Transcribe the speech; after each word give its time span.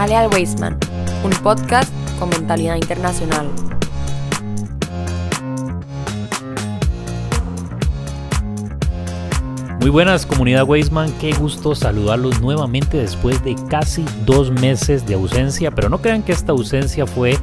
Jale 0.00 0.16
al 0.16 0.30
Weisman, 0.32 0.78
un 1.22 1.30
podcast 1.42 1.92
con 2.18 2.30
mentalidad 2.30 2.76
internacional. 2.76 3.46
Muy 9.78 9.90
buenas 9.90 10.24
comunidad 10.24 10.64
Weisman, 10.66 11.12
qué 11.18 11.32
gusto 11.32 11.74
saludarlos 11.74 12.40
nuevamente 12.40 12.96
después 12.96 13.44
de 13.44 13.54
casi 13.68 14.02
dos 14.24 14.50
meses 14.50 15.06
de 15.06 15.12
ausencia, 15.12 15.70
pero 15.70 15.90
no 15.90 15.98
crean 16.00 16.22
que 16.22 16.32
esta 16.32 16.52
ausencia 16.52 17.06
fue 17.06 17.36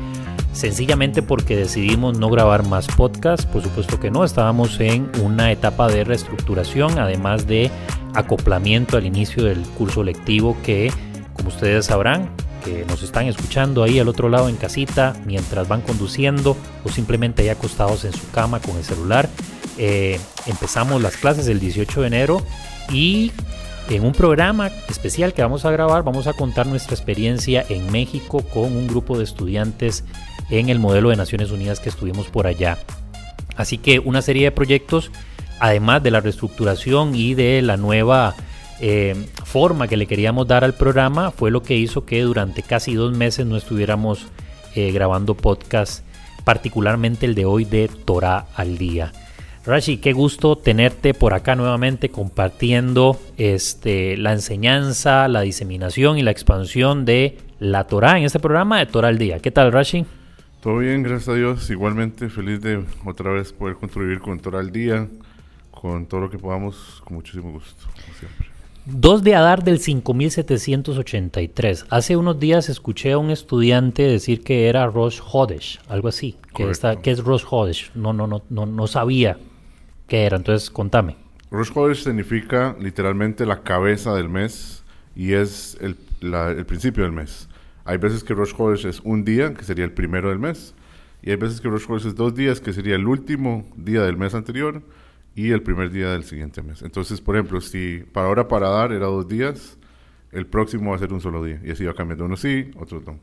sencillamente 0.51 1.21
porque 1.21 1.55
decidimos 1.55 2.17
no 2.17 2.27
grabar 2.31 2.65
más 2.65 2.87
podcasts, 2.87 3.46
por 3.46 3.61
supuesto 3.61 3.99
que 3.99 4.10
no, 4.10 4.24
estábamos 4.24 4.79
en 4.79 5.11
una 5.24 5.51
etapa 5.51 5.87
de 5.89 6.04
reestructuración, 6.04 6.97
además 6.97 7.46
de 7.46 7.69
acoplamiento 8.15 8.97
al 8.97 9.05
inicio 9.05 9.43
del 9.43 9.61
curso 9.77 10.01
lectivo 10.01 10.57
que, 10.63 10.91
como 11.35 11.49
ustedes 11.49 11.85
sabrán, 11.85 12.32
que 12.64 12.86
nos 12.86 13.04
están 13.04 13.28
escuchando 13.28 13.84
ahí 13.84 14.00
al 14.00 14.07
otro 14.07 14.29
lado 14.29 14.50
en 14.50 14.56
casita, 14.56 15.16
mientras 15.25 15.68
van 15.68 15.82
conduciendo 15.82 16.57
o 16.83 16.89
simplemente 16.89 17.42
ahí 17.43 17.50
acostados 17.50 18.06
en 18.06 18.14
su 18.14 18.30
cama 18.32 18.60
con 18.60 18.78
el 18.78 18.83
celular, 18.83 19.30
eh, 19.78 20.20
empezamos 20.47 21.02
las 21.02 21.18
clases 21.18 21.47
el 21.47 21.60
18 21.60 22.02
de 22.02 22.07
enero 22.07 22.42
y 22.92 23.32
en 23.89 24.04
un 24.04 24.11
programa 24.11 24.71
especial 24.89 25.33
que 25.33 25.42
vamos 25.42 25.66
a 25.66 25.71
grabar 25.71 26.04
vamos 26.04 26.28
a 26.28 26.33
contar 26.33 26.68
nuestra 26.68 26.96
experiencia 26.96 27.64
en 27.70 27.92
México 27.92 28.42
con 28.42 28.75
un 28.75 28.88
grupo 28.88 29.18
de 29.18 29.24
estudiantes 29.24 30.04
en 30.50 30.69
el 30.69 30.80
modelo 30.80 31.10
de 31.10 31.16
Naciones 31.16 31.52
Unidas 31.52 31.80
que 31.80 31.89
estuvimos 31.89 32.28
por 32.28 32.47
allá. 32.47 32.78
Así 33.55 33.78
que 33.78 34.00
una 34.00 34.22
serie 34.22 34.45
de 34.45 34.52
proyectos, 34.52 35.11
además 35.59 36.03
de 36.03 36.11
la 36.11 36.21
reestructuración 36.21 37.16
y 37.16 37.33
de 37.33 37.61
la 37.61 37.77
nueva 37.77 38.36
eh, 38.80 39.16
forma 39.44 39.88
que 39.88 39.97
le 39.97 40.06
queríamos 40.06 40.47
dar 40.47 40.64
al 40.64 40.73
programa, 40.73 41.31
fue 41.31 41.52
lo 41.52 41.64
que 41.64 41.75
hizo 41.75 42.06
que 42.06 42.22
durante 42.22 42.64
casi 42.64 42.95
dos 42.95 43.16
meses 43.16 43.45
no 43.45 43.58
estuviéramos 43.58 44.28
eh, 44.75 44.92
grabando 44.92 45.36
podcast, 45.36 46.06
particularmente 46.44 47.25
el 47.25 47.36
de 47.36 47.45
hoy 47.45 47.66
de 47.66 47.89
Torah 48.05 48.45
al 48.55 48.78
día. 48.78 49.11
Rashi, 49.66 49.98
qué 49.98 50.14
gusto 50.14 50.55
tenerte 50.55 51.14
por 51.14 51.33
acá 51.33 51.55
nuevamente 51.55 52.09
compartiendo 52.09 53.20
este, 53.38 54.16
la 54.16 54.31
enseñanza, 54.31 55.28
la 55.28 55.42
diseminación 55.42 56.17
y 56.17 56.22
la 56.22 56.31
expansión 56.31 57.03
de 57.03 57.38
la 57.59 57.83
Torah 57.86 58.17
en 58.17 58.23
este 58.23 58.39
programa 58.39 58.80
de 58.80 58.86
Torah 58.86 59.09
al 59.09 59.17
día. 59.17 59.39
¿Qué 59.39 59.52
tal, 59.52 59.73
Rashi? 59.73 60.05
Todo 60.61 60.78
bien, 60.78 61.03
gracias 61.03 61.30
a 61.30 61.33
Dios. 61.33 61.70
Igualmente 61.70 62.30
feliz 62.30 62.61
de 62.61 62.81
otra 63.03 63.31
vez 63.31 63.52
poder 63.52 63.75
contribuir 63.75 64.20
con 64.20 64.39
Torah 64.39 64.59
al 64.59 64.72
día, 64.72 65.08
con 65.72 66.05
todo 66.05 66.22
lo 66.22 66.30
que 66.30 66.38
podamos, 66.38 67.02
con 67.03 67.16
muchísimo 67.16 67.52
gusto, 67.52 67.88
como 67.94 68.17
siempre. 68.17 68.56
2 68.89 69.21
de 69.21 69.35
Adar 69.35 69.66
del 69.66 69.80
5783. 69.80 71.88
Hace 71.89 72.16
unos 72.16 72.39
días 72.39 72.69
escuché 72.69 73.11
a 73.11 73.17
un 73.17 73.31
estudiante 73.31 74.03
decir 74.03 74.43
que 74.43 74.69
era 74.69 74.88
Rosh 74.88 75.19
Hodesh, 75.30 75.81
algo 75.89 76.07
así. 76.07 76.38
Que, 76.55 76.71
está, 76.71 77.02
que 77.02 77.11
es 77.11 77.21
Rosh 77.21 77.43
Hodesh. 77.49 77.91
No, 77.95 78.13
no, 78.13 78.27
no, 78.27 78.43
no, 78.49 78.65
no 78.65 78.88
sabía 78.88 79.39
qué 80.08 80.23
era. 80.23 80.38
Entonces, 80.38 80.69
contame. 80.69 81.17
Rosh 81.52 81.69
Hodesh 81.75 82.05
significa 82.05 82.77
literalmente 82.80 83.45
la 83.45 83.61
cabeza 83.61 84.15
del 84.15 84.30
mes 84.30 84.85
y 85.17 85.33
es 85.33 85.77
el, 85.81 85.97
el 86.21 86.65
principio 86.65 87.03
del 87.03 87.11
mes. 87.11 87.49
Hay 87.83 87.97
veces 87.97 88.23
que 88.23 88.33
Rosh 88.33 88.55
Chodesh 88.55 88.85
es 88.85 89.02
un 89.02 89.25
día, 89.25 89.53
que 89.53 89.65
sería 89.65 89.83
el 89.83 89.91
primero 89.91 90.30
del 90.30 90.39
mes, 90.39 90.73
y 91.21 91.31
hay 91.31 91.35
veces 91.35 91.59
que 91.59 91.67
Rosh 91.67 91.88
Chodesh 91.88 92.08
es 92.08 92.15
dos 92.15 92.35
días, 92.35 92.61
que 92.61 92.71
sería 92.71 92.95
el 92.95 93.05
último 93.05 93.65
día 93.75 94.03
del 94.03 94.15
mes 94.15 94.33
anterior 94.33 94.81
y 95.38 95.52
el 95.52 95.61
primer 95.61 95.91
día 95.91 96.09
del 96.09 96.23
siguiente 96.23 96.63
mes. 96.63 96.81
Entonces, 96.81 97.21
por 97.21 97.35
ejemplo, 97.35 97.61
si 97.61 98.03
para 98.11 98.25
ahora 98.25 98.47
para 98.47 98.69
dar 98.69 98.91
era 98.91 99.05
dos 99.05 99.27
días, 99.27 99.77
el 100.31 100.48
próximo 100.48 100.89
va 100.89 100.95
a 100.95 100.99
ser 100.99 101.14
un 101.14 101.21
solo 101.21 101.43
día. 101.43 101.61
Y 101.64 101.70
así 101.70 101.86
va 101.86 101.93
cambiando 101.93 102.25
uno 102.25 102.36
sí, 102.36 102.71
otro 102.75 103.03
no. 103.05 103.20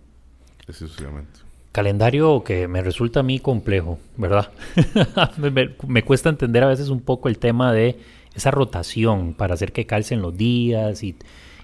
Así 0.69 0.78
sucesivamente. 0.78 1.41
Calendario 1.72 2.44
que 2.44 2.69
me 2.69 2.82
resulta 2.82 3.19
a 3.19 3.22
mí 3.25 3.41
complejo, 3.41 3.98
¿verdad? 4.16 4.52
me, 5.38 5.50
me, 5.88 6.02
cuesta 6.04 6.28
entender 6.28 6.62
a 6.62 6.69
veces 6.69 6.88
un 6.88 7.00
poco 7.00 7.28
el 7.28 7.38
tema 7.38 7.72
de 7.72 7.98
esa 8.32 8.52
rotación 8.52 9.34
para 9.34 9.54
hacer 9.54 9.72
que 9.72 9.84
calcen 9.84 10.22
los 10.22 10.36
días 10.36 11.02
y, 11.02 11.16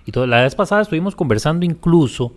y 0.05 0.11
todo. 0.11 0.27
La 0.27 0.43
vez 0.43 0.57
pasada 0.57 0.83
estuvimos 0.83 1.15
conversando 1.15 1.65
incluso 1.65 2.35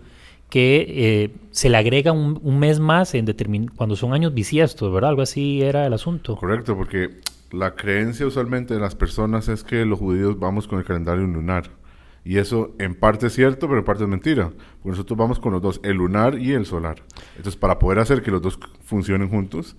que 0.50 0.86
eh, 0.88 1.30
se 1.50 1.68
le 1.68 1.76
agrega 1.78 2.12
un, 2.12 2.58
mes 2.60 2.78
más 2.78 3.12
en 3.16 3.26
cuando 3.74 3.96
son 3.96 4.12
años 4.12 4.32
bisiestos, 4.34 4.92
¿verdad? 4.92 5.10
Algo 5.10 5.22
así 5.22 5.60
era 5.62 5.84
el 5.84 5.92
asunto. 5.92 6.36
Correcto, 6.36 6.76
porque 6.76 7.10
la 7.50 7.74
creencia 7.74 8.26
usualmente 8.26 8.74
de 8.74 8.80
las 8.80 8.94
personas 8.94 9.48
es 9.48 9.64
que 9.64 9.84
los 9.84 9.98
judíos 9.98 10.38
vamos 10.38 10.66
con 10.66 10.78
el 10.78 10.84
calendario 10.84 11.26
lunar. 11.26 11.70
Y 12.24 12.38
eso 12.38 12.74
en 12.78 12.94
parte 12.94 13.26
es 13.26 13.34
cierto, 13.34 13.66
pero 13.68 13.80
en 13.80 13.84
parte 13.84 14.04
es 14.04 14.08
mentira. 14.08 14.50
Porque 14.50 14.90
nosotros 14.90 15.18
vamos 15.18 15.38
con 15.38 15.52
los 15.52 15.60
dos, 15.60 15.80
el 15.82 15.96
lunar 15.96 16.38
y 16.38 16.52
el 16.52 16.64
solar. 16.64 17.02
Entonces, 17.36 17.56
para 17.56 17.78
poder 17.78 17.98
hacer 17.98 18.22
que 18.22 18.30
los 18.30 18.40
dos 18.40 18.58
funcionen 18.82 19.28
juntos, 19.28 19.76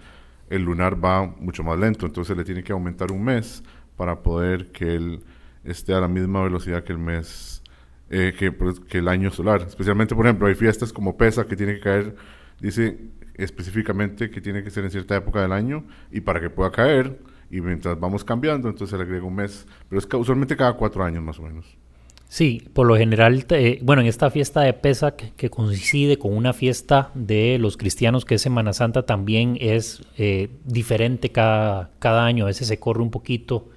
el 0.49 0.61
lunar 0.61 1.03
va 1.03 1.25
mucho 1.25 1.63
más 1.63 1.79
lento. 1.79 2.05
Entonces, 2.05 2.37
le 2.37 2.43
tiene 2.43 2.63
que 2.63 2.71
aumentar 2.71 3.11
un 3.11 3.23
mes 3.23 3.63
para 3.97 4.21
poder 4.21 4.71
que 4.71 4.95
él 4.95 5.23
esté 5.63 5.93
a 5.93 5.99
la 5.99 6.07
misma 6.07 6.43
velocidad 6.43 6.83
que 6.83 6.93
el 6.93 6.99
mes 6.99 7.63
eh, 8.09 8.33
pues, 8.57 8.79
que, 8.79 8.99
el 8.99 9.07
año 9.07 9.31
solar. 9.31 9.63
Especialmente, 9.67 10.15
por 10.15 10.25
ejemplo, 10.25 10.47
hay 10.47 10.55
fiestas 10.55 10.93
como 10.93 11.17
Pesa 11.17 11.45
que 11.45 11.55
tiene 11.55 11.75
que 11.75 11.79
caer, 11.79 12.15
dice 12.59 13.09
específicamente 13.33 14.29
que 14.29 14.39
tiene 14.39 14.63
que 14.63 14.69
ser 14.69 14.85
en 14.85 14.91
cierta 14.91 15.15
época 15.15 15.41
del 15.41 15.51
año 15.51 15.85
y 16.11 16.21
para 16.21 16.39
que 16.39 16.49
pueda 16.49 16.71
caer 16.71 17.19
y 17.49 17.61
mientras 17.61 17.99
vamos 17.99 18.23
cambiando, 18.23 18.69
entonces 18.69 18.91
se 18.91 18.97
le 18.97 19.03
agrega 19.03 19.25
un 19.25 19.35
mes, 19.35 19.67
pero 19.89 19.99
es 19.99 20.07
usualmente 20.13 20.55
cada 20.55 20.73
cuatro 20.73 21.03
años 21.03 21.23
más 21.23 21.39
o 21.39 21.43
menos. 21.43 21.65
Sí, 22.27 22.67
por 22.73 22.87
lo 22.87 22.97
general, 22.97 23.45
bueno, 23.81 24.01
en 24.01 24.07
esta 24.07 24.31
fiesta 24.31 24.61
de 24.61 24.73
Pesa 24.73 25.15
que, 25.15 25.49
coincide 25.49 26.17
con 26.17 26.35
una 26.35 26.53
fiesta 26.53 27.11
de 27.13 27.57
los 27.59 27.77
cristianos 27.77 28.25
que 28.25 28.35
es 28.35 28.41
Semana 28.41 28.73
Santa 28.73 29.05
también 29.05 29.57
es 29.61 30.01
eh, 30.17 30.49
diferente 30.65 31.29
cada, 31.29 31.91
cada 31.99 32.25
año, 32.25 32.45
a 32.45 32.47
veces 32.47 32.67
se 32.67 32.79
corre 32.79 33.03
un 33.03 33.11
poquito, 33.11 33.69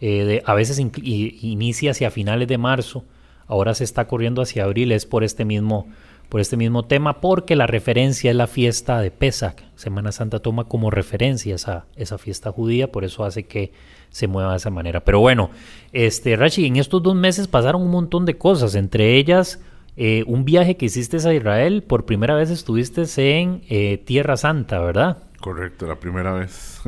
eh, 0.00 0.42
a 0.44 0.54
veces 0.54 0.78
inicia 0.78 1.92
hacia 1.92 2.10
finales 2.10 2.46
de 2.46 2.58
marzo 2.58 3.04
ahora 3.46 3.74
se 3.74 3.84
está 3.84 4.06
corriendo 4.06 4.42
hacia 4.42 4.64
abril 4.64 4.92
es 4.92 5.06
por 5.06 5.24
este 5.24 5.44
mismo 5.44 5.88
por 6.28 6.40
este 6.40 6.56
mismo 6.56 6.84
tema 6.84 7.20
porque 7.20 7.56
la 7.56 7.66
referencia 7.66 8.30
es 8.30 8.36
la 8.36 8.46
fiesta 8.46 9.00
de 9.00 9.10
Pesach. 9.10 9.62
Semana 9.76 10.12
Santa 10.12 10.40
toma 10.40 10.64
como 10.64 10.90
referencia 10.90 11.54
esa, 11.54 11.86
esa 11.96 12.18
fiesta 12.18 12.52
judía, 12.52 12.90
por 12.90 13.04
eso 13.04 13.24
hace 13.24 13.44
que 13.44 13.72
se 14.10 14.26
mueva 14.26 14.52
de 14.52 14.56
esa 14.58 14.70
manera. 14.70 15.04
Pero 15.04 15.20
bueno, 15.20 15.50
este 15.92 16.36
Rashi, 16.36 16.66
en 16.66 16.76
estos 16.76 17.02
dos 17.02 17.14
meses 17.14 17.48
pasaron 17.48 17.82
un 17.82 17.90
montón 17.90 18.24
de 18.24 18.38
cosas, 18.38 18.74
entre 18.74 19.16
ellas 19.16 19.60
eh, 19.96 20.24
un 20.26 20.44
viaje 20.44 20.76
que 20.76 20.86
hiciste 20.86 21.16
a 21.16 21.32
Israel, 21.32 21.84
por 21.84 22.04
primera 22.04 22.34
vez 22.34 22.50
estuviste 22.50 23.04
en 23.38 23.62
eh, 23.68 23.98
Tierra 24.04 24.36
Santa, 24.36 24.80
¿verdad? 24.80 25.18
Correcto, 25.40 25.86
la 25.86 26.00
primera 26.00 26.32
vez. 26.32 26.82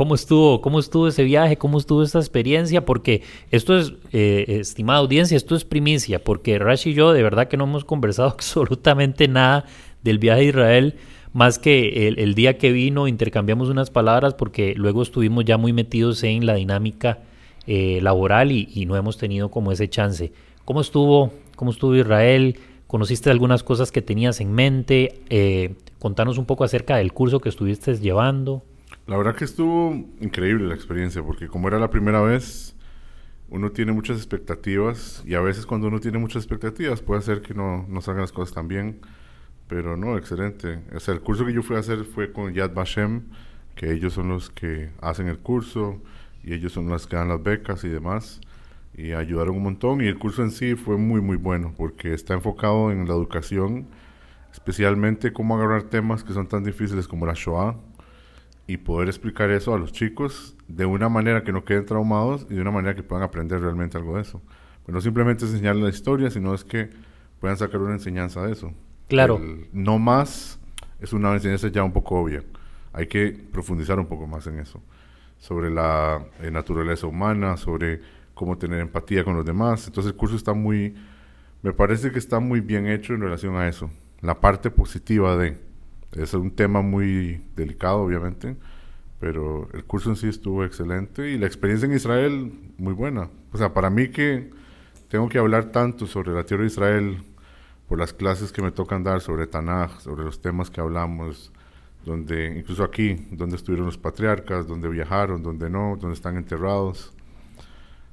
¿Cómo 0.00 0.14
estuvo, 0.14 0.62
¿Cómo 0.62 0.80
estuvo 0.80 1.08
ese 1.08 1.24
viaje? 1.24 1.58
¿Cómo 1.58 1.76
estuvo 1.76 2.02
esta 2.02 2.20
experiencia? 2.20 2.86
Porque 2.86 3.20
esto 3.50 3.76
es, 3.76 3.92
eh, 4.12 4.46
estimada 4.60 5.00
audiencia, 5.00 5.36
esto 5.36 5.54
es 5.54 5.66
primicia, 5.66 6.24
porque 6.24 6.58
Rash 6.58 6.88
y 6.88 6.94
yo 6.94 7.12
de 7.12 7.22
verdad 7.22 7.48
que 7.48 7.58
no 7.58 7.64
hemos 7.64 7.84
conversado 7.84 8.28
absolutamente 8.30 9.28
nada 9.28 9.66
del 10.02 10.18
viaje 10.18 10.40
a 10.40 10.44
Israel, 10.44 10.94
más 11.34 11.58
que 11.58 12.08
el, 12.08 12.34
día 12.34 12.56
que 12.56 12.72
vino 12.72 13.08
intercambiamos 13.08 13.68
unas 13.68 13.90
palabras 13.90 14.32
porque 14.32 14.72
luego 14.74 15.02
estuvimos 15.02 15.44
ya 15.44 15.58
muy 15.58 15.74
metidos 15.74 16.24
en 16.24 16.46
la 16.46 16.54
dinámica 16.54 17.18
eh, 17.66 18.00
laboral 18.00 18.52
y, 18.52 18.86
no 18.86 18.96
hemos 18.96 19.18
tenido 19.18 19.50
como 19.50 19.70
ese 19.70 19.90
chance. 19.90 20.32
¿Cómo 20.64 20.80
estuvo, 20.80 21.30
cómo 21.56 21.72
estuvo 21.72 21.94
Israel? 21.94 22.58
¿Conociste 22.86 23.30
algunas 23.30 23.62
cosas 23.62 23.92
que 23.92 24.00
tenías 24.00 24.40
en 24.40 24.50
mente? 24.54 25.20
Eh, 25.28 25.74
contanos 25.98 26.38
un 26.38 26.46
poco 26.46 26.64
acerca 26.64 26.96
del 26.96 27.12
curso 27.12 27.38
que 27.40 27.50
estuviste 27.50 27.94
llevando. 27.96 28.62
La 29.10 29.16
verdad 29.16 29.34
que 29.34 29.44
estuvo 29.44 29.90
increíble 30.20 30.68
la 30.68 30.76
experiencia, 30.76 31.20
porque 31.20 31.48
como 31.48 31.66
era 31.66 31.80
la 31.80 31.90
primera 31.90 32.20
vez, 32.20 32.76
uno 33.48 33.72
tiene 33.72 33.90
muchas 33.90 34.18
expectativas 34.18 35.24
y 35.26 35.34
a 35.34 35.40
veces 35.40 35.66
cuando 35.66 35.88
uno 35.88 35.98
tiene 35.98 36.18
muchas 36.18 36.44
expectativas 36.44 37.02
puede 37.02 37.18
hacer 37.18 37.42
que 37.42 37.52
no, 37.52 37.84
no 37.88 38.02
salgan 38.02 38.20
las 38.20 38.30
cosas 38.30 38.54
tan 38.54 38.68
bien, 38.68 39.00
pero 39.66 39.96
no, 39.96 40.16
excelente. 40.16 40.78
El 41.08 41.20
curso 41.22 41.44
que 41.44 41.52
yo 41.52 41.64
fui 41.64 41.74
a 41.74 41.80
hacer 41.80 42.04
fue 42.04 42.32
con 42.32 42.52
Yad 42.54 42.72
Vashem, 42.72 43.22
que 43.74 43.90
ellos 43.90 44.12
son 44.12 44.28
los 44.28 44.48
que 44.48 44.90
hacen 45.00 45.26
el 45.26 45.40
curso 45.40 46.00
y 46.44 46.54
ellos 46.54 46.70
son 46.70 46.88
los 46.88 47.08
que 47.08 47.16
dan 47.16 47.30
las 47.30 47.42
becas 47.42 47.82
y 47.82 47.88
demás 47.88 48.40
y 48.94 49.10
ayudaron 49.10 49.56
un 49.56 49.64
montón 49.64 50.02
y 50.02 50.06
el 50.06 50.20
curso 50.20 50.44
en 50.44 50.52
sí 50.52 50.76
fue 50.76 50.96
muy 50.98 51.20
muy 51.20 51.36
bueno 51.36 51.74
porque 51.76 52.14
está 52.14 52.34
enfocado 52.34 52.92
en 52.92 53.08
la 53.08 53.14
educación, 53.14 53.88
especialmente 54.52 55.32
cómo 55.32 55.56
agarrar 55.56 55.82
temas 55.82 56.22
que 56.22 56.32
son 56.32 56.46
tan 56.46 56.62
difíciles 56.62 57.08
como 57.08 57.26
la 57.26 57.34
Shoah 57.34 57.74
y 58.70 58.76
poder 58.76 59.08
explicar 59.08 59.50
eso 59.50 59.74
a 59.74 59.78
los 59.78 59.90
chicos 59.90 60.56
de 60.68 60.86
una 60.86 61.08
manera 61.08 61.42
que 61.42 61.50
no 61.50 61.64
queden 61.64 61.86
traumados 61.86 62.46
y 62.48 62.54
de 62.54 62.60
una 62.60 62.70
manera 62.70 62.94
que 62.94 63.02
puedan 63.02 63.24
aprender 63.24 63.60
realmente 63.60 63.98
algo 63.98 64.14
de 64.14 64.22
eso. 64.22 64.40
Pues 64.84 64.94
no 64.94 65.00
simplemente 65.00 65.44
es 65.44 65.50
enseñarles 65.50 65.82
la 65.82 65.90
historia, 65.90 66.30
sino 66.30 66.54
es 66.54 66.62
que 66.62 66.88
puedan 67.40 67.56
sacar 67.56 67.80
una 67.80 67.94
enseñanza 67.94 68.46
de 68.46 68.52
eso. 68.52 68.72
Claro. 69.08 69.40
no 69.72 69.98
más 69.98 70.60
es 71.00 71.12
una 71.12 71.32
enseñanza 71.32 71.66
ya 71.66 71.82
un 71.82 71.92
poco 71.92 72.20
obvia. 72.20 72.44
Hay 72.92 73.08
que 73.08 73.32
profundizar 73.52 73.98
un 73.98 74.06
poco 74.06 74.28
más 74.28 74.46
en 74.46 74.60
eso. 74.60 74.80
Sobre 75.38 75.68
la 75.68 76.24
eh, 76.40 76.52
naturaleza 76.52 77.08
humana, 77.08 77.56
sobre 77.56 78.00
cómo 78.34 78.56
tener 78.56 78.78
empatía 78.78 79.24
con 79.24 79.34
los 79.34 79.44
demás. 79.44 79.88
Entonces 79.88 80.12
el 80.12 80.16
curso 80.16 80.36
está 80.36 80.52
muy, 80.52 80.94
Me 81.62 81.72
parece 81.72 82.12
que 82.12 82.20
está 82.20 82.38
muy 82.38 82.60
bien 82.60 82.86
hecho 82.86 83.14
en 83.14 83.20
relación 83.20 83.56
a 83.56 83.66
eso. 83.66 83.90
La 84.20 84.40
parte 84.40 84.70
positiva 84.70 85.36
de... 85.36 85.69
Es 86.12 86.34
un 86.34 86.50
tema 86.50 86.82
muy 86.82 87.42
delicado, 87.54 87.98
obviamente, 87.98 88.56
pero 89.20 89.68
el 89.72 89.84
curso 89.84 90.10
en 90.10 90.16
sí 90.16 90.28
estuvo 90.28 90.64
excelente 90.64 91.30
y 91.30 91.38
la 91.38 91.46
experiencia 91.46 91.86
en 91.86 91.94
Israel 91.94 92.52
muy 92.78 92.94
buena. 92.94 93.28
O 93.52 93.58
sea, 93.58 93.72
para 93.72 93.90
mí 93.90 94.08
que 94.08 94.50
tengo 95.08 95.28
que 95.28 95.38
hablar 95.38 95.72
tanto 95.72 96.06
sobre 96.06 96.32
la 96.32 96.44
tierra 96.44 96.62
de 96.62 96.68
Israel 96.68 97.22
por 97.88 97.98
las 97.98 98.12
clases 98.12 98.52
que 98.52 98.62
me 98.62 98.70
tocan 98.70 99.02
dar 99.02 99.20
sobre 99.20 99.46
Tanaj, 99.46 100.00
sobre 100.00 100.24
los 100.24 100.40
temas 100.40 100.70
que 100.70 100.80
hablamos, 100.80 101.52
donde 102.04 102.58
incluso 102.58 102.84
aquí, 102.84 103.26
donde 103.30 103.56
estuvieron 103.56 103.86
los 103.86 103.98
patriarcas, 103.98 104.66
donde 104.66 104.88
viajaron, 104.88 105.42
donde 105.42 105.68
no, 105.68 105.96
donde 106.00 106.14
están 106.14 106.36
enterrados, 106.36 107.12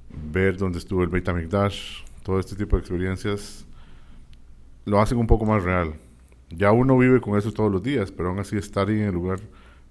ver 0.10 0.58
dónde 0.58 0.80
estuvo 0.80 1.04
el 1.04 1.10
Beit 1.10 1.28
HaMikdash, 1.28 2.04
todo 2.24 2.40
este 2.40 2.56
tipo 2.56 2.76
de 2.76 2.82
experiencias 2.82 3.66
lo 4.86 5.00
hacen 5.00 5.18
un 5.18 5.28
poco 5.28 5.46
más 5.46 5.64
real. 5.64 5.94
Ya 6.50 6.72
uno 6.72 6.98
vive 6.98 7.20
con 7.20 7.38
eso 7.38 7.52
todos 7.52 7.72
los 7.72 7.84
días, 7.84 8.12
pero 8.12 8.30
aún 8.30 8.40
así 8.40 8.58
estar 8.58 8.90
en 8.90 9.02
el 9.02 9.14
lugar 9.14 9.40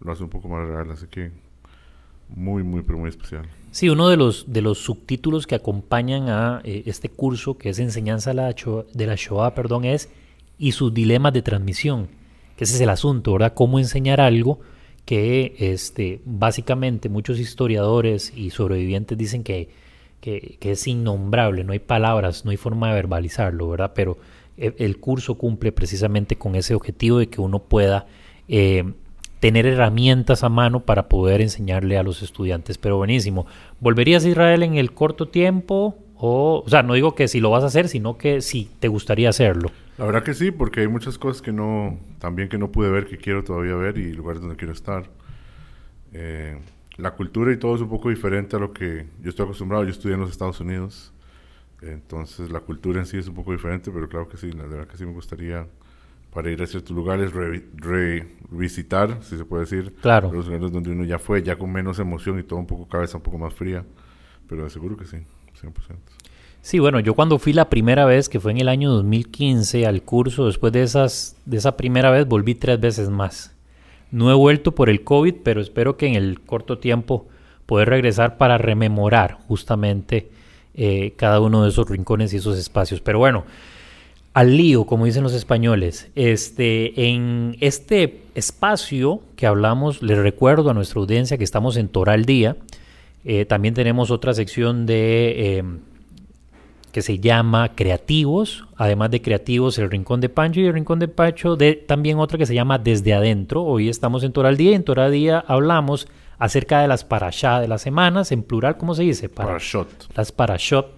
lo 0.01 0.13
hace 0.13 0.23
un 0.23 0.31
poco 0.31 0.49
más 0.49 0.67
real, 0.67 0.91
así 0.91 1.07
que 1.07 1.31
muy, 2.29 2.63
muy, 2.63 2.83
pero 2.83 2.99
muy 2.99 3.09
especial. 3.09 3.47
Sí, 3.71 3.89
uno 3.89 4.09
de 4.09 4.17
los, 4.17 4.53
de 4.53 4.63
los 4.63 4.79
subtítulos 4.79 5.47
que 5.47 5.55
acompañan 5.55 6.29
a 6.29 6.61
eh, 6.65 6.85
este 6.87 7.09
curso, 7.09 7.59
que 7.59 7.69
es 7.69 7.79
Enseñanza 7.79 8.31
de 8.31 8.37
la, 8.37 8.53
Shoah, 8.53 8.85
de 8.93 9.07
la 9.07 9.15
Shoah, 9.17 9.55
perdón, 9.55 9.85
es 9.85 10.11
y 10.59 10.73
sus 10.73 10.93
dilemas 10.95 11.35
de 11.35 11.43
transmisión, 11.43 12.09
que 12.57 12.65
ese 12.65 12.77
es 12.77 12.81
el 12.81 12.89
asunto, 12.89 13.33
¿verdad? 13.33 13.53
Cómo 13.55 13.79
enseñar 13.79 14.21
algo 14.21 14.61
que 15.05 15.55
este, 15.59 16.21
básicamente 16.25 17.09
muchos 17.09 17.39
historiadores 17.39 18.33
y 18.35 18.51
sobrevivientes 18.51 19.17
dicen 19.17 19.45
que, 19.45 19.69
que, 20.21 20.57
que 20.59 20.73
es 20.73 20.87
innombrable, 20.87 21.63
no 21.63 21.73
hay 21.73 21.79
palabras, 21.79 22.45
no 22.45 22.51
hay 22.51 22.57
forma 22.57 22.89
de 22.89 22.95
verbalizarlo, 22.95 23.69
¿verdad? 23.69 23.93
Pero 23.95 24.17
el 24.57 24.99
curso 24.99 25.37
cumple 25.37 25.73
precisamente 25.73 26.37
con 26.37 26.55
ese 26.55 26.75
objetivo 26.75 27.19
de 27.19 27.29
que 27.29 27.41
uno 27.41 27.59
pueda 27.61 28.07
eh, 28.49 28.85
tener 29.41 29.67
herramientas 29.67 30.45
a 30.45 30.49
mano 30.49 30.81
para 30.81 31.09
poder 31.09 31.41
enseñarle 31.41 31.99
a 31.99 32.03
los 32.03 32.23
estudiantes. 32.23 32.79
Pero 32.79 32.97
buenísimo. 32.97 33.47
¿Volverías 33.81 34.25
a 34.25 34.29
Israel 34.29 34.63
en 34.63 34.77
el 34.77 34.93
corto 34.93 35.29
tiempo? 35.29 35.99
O, 36.17 36.63
o 36.65 36.69
sea, 36.69 36.83
no 36.83 36.95
digo 36.95 37.15
que 37.15 37.29
si 37.29 37.41
lo 37.41 37.51
vas 37.51 37.63
a 37.63 37.67
hacer, 37.67 37.89
sino 37.89 38.17
que 38.17 38.41
si 38.41 38.71
te 38.81 38.89
gustaría 38.89 39.29
hacerlo. 39.29 39.71
La 39.99 40.07
verdad 40.07 40.23
que 40.23 40.35
sí, 40.35 40.51
porque 40.51 40.81
hay 40.81 40.89
muchas 40.89 41.19
cosas 41.19 41.43
que 41.43 41.53
no, 41.53 41.99
también 42.19 42.49
que 42.49 42.59
no 42.59 42.73
pude 42.73 42.91
ver, 42.91 43.07
que 43.07 43.19
quiero 43.19 43.45
todavía 43.45 43.75
ver 43.75 43.99
y 43.99 44.13
lugares 44.13 44.41
donde 44.41 44.57
quiero 44.57 44.73
estar. 44.73 45.11
Eh, 46.13 46.59
la 46.97 47.13
cultura 47.13 47.53
y 47.53 47.59
todo 47.59 47.75
es 47.75 47.83
un 47.83 47.89
poco 47.89 48.09
diferente 48.09 48.57
a 48.57 48.59
lo 48.59 48.73
que 48.73 49.07
yo 49.23 49.31
estoy 49.31 49.45
acostumbrado. 49.45 49.85
Yo 49.85 49.91
estudié 49.91 50.15
en 50.15 50.21
los 50.21 50.31
Estados 50.31 50.61
Unidos. 50.61 51.13
Entonces 51.83 52.51
la 52.51 52.61
cultura 52.61 53.01
en 53.01 53.07
sí 53.07 53.19
es 53.19 53.29
un 53.29 53.35
poco 53.35 53.53
diferente, 53.53 53.91
pero 53.91 54.09
claro 54.09 54.29
que 54.29 54.37
sí, 54.37 54.51
la 54.53 54.65
verdad 54.65 54.87
que 54.87 54.97
sí 54.97 55.05
me 55.05 55.13
gustaría 55.13 55.67
para 56.33 56.51
ir 56.51 56.63
a 56.63 56.67
ciertos 56.67 56.95
lugares, 56.95 57.33
revisitar, 57.33 59.23
si 59.23 59.39
se 59.39 59.45
puede 59.47 59.65
decir, 59.65 59.95
claro. 60.03 60.31
los 60.31 60.47
lugares 60.47 60.71
donde 60.71 60.91
uno 60.91 61.05
ya 61.05 61.19
fue, 61.19 61.43
ya 61.43 61.57
con 61.57 61.73
menos 61.73 61.99
emoción 61.99 62.39
y 62.39 62.43
todo 62.43 62.59
un 62.59 62.67
poco 62.67 62.87
cabeza 62.87 63.17
un 63.17 63.23
poco 63.23 63.39
más 63.39 63.55
fría, 63.55 63.85
pero 64.47 64.65
de 64.65 64.71
seguro 64.71 64.99
que 64.99 65.07
sí, 65.07 65.17
100%. 65.63 65.73
Sí, 66.61 66.79
bueno, 66.79 67.01
yo 67.01 67.15
cuando 67.15 67.39
fui 67.39 67.53
la 67.53 67.71
primera 67.71 68.05
vez, 68.05 68.29
que 68.29 68.41
fue 68.41 68.51
en 68.51 68.59
el 68.59 68.69
año 68.69 68.91
2015 68.91 69.87
al 69.87 70.03
curso, 70.03 70.47
después 70.47 70.73
de, 70.73 70.83
esas, 70.83 71.37
de 71.47 71.59
esa 71.59 71.77
primera 71.77 72.11
vez 72.11 72.27
volví 72.27 72.55
tres 72.55 72.81
veces 72.81 73.09
más. 73.09 73.55
No 74.11 74.31
he 74.31 74.35
vuelto 74.35 74.75
por 74.75 74.91
el 74.91 75.05
COVID, 75.05 75.37
pero 75.43 75.61
espero 75.61 75.97
que 75.97 76.07
en 76.07 76.17
el 76.17 76.41
corto 76.41 76.79
tiempo 76.79 77.29
poder 77.67 77.89
regresar 77.89 78.37
para 78.37 78.59
rememorar 78.59 79.39
justamente 79.47 80.29
eh, 80.77 81.15
cada 81.17 81.41
uno 81.41 81.63
de 81.63 81.71
esos 81.71 81.89
rincones 81.89 82.33
y 82.33 82.37
esos 82.37 82.59
espacios. 82.59 83.01
Pero 83.01 83.19
bueno, 83.19 83.45
al 84.37 84.55
lío, 84.55 84.85
como 84.85 85.07
dicen 85.07 85.23
los 85.23 85.33
españoles. 85.33 86.11
Este, 86.15 87.09
en 87.09 87.57
este 87.61 88.21
espacio 88.35 89.23
que 89.35 89.47
hablamos, 89.47 90.03
les 90.03 90.19
recuerdo 90.19 90.69
a 90.69 90.75
nuestra 90.75 91.01
audiencia 91.01 91.39
que 91.39 91.45
estamos 91.45 91.79
en 91.79 91.89
Toral 91.89 92.27
Día. 92.27 92.57
Eh, 93.25 93.47
también 93.47 93.73
tenemos 93.73 94.11
otra 94.11 94.35
sección 94.35 94.85
de 94.85 95.57
em, 95.57 95.79
que 96.93 97.01
se 97.01 97.19
llama 97.19 97.73
Creativos. 97.75 98.67
Además 98.77 99.11
de 99.11 99.23
Creativos, 99.23 99.79
el 99.79 99.91
Rincón 99.91 100.21
de 100.21 100.29
Pancho 100.29 100.61
y 100.61 100.67
el 100.67 100.75
Rincón 100.75 100.99
de 100.99 101.09
Pacho, 101.09 101.57
de 101.57 101.73
también 101.73 102.19
otra 102.19 102.37
que 102.37 102.45
se 102.45 102.55
llama 102.55 102.79
Desde 102.79 103.15
Adentro. 103.15 103.65
Hoy 103.65 103.89
estamos 103.89 104.23
en 104.23 104.33
Toral 104.33 104.59
Día 104.59 104.77
en 104.77 104.85
Toral 104.85 105.13
Día 105.13 105.43
hablamos 105.49 106.09
acerca 106.39 106.81
de 106.81 106.89
las 106.89 107.05
parashá 107.05 107.61
de 107.61 107.69
las 107.69 107.83
semanas, 107.83 108.33
en 108.33 108.43
plural, 108.43 108.77
¿cómo 108.77 108.95
se 108.95 109.03
dice? 109.03 109.29
Para, 109.29 109.49
parashot. 109.49 110.09
Las 110.17 110.33
parashot. 110.33 110.95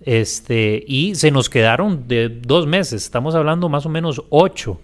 Este, 0.00 0.84
y 0.86 1.14
se 1.14 1.30
nos 1.30 1.48
quedaron 1.48 2.06
de 2.06 2.28
dos 2.28 2.66
meses, 2.66 3.02
estamos 3.02 3.34
hablando 3.34 3.68
más 3.68 3.86
o 3.86 3.88
menos 3.88 4.22
ocho. 4.28 4.80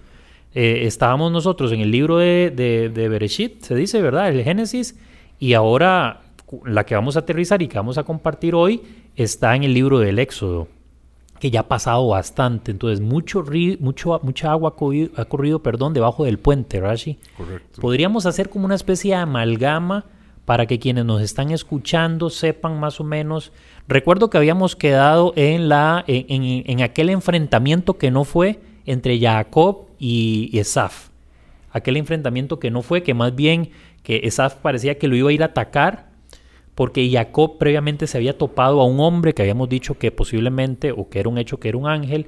Eh, 0.54 0.86
estábamos 0.86 1.32
nosotros 1.32 1.72
en 1.72 1.80
el 1.80 1.90
libro 1.90 2.18
de, 2.18 2.52
de, 2.54 2.88
de, 2.88 3.08
Bereshit, 3.08 3.62
se 3.62 3.74
dice, 3.74 4.02
¿verdad? 4.02 4.28
El 4.28 4.42
Génesis, 4.42 4.98
y 5.38 5.54
ahora 5.54 6.20
la 6.64 6.84
que 6.84 6.94
vamos 6.94 7.16
a 7.16 7.20
aterrizar 7.20 7.62
y 7.62 7.68
que 7.68 7.78
vamos 7.78 7.96
a 7.98 8.04
compartir 8.04 8.54
hoy 8.54 8.82
está 9.16 9.56
en 9.56 9.64
el 9.64 9.72
libro 9.72 9.98
del 9.98 10.18
Éxodo 10.18 10.68
que 11.42 11.50
ya 11.50 11.58
ha 11.58 11.68
pasado 11.68 12.06
bastante. 12.06 12.70
Entonces, 12.70 13.00
mucho, 13.00 13.44
mucho 13.80 14.20
mucha 14.22 14.52
agua 14.52 14.68
ha 14.68 14.76
corrido, 14.76 15.10
ha 15.16 15.24
corrido, 15.24 15.60
perdón, 15.60 15.92
debajo 15.92 16.24
del 16.24 16.38
puente, 16.38 16.78
Rashi. 16.78 17.18
Correcto. 17.36 17.80
Podríamos 17.80 18.26
hacer 18.26 18.48
como 18.48 18.64
una 18.64 18.76
especie 18.76 19.16
de 19.16 19.22
amalgama 19.22 20.04
para 20.44 20.66
que 20.66 20.78
quienes 20.78 21.04
nos 21.04 21.20
están 21.20 21.50
escuchando 21.50 22.30
sepan 22.30 22.78
más 22.78 23.00
o 23.00 23.04
menos. 23.04 23.50
Recuerdo 23.88 24.30
que 24.30 24.38
habíamos 24.38 24.76
quedado 24.76 25.32
en, 25.34 25.68
la, 25.68 26.04
en, 26.06 26.44
en, 26.44 26.62
en 26.64 26.80
aquel 26.80 27.10
enfrentamiento 27.10 27.98
que 27.98 28.12
no 28.12 28.22
fue 28.22 28.60
entre 28.86 29.18
Jacob 29.18 29.86
y 29.98 30.56
Esaf. 30.56 31.08
Aquel 31.72 31.96
enfrentamiento 31.96 32.60
que 32.60 32.70
no 32.70 32.82
fue, 32.82 33.02
que 33.02 33.14
más 33.14 33.34
bien 33.34 33.70
que 34.04 34.20
Esaf 34.22 34.54
parecía 34.58 34.96
que 34.96 35.08
lo 35.08 35.16
iba 35.16 35.30
a 35.30 35.32
ir 35.32 35.42
a 35.42 35.46
atacar 35.46 36.11
porque 36.74 37.08
Jacob 37.10 37.58
previamente 37.58 38.06
se 38.06 38.18
había 38.18 38.38
topado 38.38 38.80
a 38.80 38.86
un 38.86 39.00
hombre 39.00 39.34
que 39.34 39.42
habíamos 39.42 39.68
dicho 39.68 39.98
que 39.98 40.10
posiblemente, 40.10 40.92
o 40.92 41.08
que 41.08 41.20
era 41.20 41.28
un 41.28 41.38
hecho 41.38 41.60
que 41.60 41.68
era 41.68 41.78
un 41.78 41.86
ángel, 41.86 42.26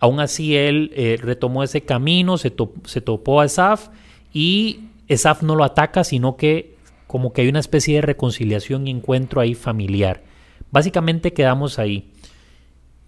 aún 0.00 0.20
así 0.20 0.56
él 0.56 0.92
eh, 0.94 1.18
retomó 1.20 1.62
ese 1.62 1.82
camino, 1.82 2.36
se, 2.36 2.50
to 2.50 2.72
se 2.84 3.00
topó 3.00 3.40
a 3.40 3.46
Esaf 3.46 3.88
y 4.32 4.80
Esaf 5.08 5.42
no 5.42 5.54
lo 5.54 5.64
ataca, 5.64 6.04
sino 6.04 6.36
que 6.36 6.76
como 7.06 7.32
que 7.32 7.42
hay 7.42 7.48
una 7.48 7.60
especie 7.60 7.96
de 7.96 8.00
reconciliación 8.02 8.86
y 8.86 8.90
encuentro 8.90 9.40
ahí 9.40 9.54
familiar. 9.54 10.22
Básicamente 10.70 11.32
quedamos 11.32 11.78
ahí. 11.78 12.10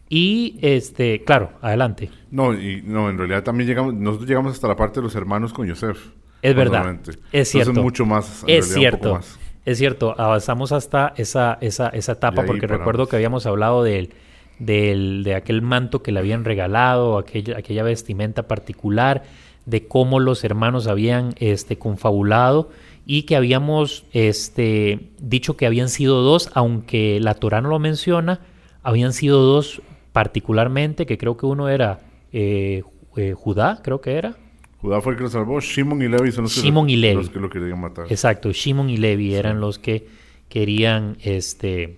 Y 0.08 0.58
este, 0.62 1.22
claro, 1.24 1.52
adelante. 1.60 2.10
No, 2.30 2.54
y 2.54 2.80
no, 2.82 3.10
en 3.10 3.18
realidad 3.18 3.42
también 3.42 3.68
llegamos, 3.68 3.92
nosotros 3.92 4.28
llegamos 4.28 4.54
hasta 4.54 4.68
la 4.68 4.76
parte 4.76 5.00
de 5.00 5.04
los 5.04 5.14
hermanos 5.14 5.52
con 5.52 5.66
Yosef. 5.66 5.98
Es 6.40 6.54
verdad. 6.54 6.98
Es 7.32 7.50
cierto. 7.50 7.70
Entonces, 7.70 7.84
mucho 7.84 8.06
más. 8.06 8.44
Es 8.46 8.72
cierto. 8.72 9.14
Más. 9.16 9.38
Es 9.68 9.76
cierto, 9.76 10.14
avanzamos 10.16 10.72
hasta 10.72 11.12
esa, 11.18 11.58
esa, 11.60 11.90
esa 11.90 12.12
etapa 12.12 12.46
porque 12.46 12.66
recuerdo 12.66 13.06
que 13.06 13.16
habíamos 13.16 13.44
hablado 13.44 13.82
del, 13.82 14.14
del, 14.58 15.24
de 15.24 15.34
aquel 15.34 15.60
manto 15.60 16.02
que 16.02 16.10
le 16.10 16.20
habían 16.20 16.46
regalado, 16.46 17.18
aquella, 17.18 17.58
aquella 17.58 17.82
vestimenta 17.82 18.48
particular, 18.48 19.24
de 19.66 19.86
cómo 19.86 20.20
los 20.20 20.42
hermanos 20.42 20.86
habían 20.86 21.34
este, 21.36 21.76
confabulado 21.76 22.70
y 23.04 23.24
que 23.24 23.36
habíamos 23.36 24.06
este, 24.14 25.10
dicho 25.18 25.58
que 25.58 25.66
habían 25.66 25.90
sido 25.90 26.22
dos, 26.22 26.48
aunque 26.54 27.20
la 27.20 27.34
Torah 27.34 27.60
no 27.60 27.68
lo 27.68 27.78
menciona, 27.78 28.40
habían 28.82 29.12
sido 29.12 29.42
dos 29.42 29.82
particularmente, 30.12 31.04
que 31.04 31.18
creo 31.18 31.36
que 31.36 31.44
uno 31.44 31.68
era 31.68 32.00
eh, 32.32 32.84
eh, 33.16 33.34
Judá, 33.36 33.80
creo 33.84 34.00
que 34.00 34.16
era. 34.16 34.34
Judá 34.80 35.00
fue 35.00 35.12
el 35.12 35.18
que 35.18 35.24
lo 35.24 35.30
salvó. 35.30 35.60
Shimon 35.60 36.02
y 36.02 36.08
Levi 36.08 36.30
son 36.30 36.44
los, 36.44 36.54
Shimon 36.54 36.86
que, 36.86 36.92
y 36.92 36.96
Levi. 36.96 37.16
los 37.16 37.30
que 37.30 37.40
lo 37.40 37.50
querían 37.50 37.80
matar. 37.80 38.06
Exacto, 38.10 38.52
Shimon 38.52 38.90
y 38.90 38.96
Levi 38.96 39.30
sí. 39.30 39.34
eran 39.34 39.60
los 39.60 39.78
que 39.78 40.06
querían 40.48 41.16
este, 41.22 41.96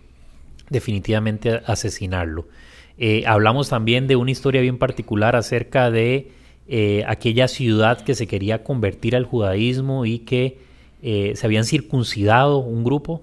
definitivamente 0.71 1.61
asesinarlo. 1.67 2.49
Eh, 2.97 3.25
hablamos 3.27 3.69
también 3.69 4.07
de 4.07 4.17
una 4.17 4.31
historia 4.31 4.61
bien 4.61 4.79
particular 4.79 5.37
acerca 5.37 5.91
de 5.91 6.33
eh, 6.69 7.05
aquella 7.07 7.49
ciudad 7.49 8.03
que 8.03 8.15
se 8.15 8.27
quería 8.27 8.63
convertir 8.63 9.17
al 9.17 9.25
judaísmo 9.25 10.07
y 10.07 10.21
que 10.21 10.59
eh, 11.03 11.33
se 11.35 11.47
habían 11.47 11.65
circuncidado 11.65 12.59
un 12.59 12.85
grupo 12.85 13.23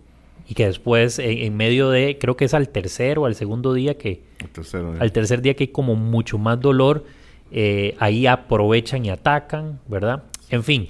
y 0.50 0.54
que 0.54 0.66
después 0.66 1.20
en, 1.20 1.38
en, 1.40 1.58
medio 1.58 1.90
de, 1.90 2.18
creo 2.20 2.38
que 2.38 2.46
es 2.46 2.54
al 2.54 2.70
tercer 2.70 3.20
o 3.20 3.26
al 3.26 3.36
segundo 3.36 3.74
día 3.74 3.98
que... 3.98 4.22
Tercero, 4.52 4.96
al 5.00 5.12
tercer 5.12 5.42
día 5.42 5.56
que 5.56 5.66
hay 5.66 5.68
como 5.70 5.96
mucho 5.96 6.38
más 6.38 6.60
dolor 6.60 7.06
eh, 7.52 7.96
ahí 8.00 8.28
aprovechan 8.28 9.06
y 9.06 9.10
atacan, 9.10 9.80
¿verdad? 9.88 10.24
En 10.50 10.64
fin. 10.64 10.90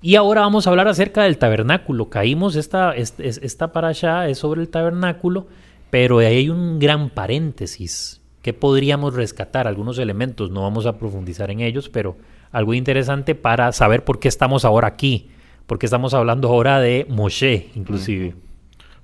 Y 0.00 0.16
ahora 0.16 0.40
vamos 0.40 0.66
a 0.66 0.70
hablar 0.70 0.88
acerca 0.88 1.22
del 1.22 1.38
tabernáculo. 1.38 2.10
Caímos, 2.10 2.56
esta, 2.56 2.94
esta, 2.94 3.22
esta 3.22 3.72
para 3.72 3.88
allá 3.88 4.28
es 4.28 4.38
sobre 4.38 4.60
el 4.60 4.68
tabernáculo, 4.68 5.46
pero 5.90 6.18
ahí 6.18 6.26
hay 6.26 6.48
un 6.48 6.78
gran 6.78 7.10
paréntesis 7.10 8.20
que 8.42 8.52
podríamos 8.52 9.14
rescatar, 9.14 9.68
algunos 9.68 9.98
elementos, 9.98 10.50
no 10.50 10.62
vamos 10.62 10.86
a 10.86 10.98
profundizar 10.98 11.50
en 11.50 11.60
ellos, 11.60 11.88
pero 11.88 12.16
algo 12.50 12.74
interesante 12.74 13.34
para 13.34 13.70
saber 13.72 14.04
por 14.04 14.18
qué 14.18 14.28
estamos 14.28 14.64
ahora 14.64 14.88
aquí, 14.88 15.30
porque 15.66 15.86
estamos 15.86 16.12
hablando 16.12 16.48
ahora 16.48 16.80
de 16.80 17.06
Moshe, 17.08 17.70
inclusive. 17.76 18.34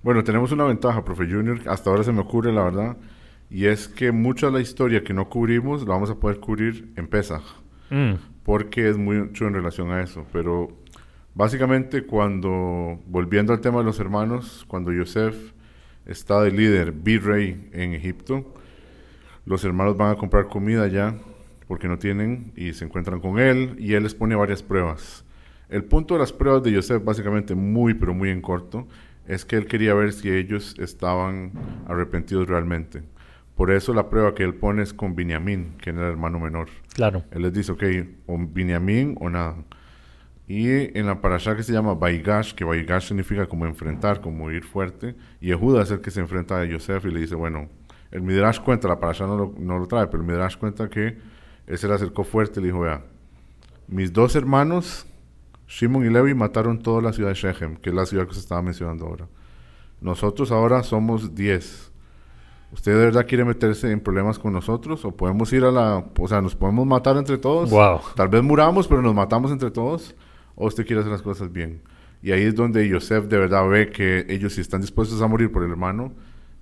Bueno, 0.02 0.24
tenemos 0.24 0.50
una 0.50 0.64
ventaja, 0.64 1.04
profe 1.04 1.26
Junior, 1.26 1.60
hasta 1.66 1.90
ahora 1.90 2.02
se 2.02 2.12
me 2.12 2.20
ocurre, 2.20 2.52
la 2.52 2.64
verdad, 2.64 2.96
Y 3.50 3.66
es 3.66 3.88
que 3.88 4.12
mucha 4.12 4.46
de 4.46 4.52
la 4.52 4.60
historia 4.60 5.02
que 5.02 5.14
no 5.14 5.28
cubrimos 5.28 5.82
la 5.82 5.94
vamos 5.94 6.10
a 6.10 6.16
poder 6.16 6.38
cubrir 6.38 6.92
en 6.96 7.06
Pesach. 7.06 7.42
Mm, 7.90 8.14
Porque 8.42 8.88
es 8.88 8.96
mucho 8.96 9.46
en 9.46 9.54
relación 9.54 9.90
a 9.90 10.02
eso. 10.02 10.26
Pero 10.32 10.68
básicamente 11.34 12.04
cuando, 12.04 13.00
volviendo 13.06 13.52
al 13.52 13.60
tema 13.60 13.78
de 13.78 13.84
los 13.84 14.00
hermanos, 14.00 14.64
cuando 14.68 14.92
Yosef 14.92 15.52
está 16.04 16.42
de 16.42 16.50
líder, 16.50 16.92
virrey 16.92 17.70
en 17.72 17.94
Egipto, 17.94 18.54
los 19.46 19.64
hermanos 19.64 19.96
van 19.96 20.12
a 20.12 20.16
comprar 20.16 20.48
comida 20.48 20.86
ya 20.88 21.14
porque 21.66 21.88
no 21.88 21.98
tienen 21.98 22.52
y 22.56 22.72
se 22.72 22.84
encuentran 22.84 23.20
con 23.20 23.38
él 23.38 23.76
y 23.78 23.94
él 23.94 24.02
les 24.02 24.14
pone 24.14 24.34
varias 24.34 24.62
pruebas. 24.62 25.24
El 25.68 25.84
punto 25.84 26.14
de 26.14 26.20
las 26.20 26.32
pruebas 26.32 26.62
de 26.62 26.72
Yosef, 26.72 27.04
básicamente 27.04 27.54
muy 27.54 27.94
pero 27.94 28.14
muy 28.14 28.30
en 28.30 28.40
corto, 28.40 28.88
es 29.26 29.44
que 29.44 29.56
él 29.56 29.66
quería 29.66 29.92
ver 29.92 30.12
si 30.12 30.30
ellos 30.30 30.74
estaban 30.78 31.52
arrepentidos 31.86 32.48
realmente. 32.48 33.02
Por 33.58 33.72
eso 33.72 33.92
la 33.92 34.08
prueba 34.08 34.36
que 34.36 34.44
él 34.44 34.54
pone 34.54 34.84
es 34.84 34.94
con 34.94 35.16
Binyamin, 35.16 35.78
que 35.78 35.90
era 35.90 36.02
el 36.02 36.12
hermano 36.12 36.38
menor. 36.38 36.68
claro. 36.94 37.24
Él 37.32 37.42
les 37.42 37.52
dice, 37.52 37.72
ok, 37.72 37.82
o 38.26 38.38
Binyamin 38.38 39.16
o 39.20 39.28
nada. 39.28 39.56
Y 40.46 40.96
en 40.96 41.06
la 41.06 41.20
parasha 41.20 41.56
que 41.56 41.64
se 41.64 41.72
llama 41.72 41.94
Baigash, 41.94 42.54
que 42.54 42.62
Baigash 42.64 43.08
significa 43.08 43.46
como 43.46 43.66
enfrentar, 43.66 44.20
como 44.20 44.52
ir 44.52 44.62
fuerte, 44.62 45.16
y 45.40 45.48
Yehuda 45.48 45.82
es 45.82 45.90
el 45.90 46.00
que 46.00 46.12
se 46.12 46.20
enfrenta 46.20 46.60
a 46.60 46.64
Yosef 46.66 47.04
y 47.06 47.10
le 47.10 47.18
dice, 47.18 47.34
bueno, 47.34 47.68
el 48.12 48.22
Midrash 48.22 48.60
cuenta, 48.60 48.86
la 48.86 49.00
parasha 49.00 49.26
no 49.26 49.36
lo, 49.36 49.54
no 49.58 49.76
lo 49.76 49.88
trae, 49.88 50.06
pero 50.06 50.22
el 50.22 50.28
Midrash 50.28 50.56
cuenta 50.56 50.88
que 50.88 51.18
él 51.66 51.78
se 51.78 51.88
le 51.88 51.94
acercó 51.94 52.22
fuerte 52.22 52.60
y 52.60 52.62
le 52.62 52.68
dijo, 52.68 52.82
vea, 52.82 53.02
mis 53.88 54.12
dos 54.12 54.36
hermanos, 54.36 55.04
Shimon 55.66 56.06
y 56.06 56.10
Levi, 56.10 56.32
mataron 56.32 56.78
toda 56.78 57.02
la 57.02 57.12
ciudad 57.12 57.30
de 57.30 57.34
Shechem, 57.34 57.74
que 57.74 57.90
es 57.90 57.96
la 57.96 58.06
ciudad 58.06 58.28
que 58.28 58.34
se 58.34 58.40
estaba 58.40 58.62
mencionando 58.62 59.04
ahora. 59.04 59.26
Nosotros 60.00 60.52
ahora 60.52 60.84
somos 60.84 61.34
diez. 61.34 61.90
¿Usted 62.70 62.92
de 62.92 63.04
verdad 63.06 63.26
quiere 63.26 63.44
meterse 63.44 63.90
en 63.90 64.00
problemas 64.00 64.38
con 64.38 64.52
nosotros? 64.52 65.04
¿O 65.04 65.16
podemos 65.16 65.52
ir 65.52 65.64
a 65.64 65.70
la... 65.70 66.04
O 66.18 66.28
sea, 66.28 66.42
nos 66.42 66.54
podemos 66.54 66.86
matar 66.86 67.16
entre 67.16 67.38
todos? 67.38 67.70
Wow. 67.70 68.00
Tal 68.14 68.28
vez 68.28 68.42
muramos, 68.42 68.86
pero 68.86 69.00
nos 69.00 69.14
matamos 69.14 69.50
entre 69.50 69.70
todos. 69.70 70.14
¿O 70.54 70.66
usted 70.66 70.86
quiere 70.86 71.00
hacer 71.00 71.12
las 71.12 71.22
cosas 71.22 71.50
bien? 71.50 71.82
Y 72.22 72.32
ahí 72.32 72.42
es 72.42 72.54
donde 72.54 72.86
Yosef 72.88 73.26
de 73.26 73.38
verdad 73.38 73.66
ve 73.68 73.90
que 73.90 74.26
ellos 74.28 74.54
si 74.54 74.60
están 74.60 74.80
dispuestos 74.80 75.22
a 75.22 75.26
morir 75.28 75.52
por 75.52 75.62
el 75.62 75.70
hermano, 75.70 76.12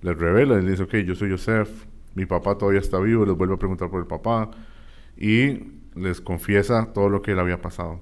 les 0.01 0.17
revela 0.17 0.55
y 0.55 0.61
les 0.61 0.71
dice, 0.71 0.83
ok, 0.83 0.95
yo 1.05 1.15
soy 1.15 1.31
Yosef, 1.31 1.85
mi 2.13 2.25
papá 2.25 2.57
todavía 2.57 2.79
está 2.79 2.99
vivo, 2.99 3.25
les 3.25 3.35
vuelve 3.35 3.55
a 3.55 3.57
preguntar 3.57 3.89
por 3.89 3.99
el 3.99 4.07
papá 4.07 4.51
y 5.17 5.59
les 5.95 6.21
confiesa 6.21 6.93
todo 6.93 7.09
lo 7.09 7.21
que 7.21 7.33
le 7.33 7.41
había 7.41 7.59
pasado. 7.59 7.99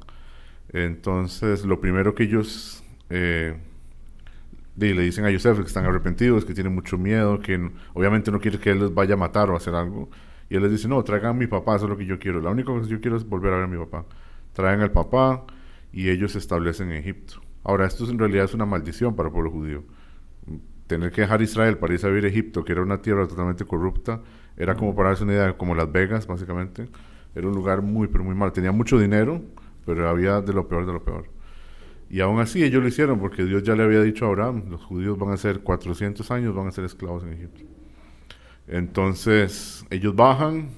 Entonces, 0.73 1.63
lo 1.63 1.79
primero 1.79 2.13
que 2.13 2.23
ellos 2.23 2.83
eh, 3.09 3.57
di- 4.75 4.93
le 4.93 5.01
dicen 5.03 5.25
a 5.25 5.31
Yosef 5.31 5.53
es 5.53 5.59
que 5.61 5.67
están 5.67 5.85
arrepentidos, 5.85 6.45
que 6.45 6.53
tienen 6.53 6.73
mucho 6.75 6.97
miedo, 6.97 7.39
que 7.39 7.71
obviamente 7.93 8.31
no 8.31 8.39
quiere 8.39 8.59
que 8.59 8.71
él 8.71 8.79
les 8.79 8.93
vaya 8.93 9.13
a 9.15 9.17
matar 9.17 9.49
o 9.49 9.55
hacer 9.55 9.75
algo. 9.75 10.09
Y 10.49 10.55
él 10.55 10.63
les 10.63 10.71
dice, 10.71 10.87
no, 10.87 11.03
traigan 11.03 11.31
a 11.31 11.33
mi 11.33 11.47
papá, 11.47 11.75
eso 11.75 11.85
es 11.85 11.89
lo 11.89 11.97
que 11.97 12.05
yo 12.05 12.19
quiero. 12.19 12.39
La 12.41 12.49
única 12.51 12.67
cosa 12.67 12.85
que 12.87 12.91
yo 12.93 13.01
quiero 13.01 13.17
es 13.17 13.27
volver 13.27 13.53
a 13.53 13.57
ver 13.57 13.65
a 13.65 13.67
mi 13.67 13.77
papá. 13.77 14.05
Traen 14.53 14.81
al 14.81 14.91
papá 14.91 15.45
y 15.91 16.09
ellos 16.09 16.33
se 16.33 16.37
establecen 16.39 16.91
en 16.91 16.97
Egipto. 16.97 17.41
Ahora, 17.63 17.85
esto 17.87 18.03
es- 18.03 18.09
en 18.11 18.19
realidad 18.19 18.45
es 18.45 18.53
una 18.53 18.65
maldición 18.65 19.15
para 19.15 19.27
el 19.29 19.33
pueblo 19.33 19.51
judío. 19.51 19.83
Tener 20.87 21.11
que 21.11 21.21
dejar 21.21 21.41
Israel 21.41 21.77
para 21.79 21.93
irse 21.93 22.05
a 22.05 22.09
vivir 22.09 22.25
a 22.25 22.27
Egipto, 22.27 22.63
que 22.63 22.71
era 22.73 22.81
una 22.83 23.01
tierra 23.01 23.27
totalmente 23.27 23.65
corrupta, 23.65 24.21
era 24.55 24.75
como 24.75 24.95
para 24.95 25.09
darse 25.09 25.23
una 25.23 25.33
idea, 25.33 25.57
como 25.57 25.73
Las 25.73 25.91
Vegas, 25.91 26.27
básicamente. 26.27 26.87
Era 27.33 27.47
un 27.47 27.55
lugar 27.55 27.81
muy, 27.81 28.07
pero 28.07 28.23
muy 28.23 28.35
mal. 28.35 28.51
Tenía 28.53 28.71
mucho 28.71 28.99
dinero, 28.99 29.41
pero 29.85 30.07
había 30.07 30.41
de 30.41 30.53
lo 30.53 30.67
peor 30.67 30.85
de 30.85 30.93
lo 30.93 31.03
peor. 31.03 31.25
Y 32.09 32.19
aún 32.21 32.39
así 32.39 32.63
ellos 32.63 32.81
lo 32.81 32.87
hicieron 32.87 33.19
porque 33.19 33.43
Dios 33.45 33.63
ya 33.63 33.75
le 33.75 33.83
había 33.83 34.01
dicho 34.01 34.25
a 34.25 34.29
Abraham, 34.29 34.65
los 34.69 34.83
judíos 34.83 35.17
van 35.17 35.31
a 35.31 35.37
ser 35.37 35.61
400 35.61 36.29
años, 36.31 36.53
van 36.55 36.67
a 36.67 36.71
ser 36.71 36.83
esclavos 36.85 37.23
en 37.23 37.33
Egipto. 37.33 37.61
Entonces 38.67 39.85
ellos 39.89 40.15
bajan, 40.15 40.69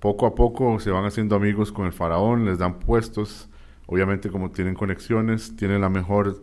poco 0.00 0.26
a 0.26 0.34
poco 0.34 0.78
se 0.80 0.90
van 0.90 1.04
haciendo 1.04 1.36
amigos 1.36 1.72
con 1.72 1.86
el 1.86 1.92
faraón, 1.92 2.44
les 2.44 2.58
dan 2.58 2.78
puestos, 2.78 3.48
obviamente 3.86 4.28
como 4.30 4.50
tienen 4.50 4.74
conexiones, 4.74 5.56
tienen 5.56 5.80
la 5.80 5.88
mejor 5.88 6.42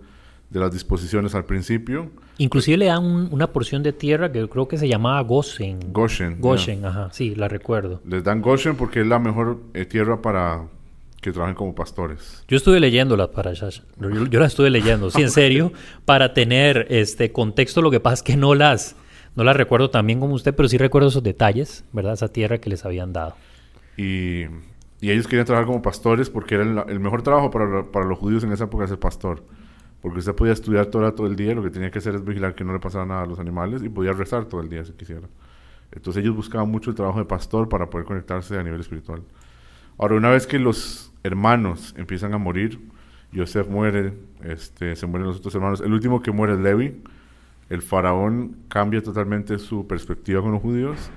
de 0.49 0.59
las 0.59 0.71
disposiciones 0.71 1.35
al 1.35 1.43
principio. 1.45 2.09
Inclusive 2.37 2.77
le 2.77 2.85
dan 2.85 3.03
un- 3.03 3.27
una 3.31 3.47
porción 3.47 3.83
de 3.83 3.91
tierra 3.93 4.31
que 4.31 4.47
creo 4.47 4.67
que 4.67 4.77
se 4.77 4.87
llamaba 4.87 5.19
Goshen. 5.21 5.79
Goshen. 5.91 6.39
Goshen, 6.39 6.85
ajá, 6.85 7.09
sí, 7.11 7.35
la 7.35 7.47
recuerdo. 7.49 8.01
Les 8.05 8.23
dan 8.23 8.41
Goshen 8.41 8.75
porque 8.77 9.01
es 9.01 9.07
la 9.07 9.19
mejor 9.19 9.59
eh, 9.73 9.85
tierra 9.85 10.21
para 10.21 10.67
que 11.21 11.31
trabajen 11.31 11.55
como 11.55 11.73
pastores. 11.73 12.43
Yo 12.47 12.57
estuve 12.57 12.79
leyendo 12.79 13.17
las 13.17 13.29
parashas. 13.29 13.83
Yo, 13.99 14.09
yo 14.09 14.39
las 14.39 14.51
estuve 14.51 14.69
leyendo, 14.69 15.09
sí, 15.09 15.21
en 15.21 15.31
serio, 15.31 15.71
para 16.05 16.33
tener 16.33 16.87
este 16.89 17.31
contexto. 17.31 17.81
Lo 17.81 17.91
que 17.91 17.99
pasa 17.99 18.15
es 18.15 18.23
que 18.23 18.37
no 18.37 18.55
las, 18.55 18.95
no 19.35 19.43
las 19.43 19.55
recuerdo 19.55 19.89
tan 19.89 20.05
bien 20.05 20.19
como 20.19 20.35
usted, 20.35 20.53
pero 20.53 20.69
sí 20.69 20.77
recuerdo 20.77 21.09
esos 21.09 21.23
detalles, 21.23 21.83
¿verdad? 21.91 22.13
Esa 22.13 22.27
tierra 22.27 22.59
que 22.59 22.69
les 22.69 22.85
habían 22.85 23.13
dado. 23.13 23.35
Y, 23.97 24.43
y 25.01 25.11
ellos 25.11 25.27
querían 25.27 25.45
trabajar 25.45 25.67
como 25.67 25.81
pastores 25.81 26.29
porque 26.29 26.55
era 26.55 26.63
el, 26.63 26.77
el 26.89 26.99
mejor 26.99 27.23
trabajo 27.23 27.49
para, 27.49 27.83
para 27.83 28.05
los 28.05 28.17
judíos 28.19 28.43
en 28.43 28.51
esa 28.51 28.65
época 28.65 28.87
ser 28.87 28.99
pastor. 28.99 29.43
Porque 30.01 30.19
usted 30.19 30.35
podía 30.35 30.53
estudiar 30.53 30.85
Torah 30.85 31.13
todo 31.13 31.27
el 31.27 31.35
día, 31.35 31.55
lo 31.55 31.63
que 31.63 31.71
tenía 31.71 31.89
que 31.89 31.97
hacer 31.97 32.15
es 32.15 32.23
vigilar 32.23 32.53
que 32.53 32.63
no 32.63 32.73
le 32.73 32.79
pasara 32.79 33.05
nada 33.05 33.23
a 33.23 33.25
los 33.25 33.39
animales 33.39 33.81
y 33.83 33.89
podía 33.89 34.13
rezar 34.13 34.45
todo 34.45 34.61
el 34.61 34.69
día 34.69 34.85
si 34.85 34.93
quisiera. 34.93 35.27
Entonces 35.91 36.23
ellos 36.23 36.35
buscaban 36.35 36.69
mucho 36.69 36.91
el 36.91 36.95
trabajo 36.95 37.19
de 37.19 37.25
pastor 37.25 37.67
para 37.67 37.89
poder 37.89 38.05
conectarse 38.05 38.57
a 38.57 38.63
nivel 38.63 38.79
espiritual. 38.79 39.23
Ahora, 39.97 40.15
una 40.15 40.29
vez 40.29 40.45
que 40.45 40.59
los 40.59 41.11
hermanos 41.23 41.93
empiezan 41.97 42.33
a 42.33 42.37
morir, 42.37 42.79
Yosef 43.31 43.67
muere, 43.67 44.13
este, 44.43 44.95
se 44.95 45.07
mueren 45.07 45.27
los 45.27 45.37
otros 45.37 45.53
hermanos. 45.55 45.81
El 45.81 45.93
último 45.93 46.21
que 46.21 46.31
muere 46.31 46.53
es 46.53 46.59
Levi. 46.59 47.01
El 47.69 47.81
faraón 47.81 48.55
cambia 48.69 49.01
totalmente 49.01 49.59
su 49.59 49.87
perspectiva 49.87 50.41
con 50.41 50.53
los 50.53 50.61
judíos 50.61 51.09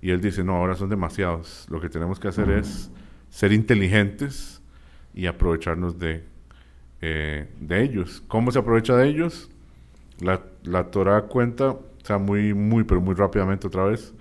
y 0.00 0.10
él 0.10 0.20
dice, 0.20 0.44
no, 0.44 0.56
ahora 0.56 0.76
son 0.76 0.88
demasiados. 0.88 1.66
Lo 1.68 1.80
que 1.80 1.88
tenemos 1.88 2.20
que 2.20 2.28
hacer 2.28 2.50
es 2.50 2.90
ser 3.30 3.52
inteligentes 3.52 4.62
y 5.14 5.26
aprovecharnos 5.26 5.98
de, 5.98 6.22
eh, 7.00 7.48
de 7.60 7.82
ellos. 7.82 8.22
¿Cómo 8.28 8.52
se 8.52 8.58
aprovecha 8.58 8.94
de 8.96 9.08
ellos? 9.08 9.50
La, 10.20 10.42
la 10.62 10.84
Torah 10.90 11.22
cuenta, 11.22 11.70
o 11.70 11.82
sea, 12.04 12.18
muy, 12.18 12.54
muy, 12.54 12.84
pero 12.84 13.00
muy 13.00 13.14
rápidamente 13.14 13.66
otra 13.66 13.84
vez, 13.84 14.14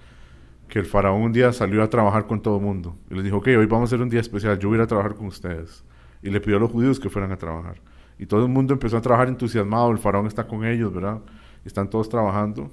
que 0.67 0.79
el 0.79 0.85
faraón 0.85 1.21
un 1.21 1.31
día 1.31 1.53
salió 1.53 1.83
a 1.83 1.89
trabajar 1.89 2.27
con 2.27 2.41
todo 2.41 2.57
el 2.57 2.63
mundo. 2.63 2.95
Y 3.09 3.15
les 3.15 3.23
dijo, 3.23 3.37
ok, 3.37 3.47
hoy 3.47 3.65
vamos 3.65 3.87
a 3.91 3.95
hacer 3.95 4.01
un 4.01 4.09
día 4.09 4.21
especial, 4.21 4.57
yo 4.59 4.69
voy 4.69 4.79
a 4.79 4.87
trabajar 4.87 5.15
con 5.15 5.27
ustedes. 5.27 5.83
Y 6.21 6.29
le 6.29 6.41
pidió 6.41 6.57
a 6.57 6.59
los 6.59 6.71
judíos 6.71 6.99
que 6.99 7.09
fueran 7.09 7.31
a 7.31 7.37
trabajar. 7.37 7.81
Y 8.17 8.25
todo 8.25 8.43
el 8.43 8.51
mundo 8.51 8.73
empezó 8.73 8.97
a 8.97 9.01
trabajar 9.01 9.27
entusiasmado, 9.27 9.91
el 9.91 9.97
faraón 9.97 10.27
está 10.27 10.47
con 10.47 10.65
ellos, 10.65 10.93
¿verdad? 10.93 11.21
Están 11.65 11.89
todos 11.89 12.09
trabajando. 12.09 12.71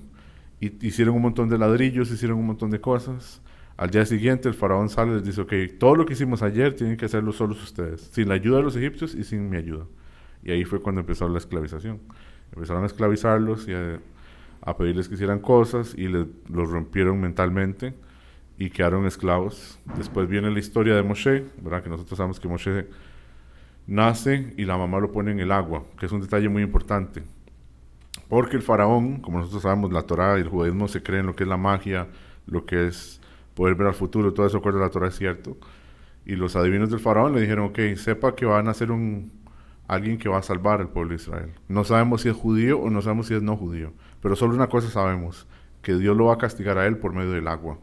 Y 0.60 0.86
hicieron 0.86 1.16
un 1.16 1.22
montón 1.22 1.48
de 1.48 1.58
ladrillos, 1.58 2.10
hicieron 2.10 2.38
un 2.38 2.46
montón 2.46 2.70
de 2.70 2.80
cosas. 2.80 3.42
Al 3.76 3.90
día 3.90 4.04
siguiente 4.06 4.48
el 4.48 4.54
faraón 4.54 4.88
sale 4.88 5.12
y 5.12 5.14
les 5.16 5.24
dice, 5.24 5.40
ok, 5.40 5.52
todo 5.78 5.96
lo 5.96 6.06
que 6.06 6.12
hicimos 6.12 6.42
ayer 6.42 6.74
tienen 6.74 6.96
que 6.96 7.06
hacerlo 7.06 7.32
solos 7.32 7.62
ustedes, 7.62 8.00
sin 8.12 8.28
la 8.28 8.34
ayuda 8.34 8.58
de 8.58 8.62
los 8.62 8.76
egipcios 8.76 9.14
y 9.14 9.24
sin 9.24 9.50
mi 9.50 9.56
ayuda. 9.56 9.86
Y 10.44 10.52
ahí 10.52 10.64
fue 10.64 10.80
cuando 10.80 11.00
empezó 11.00 11.28
la 11.28 11.38
esclavización. 11.38 12.00
Empezaron 12.52 12.82
a 12.84 12.86
esclavizarlos 12.86 13.66
y 13.66 13.72
a, 13.72 13.98
a 14.62 14.76
pedirles 14.76 15.08
que 15.08 15.14
hicieran 15.14 15.40
cosas 15.40 15.94
y 15.96 16.08
les, 16.08 16.26
los 16.48 16.70
rompieron 16.70 17.20
mentalmente 17.20 17.94
y 18.56 18.70
quedaron 18.70 19.06
esclavos. 19.06 19.78
Después 19.96 20.28
viene 20.28 20.50
la 20.50 20.58
historia 20.58 20.94
de 20.94 21.02
Moshe, 21.02 21.44
¿verdad? 21.60 21.82
Que 21.82 21.90
nosotros 21.90 22.16
sabemos 22.16 22.38
que 22.38 22.48
Moshe 22.48 22.86
nace 23.86 24.54
y 24.56 24.64
la 24.64 24.78
mamá 24.78 25.00
lo 25.00 25.10
pone 25.10 25.32
en 25.32 25.40
el 25.40 25.50
agua, 25.50 25.84
que 25.98 26.06
es 26.06 26.12
un 26.12 26.20
detalle 26.20 26.48
muy 26.48 26.62
importante. 26.62 27.22
Porque 28.28 28.56
el 28.56 28.62
faraón, 28.62 29.20
como 29.20 29.38
nosotros 29.38 29.62
sabemos, 29.62 29.92
la 29.92 30.02
Torah 30.02 30.38
y 30.38 30.42
el 30.42 30.48
judaísmo 30.48 30.88
se 30.88 31.02
creen 31.02 31.26
lo 31.26 31.34
que 31.34 31.42
es 31.42 31.48
la 31.48 31.56
magia, 31.56 32.08
lo 32.46 32.64
que 32.64 32.86
es 32.86 33.20
poder 33.54 33.74
ver 33.74 33.88
al 33.88 33.94
futuro, 33.94 34.32
todo 34.32 34.46
eso 34.46 34.58
acuerdo 34.58 34.78
a 34.78 34.82
la 34.82 34.90
Torah 34.90 35.08
es 35.08 35.16
cierto. 35.16 35.56
Y 36.24 36.36
los 36.36 36.54
adivinos 36.54 36.88
del 36.90 37.00
faraón 37.00 37.34
le 37.34 37.40
dijeron, 37.40 37.66
ok, 37.66 37.96
sepa 37.96 38.34
que 38.36 38.46
van 38.46 38.68
a 38.68 38.74
ser 38.74 38.92
un, 38.92 39.32
alguien 39.88 40.18
que 40.18 40.28
va 40.28 40.38
a 40.38 40.42
salvar 40.42 40.80
al 40.80 40.88
pueblo 40.88 41.10
de 41.10 41.16
Israel. 41.16 41.50
No 41.68 41.84
sabemos 41.84 42.22
si 42.22 42.28
es 42.28 42.36
judío 42.36 42.78
o 42.78 42.90
no 42.90 43.02
sabemos 43.02 43.26
si 43.26 43.34
es 43.34 43.42
no 43.42 43.56
judío, 43.56 43.92
pero 44.22 44.36
solo 44.36 44.54
una 44.54 44.68
cosa 44.68 44.88
sabemos, 44.88 45.46
que 45.82 45.96
Dios 45.96 46.16
lo 46.16 46.26
va 46.26 46.34
a 46.34 46.38
castigar 46.38 46.78
a 46.78 46.86
él 46.86 46.96
por 46.96 47.12
medio 47.12 47.32
del 47.32 47.48
agua, 47.48 47.78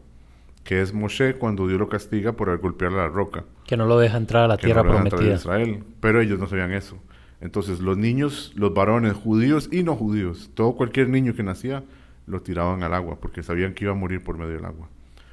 que 0.64 0.80
es 0.80 0.92
Moshe 0.92 1.34
cuando 1.34 1.68
Dios 1.68 1.78
lo 1.78 1.88
castiga 1.88 2.32
por 2.32 2.56
golpearle 2.58 2.98
a 2.98 3.02
la 3.02 3.08
roca 3.08 3.44
Que 3.66 3.76
no 3.76 3.86
lo 3.86 3.98
deja 3.98 4.16
entrar 4.16 4.44
a 4.44 4.48
la 4.48 4.56
que 4.56 4.66
tierra 4.66 4.82
no 4.82 4.90
prometida. 4.90 5.34
Israel, 5.34 5.84
pero 6.00 6.20
ellos 6.20 6.38
no 6.38 6.46
sabían 6.46 6.72
eso. 6.72 6.98
Entonces 7.40 7.80
los 7.80 7.96
niños, 7.96 8.52
los 8.56 8.74
varones 8.74 9.14
judíos 9.14 9.68
y 9.72 9.82
no 9.82 9.94
judíos, 9.96 10.50
todo 10.54 10.74
cualquier 10.74 11.08
niño 11.08 11.34
que 11.34 11.42
nacía, 11.42 11.84
lo 12.26 12.42
tiraban 12.42 12.82
al 12.82 12.94
agua 12.94 13.16
porque 13.20 13.42
sabían 13.42 13.74
que 13.74 13.84
iba 13.84 13.92
a 13.92 13.96
morir 13.96 14.22
por 14.22 14.36
medio 14.36 14.54
del 14.54 14.64
agua. 14.64 14.88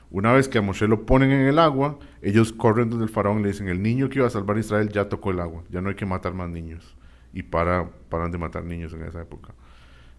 Una 0.10 0.32
vez 0.32 0.48
que 0.48 0.58
a 0.58 0.62
Moshe 0.62 0.88
lo 0.88 1.06
ponen 1.06 1.32
en 1.32 1.48
el 1.48 1.60
agua, 1.60 2.00
ellos 2.22 2.54
corren 2.54 2.90
donde 2.90 3.06
el 3.06 3.12
faraón 3.12 3.40
y 3.40 3.44
le 3.44 3.50
dicen, 3.50 3.68
el 3.68 3.82
niño 3.84 4.08
que 4.08 4.20
iba 4.20 4.28
a 4.28 4.30
salvar 4.30 4.56
a 4.56 4.62
Israel 4.62 4.90
ya 4.90 5.10
tocó 5.10 5.32
el 5.32 5.42
agua, 5.42 5.64
ya 5.70 5.82
no 5.82 5.90
hay 5.90 5.96
que 5.96 6.06
matar 6.06 6.34
más 6.34 6.50
niños. 6.50 6.96
Y 7.34 7.44
para, 7.44 7.90
paran 8.10 8.32
de 8.32 8.38
matar 8.38 8.64
niños 8.64 8.94
en 8.94 9.04
esa 9.04 9.22
época. 9.22 9.54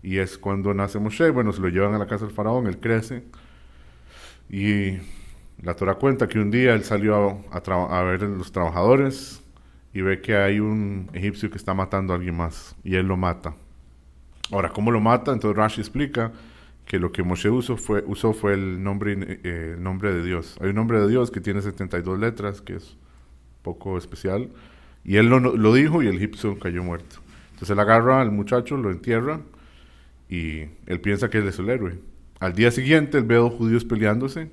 Y 0.02 0.18
es 0.18 0.38
cuando 0.38 0.72
nace 0.74 0.98
Moshe, 0.98 1.30
bueno, 1.30 1.52
se 1.52 1.60
lo 1.60 1.68
llevan 1.68 1.94
a 1.94 1.98
la 1.98 2.06
casa 2.06 2.24
del 2.24 2.34
faraón, 2.34 2.66
él 2.66 2.78
crece. 2.78 3.24
Y 4.48 4.98
la 5.62 5.74
Torah 5.74 5.94
cuenta 5.94 6.28
que 6.28 6.38
un 6.38 6.50
día 6.50 6.74
él 6.74 6.84
salió 6.84 7.44
a, 7.50 7.56
a 7.56 7.98
a 7.98 8.02
ver 8.04 8.22
los 8.22 8.52
trabajadores 8.52 9.42
y 9.92 10.00
ve 10.00 10.20
que 10.20 10.36
hay 10.36 10.60
un 10.60 11.10
egipcio 11.12 11.50
que 11.50 11.56
está 11.56 11.74
matando 11.74 12.12
a 12.12 12.16
alguien 12.16 12.36
más 12.36 12.76
y 12.84 12.94
él 12.94 13.06
lo 13.06 13.16
mata. 13.16 13.54
Ahora, 14.50 14.70
¿cómo 14.70 14.90
lo 14.90 15.00
mata? 15.00 15.32
Entonces 15.32 15.56
Rashi 15.56 15.80
explica 15.80 16.32
que 16.86 16.98
lo 16.98 17.12
que 17.12 17.22
Moshe 17.22 17.50
usó 17.50 17.76
fue, 17.76 18.02
usó 18.06 18.32
fue 18.32 18.54
el 18.54 18.82
nombre, 18.82 19.16
eh, 19.44 19.76
nombre 19.78 20.12
de 20.12 20.22
Dios. 20.22 20.56
Hay 20.60 20.70
un 20.70 20.76
nombre 20.76 21.00
de 21.00 21.08
Dios 21.08 21.30
que 21.30 21.40
tiene 21.40 21.60
72 21.60 22.18
letras, 22.18 22.62
que 22.62 22.76
es 22.76 22.96
poco 23.62 23.98
especial, 23.98 24.50
y 25.04 25.16
él 25.16 25.28
lo, 25.28 25.40
lo 25.40 25.74
dijo 25.74 26.02
y 26.02 26.06
el 26.06 26.16
egipcio 26.16 26.58
cayó 26.58 26.82
muerto. 26.82 27.16
Entonces 27.50 27.70
él 27.70 27.80
agarra 27.80 28.22
al 28.22 28.30
muchacho, 28.30 28.76
lo 28.78 28.90
entierra, 28.90 29.40
y 30.28 30.66
él 30.86 31.00
piensa 31.00 31.30
que 31.30 31.38
él 31.38 31.48
es 31.48 31.58
el 31.58 31.68
héroe. 31.68 31.98
Al 32.40 32.52
día 32.52 32.70
siguiente 32.70 33.18
él 33.18 33.24
ve 33.24 33.36
a 33.36 33.38
dos 33.38 33.54
judíos 33.54 33.84
peleándose, 33.84 34.50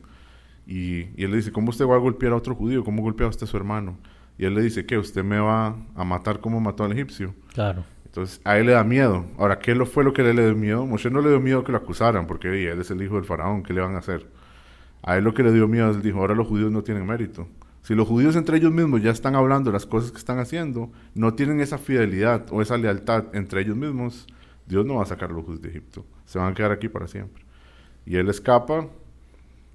y, 0.68 1.10
y 1.16 1.24
él 1.24 1.32
le 1.32 1.38
dice, 1.38 1.52
¿cómo 1.52 1.70
usted 1.70 1.86
va 1.86 1.96
a 1.96 2.00
golpear 2.00 2.34
a 2.34 2.38
otro 2.38 2.56
judío? 2.56 2.84
¿Cómo 2.84 3.02
golpea 3.04 3.28
usted 3.28 3.44
a 3.44 3.48
su 3.48 3.58
hermano? 3.58 3.98
Y 4.38 4.46
él 4.46 4.56
le 4.56 4.62
dice, 4.62 4.86
¿qué? 4.86 4.98
¿Usted 4.98 5.24
me 5.24 5.40
va 5.40 5.76
a 5.96 6.04
matar 6.04 6.40
como 6.40 6.60
mató 6.60 6.84
al 6.84 6.92
egipcio? 6.92 7.34
Claro. 7.54 7.86
Entonces, 8.06 8.42
a 8.44 8.58
él 8.58 8.68
le 8.68 8.72
da 8.74 8.84
miedo. 8.84 9.26
Ahora, 9.38 9.60
¿qué 9.60 9.76
lo 9.76 9.86
fue 9.86 10.04
lo 10.04 10.14
que 10.14 10.24
le 10.24 10.34
dio 10.34 10.56
miedo? 10.56 10.86
Moshe 10.86 11.10
no 11.10 11.22
le 11.22 11.30
dio 11.30 11.40
miedo 11.40 11.64
que 11.64 11.72
lo 11.72 11.78
acusaran, 11.78 12.28
porque 12.28 12.50
oye, 12.50 12.72
él 12.72 12.80
es 12.80 12.90
el 12.92 13.02
hijo 13.02 13.16
del 13.16 13.26
faraón, 13.26 13.64
¿qué 13.64 13.74
le 13.74 13.82
van 13.82 13.96
a 13.96 14.00
hacer? 14.00 14.28
A 15.04 15.18
él 15.18 15.24
lo 15.24 15.34
que 15.34 15.44
le 15.44 15.52
dio 15.52 15.68
miedo, 15.68 15.92
él 15.92 16.02
dijo, 16.02 16.20
ahora 16.20 16.34
los 16.34 16.48
judíos 16.48 16.72
no 16.72 16.82
tienen 16.82 17.06
mérito. 17.06 17.48
Si 17.84 17.94
los 17.94 18.08
judíos 18.08 18.36
entre 18.36 18.58
ellos 18.58 18.72
mismos 18.72 19.04
ya 19.04 19.12
están 19.12 19.36
hablando 19.36 19.70
de 19.70 19.74
las 19.74 19.86
cosas 19.86 20.12
que 20.12 20.18
están 20.18 20.40
haciendo, 20.40 20.92
no 21.14 21.36
tienen 21.36 21.60
esa 21.60 21.78
fidelidad 21.78 22.48
o 22.52 22.62
esa 22.62 22.78
lealtad 22.78 23.26
entre 23.34 23.62
ellos 23.62 23.76
mismos, 23.76 24.26
Dios 24.68 24.86
no 24.86 24.96
va 24.96 25.04
a 25.04 25.06
sacar 25.06 25.32
judíos 25.32 25.62
de 25.62 25.70
Egipto. 25.70 26.06
Se 26.26 26.40
van 26.40 26.52
a 26.52 26.56
quedar 26.56 26.72
aquí 26.72 26.90
para 26.90 27.08
siempre. 27.08 27.44
Y 28.06 28.18
él 28.18 28.30
escapa, 28.30 28.88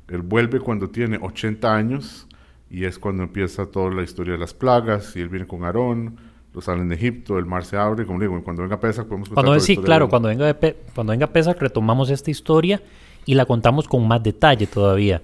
él 0.09 0.23
vuelve 0.23 0.61
cuando 0.61 0.89
tiene 0.89 1.19
80 1.21 1.75
años, 1.75 2.27
y 2.71 2.85
es 2.85 2.99
cuando 2.99 3.25
empieza 3.25 3.67
toda 3.67 3.91
la 3.91 4.03
historia 4.03 4.35
de 4.35 4.39
las 4.39 4.55
plagas, 4.55 5.17
y 5.17 5.21
él 5.21 5.29
viene 5.29 5.47
con 5.47 5.65
Aarón, 5.65 6.17
los 6.55 6.65
salen 6.65 6.89
de 6.89 6.97
Egipto, 6.97 7.39
el 7.39 7.47
mar 7.47 7.65
se 7.65 7.77
abre, 7.77 8.05
como 8.05 8.19
digo, 8.19 8.43
cuando 8.43 8.63
venga 8.63 8.81
Pesach 8.81 9.07
podemos 9.07 9.29
contar 9.29 9.45
Cuando 9.45 9.53
toda 9.53 9.61
sí, 9.61 9.77
claro, 9.77 10.09
cuando 10.09 10.29
venga, 10.29 10.57
cuando 10.95 11.13
venga 11.13 11.29
Pesach 11.29 11.57
retomamos 11.61 12.11
esta 12.11 12.31
historia 12.31 12.83
y 13.25 13.35
la 13.35 13.47
contamos 13.47 13.87
con 13.87 14.07
más 14.09 14.23
detalle 14.23 14.67
todavía. 14.67 15.23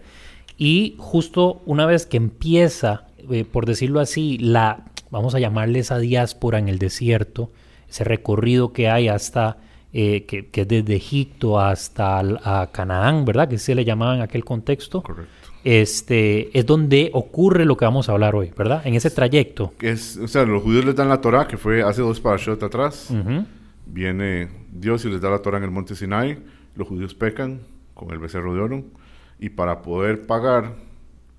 Y 0.56 0.94
justo 0.98 1.62
una 1.66 1.84
vez 1.86 2.06
que 2.06 2.16
empieza, 2.16 3.06
eh, 3.30 3.44
por 3.44 3.66
decirlo 3.66 4.00
así, 4.00 4.38
la, 4.38 4.84
vamos 5.10 5.34
a 5.34 5.40
llamarle 5.40 5.80
esa 5.80 5.98
diáspora 5.98 6.58
en 6.58 6.68
el 6.68 6.78
desierto, 6.78 7.50
ese 7.88 8.04
recorrido 8.04 8.72
que 8.72 8.88
hay 8.88 9.08
hasta, 9.08 9.58
eh, 9.92 10.24
que, 10.26 10.48
que 10.48 10.62
es 10.62 10.68
desde 10.68 10.96
Egipto 10.96 11.60
hasta 11.60 12.18
a 12.18 12.70
Canaán, 12.72 13.24
¿verdad? 13.24 13.48
Que 13.48 13.58
se 13.58 13.74
le 13.74 13.84
llamaba 13.84 14.14
en 14.16 14.22
aquel 14.22 14.44
contexto. 14.44 15.02
Correcto. 15.02 15.32
Este, 15.64 16.56
es 16.56 16.64
donde 16.64 17.10
ocurre 17.12 17.64
lo 17.64 17.76
que 17.76 17.84
vamos 17.84 18.08
a 18.08 18.12
hablar 18.12 18.36
hoy, 18.36 18.52
¿verdad? 18.56 18.86
En 18.86 18.94
ese 18.94 19.10
trayecto. 19.10 19.72
Que 19.76 19.90
es, 19.90 20.16
o 20.16 20.28
sea, 20.28 20.44
los 20.44 20.62
judíos 20.62 20.84
les 20.84 20.94
dan 20.94 21.08
la 21.08 21.20
Torah, 21.20 21.48
que 21.48 21.56
fue 21.56 21.82
hace 21.82 22.02
dos 22.02 22.20
parashot 22.20 22.62
atrás. 22.62 23.10
Ujú. 23.10 23.44
Viene 23.86 24.48
Dios 24.70 25.04
y 25.04 25.10
les 25.10 25.20
da 25.20 25.28
la 25.28 25.40
Torah 25.40 25.58
en 25.58 25.64
el 25.64 25.72
monte 25.72 25.96
Sinai. 25.96 26.38
Los 26.76 26.86
judíos 26.86 27.14
pecan 27.14 27.62
con 27.94 28.12
el 28.12 28.20
becerro 28.20 28.54
de 28.54 28.60
oro. 28.60 28.84
Y 29.40 29.48
para 29.48 29.82
poder 29.82 30.24
pagar 30.26 30.76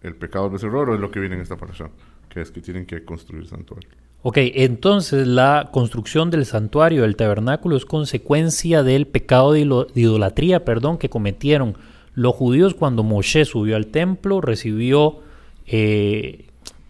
el 0.02 0.16
pecado 0.16 0.46
del 0.46 0.54
becerro 0.54 0.80
de 0.80 0.82
oro 0.82 0.96
es 0.96 1.00
lo 1.00 1.10
que 1.10 1.22
viene 1.22 1.36
en 1.36 1.42
esta 1.42 1.56
parasha, 1.56 1.90
que 2.28 2.42
es 2.42 2.52
que 2.52 2.60
tienen 2.60 2.86
que 2.86 3.06
construir 3.06 3.48
santuario. 3.48 3.90
Ok, 4.30 4.40
entonces 4.40 5.26
la 5.26 5.70
construcción 5.72 6.30
del 6.32 6.46
santuario 6.46 7.04
del 7.04 7.16
tabernáculo 7.16 7.78
es 7.78 7.86
consecuencia 7.86 8.84
del 8.84 9.08
pecado 9.08 9.54
de, 9.54 9.62
idolatría, 9.96 10.66
perdón, 10.66 10.98
que 10.98 11.10
cometieron 11.10 11.78
los 12.14 12.36
judíos 12.36 12.74
cuando 12.74 13.04
Moshe 13.04 13.46
subió 13.46 13.78
al 13.78 13.88
templo, 13.88 14.42
recibió 14.42 15.22
eh, 15.66 16.44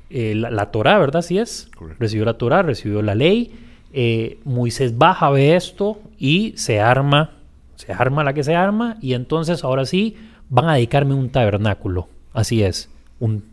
eh, 0.09 0.33
la, 0.33 0.49
la 0.49 0.71
Torah, 0.71 0.97
¿verdad? 0.97 1.17
Así 1.19 1.37
es. 1.37 1.69
Correcto. 1.77 2.01
Recibió 2.01 2.25
la 2.25 2.39
Torah, 2.39 2.63
recibió 2.63 3.03
la 3.03 3.13
ley. 3.13 3.51
eh, 3.93 4.39
Moisés 4.43 4.97
baja, 4.97 5.29
ve 5.29 5.55
esto 5.55 5.99
y 6.17 6.53
se 6.57 6.79
arma, 6.79 7.35
se 7.75 7.93
arma 7.93 8.23
la 8.23 8.33
que 8.33 8.43
se 8.43 8.55
arma 8.55 8.97
y 8.99 9.13
entonces 9.13 9.63
ahora 9.63 9.85
sí 9.85 10.15
van 10.49 10.69
a 10.69 10.73
dedicarme 10.73 11.13
un 11.13 11.29
tabernáculo. 11.29 12.07
Así 12.33 12.63
es, 12.63 12.89
un, 13.19 13.43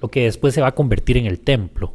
lo 0.00 0.08
que 0.08 0.22
después 0.22 0.54
se 0.54 0.60
va 0.60 0.68
a 0.68 0.74
convertir 0.76 1.16
en 1.16 1.26
el 1.26 1.40
templo. 1.40 1.94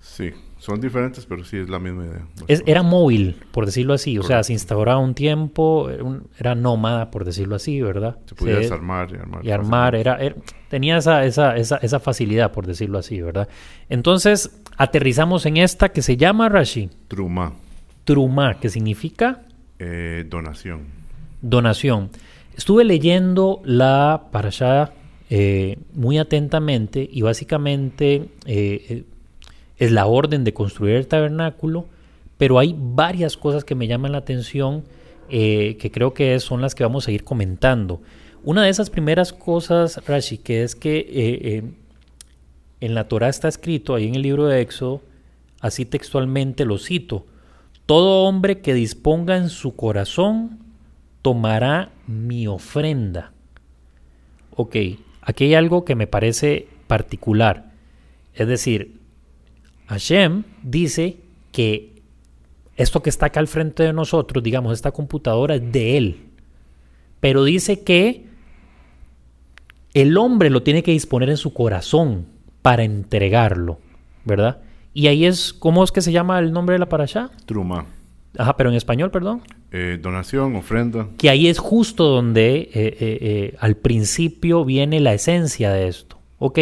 Sí, 0.00 0.30
son 0.64 0.80
diferentes, 0.80 1.26
pero 1.26 1.44
sí 1.44 1.58
es 1.58 1.68
la 1.68 1.78
misma 1.78 2.06
idea. 2.06 2.26
Es- 2.48 2.62
era 2.64 2.82
móvil, 2.82 3.36
por 3.52 3.66
decirlo 3.66 3.92
así. 3.92 4.18
O 4.18 4.22
sea, 4.22 4.42
se 4.42 4.54
instauraba 4.54 4.98
un 4.98 5.14
tiempo, 5.14 5.90
era, 5.90 6.02
un- 6.02 6.26
era 6.38 6.54
nómada, 6.54 7.10
por 7.10 7.26
decirlo 7.26 7.56
así, 7.56 7.82
¿verdad? 7.82 8.16
Se 8.24 8.34
podía 8.34 8.54
Se- 8.54 8.60
desarmar 8.60 9.10
y 9.12 9.16
armar. 9.16 9.44
y 9.46 9.50
armar, 9.50 9.94
era, 9.94 10.16
era- 10.16 10.36
tenía 10.70 10.96
esa, 10.96 11.24
esa, 11.26 11.56
esa, 11.56 11.76
esa 11.76 12.00
facilidad, 12.00 12.50
por 12.52 12.66
decirlo 12.66 12.98
así, 12.98 13.20
¿verdad? 13.20 13.46
Entonces, 13.90 14.58
aterrizamos 14.78 15.44
en 15.44 15.58
esta 15.58 15.90
que 15.90 16.00
se 16.00 16.16
llama 16.16 16.48
Rashi, 16.48 16.88
Truma, 17.08 17.52
Trumá, 18.04 18.54
que 18.58 18.70
significa 18.70 19.42
eh, 19.78 20.24
donación. 20.28 20.82
donación. 21.42 22.08
Estuve 22.56 22.84
leyendo 22.84 23.60
la 23.64 24.28
parashá 24.32 24.92
eh, 25.30 25.78
muy 25.94 26.18
atentamente 26.18 27.06
y 27.10 27.22
básicamente 27.22 28.14
eh, 28.46 28.86
eh, 28.88 29.04
es 29.78 29.92
la 29.92 30.06
orden 30.06 30.44
de 30.44 30.54
construir 30.54 30.96
el 30.96 31.06
tabernáculo, 31.06 31.86
pero 32.38 32.58
hay 32.58 32.74
varias 32.78 33.36
cosas 33.36 33.64
que 33.64 33.74
me 33.74 33.86
llaman 33.86 34.12
la 34.12 34.18
atención 34.18 34.84
eh, 35.28 35.76
que 35.80 35.90
creo 35.90 36.14
que 36.14 36.38
son 36.40 36.60
las 36.60 36.74
que 36.74 36.84
vamos 36.84 37.08
a 37.08 37.12
ir 37.12 37.24
comentando. 37.24 38.00
Una 38.42 38.62
de 38.64 38.68
esas 38.68 38.90
primeras 38.90 39.32
cosas, 39.32 40.00
Rashi, 40.06 40.38
que 40.38 40.62
es 40.62 40.74
que 40.74 40.98
eh, 40.98 41.06
eh, 41.08 41.62
en 42.80 42.94
la 42.94 43.08
Torah 43.08 43.28
está 43.28 43.48
escrito, 43.48 43.94
ahí 43.94 44.06
en 44.06 44.16
el 44.16 44.22
libro 44.22 44.46
de 44.46 44.60
Éxodo, 44.60 45.00
así 45.60 45.86
textualmente 45.86 46.66
lo 46.66 46.78
cito, 46.78 47.24
todo 47.86 48.24
hombre 48.24 48.60
que 48.60 48.74
disponga 48.74 49.36
en 49.36 49.48
su 49.48 49.76
corazón 49.76 50.58
tomará 51.22 51.90
mi 52.06 52.46
ofrenda. 52.46 53.32
Ok, 54.56 54.76
aquí 55.22 55.44
hay 55.44 55.54
algo 55.54 55.84
que 55.84 55.94
me 55.94 56.06
parece 56.06 56.68
particular. 56.86 57.72
Es 58.34 58.46
decir, 58.46 59.00
Hashem 59.86 60.44
dice 60.62 61.18
que 61.52 61.92
esto 62.76 63.02
que 63.02 63.10
está 63.10 63.26
acá 63.26 63.40
al 63.40 63.48
frente 63.48 63.82
de 63.82 63.92
nosotros, 63.92 64.42
digamos, 64.42 64.72
esta 64.72 64.90
computadora 64.92 65.54
es 65.56 65.72
de 65.72 65.96
él. 65.96 66.16
Pero 67.20 67.44
dice 67.44 67.82
que 67.84 68.24
el 69.94 70.16
hombre 70.16 70.50
lo 70.50 70.62
tiene 70.62 70.82
que 70.82 70.90
disponer 70.90 71.30
en 71.30 71.36
su 71.36 71.52
corazón 71.54 72.26
para 72.62 72.82
entregarlo, 72.84 73.78
¿verdad? 74.24 74.60
Y 74.92 75.06
ahí 75.06 75.24
es, 75.24 75.52
¿cómo 75.52 75.84
es 75.84 75.92
que 75.92 76.00
se 76.00 76.12
llama 76.12 76.38
el 76.38 76.52
nombre 76.52 76.74
de 76.74 76.78
la 76.80 76.88
parasha? 76.88 77.30
Truma, 77.46 77.86
Ajá, 78.36 78.56
pero 78.56 78.70
en 78.70 78.76
español, 78.76 79.12
perdón. 79.12 79.42
eh, 79.70 79.98
donación, 80.02 80.56
ofrenda. 80.56 81.08
Que 81.18 81.30
ahí 81.30 81.46
es 81.46 81.58
justo 81.58 82.04
donde 82.08 82.56
eh, 82.56 82.68
eh, 82.74 83.56
al 83.60 83.76
principio 83.76 84.64
viene 84.64 84.98
la 84.98 85.14
esencia 85.14 85.70
de 85.72 85.86
esto. 85.86 86.18
Ok, 86.38 86.58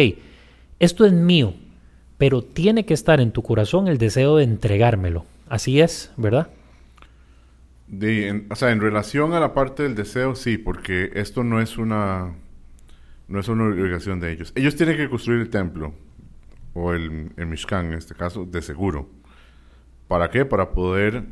esto 0.79 1.05
es 1.05 1.13
mío, 1.13 1.55
pero 2.23 2.41
tiene 2.41 2.85
que 2.85 2.93
estar 2.93 3.19
en 3.19 3.33
tu 3.33 3.43
corazón 3.43 3.89
el 3.89 3.97
deseo 3.97 4.37
de 4.37 4.45
entregármelo. 4.45 5.25
Así 5.49 5.81
es, 5.81 6.13
¿verdad? 6.15 6.47
O 8.49 8.55
sea, 8.55 8.71
en 8.71 8.79
relación 8.79 9.33
a 9.33 9.41
la 9.41 9.53
parte 9.53 9.83
del 9.83 9.93
deseo, 9.93 10.33
sí, 10.33 10.57
porque 10.57 11.11
esto 11.15 11.43
no 11.43 11.59
es 11.59 11.77
una 11.77 12.33
no 13.27 13.39
es 13.41 13.49
una 13.49 13.65
obligación 13.65 14.21
de 14.21 14.31
ellos. 14.31 14.53
Ellos 14.55 14.77
tienen 14.77 14.95
que 14.95 15.09
construir 15.09 15.41
el 15.41 15.49
templo 15.49 15.93
o 16.73 16.93
el, 16.93 17.33
el 17.35 17.45
Mishkan 17.45 17.87
en 17.87 17.95
este 17.95 18.15
caso, 18.15 18.45
de 18.45 18.61
seguro. 18.61 19.09
¿Para 20.07 20.29
qué? 20.29 20.45
Para 20.45 20.69
poder 20.69 21.25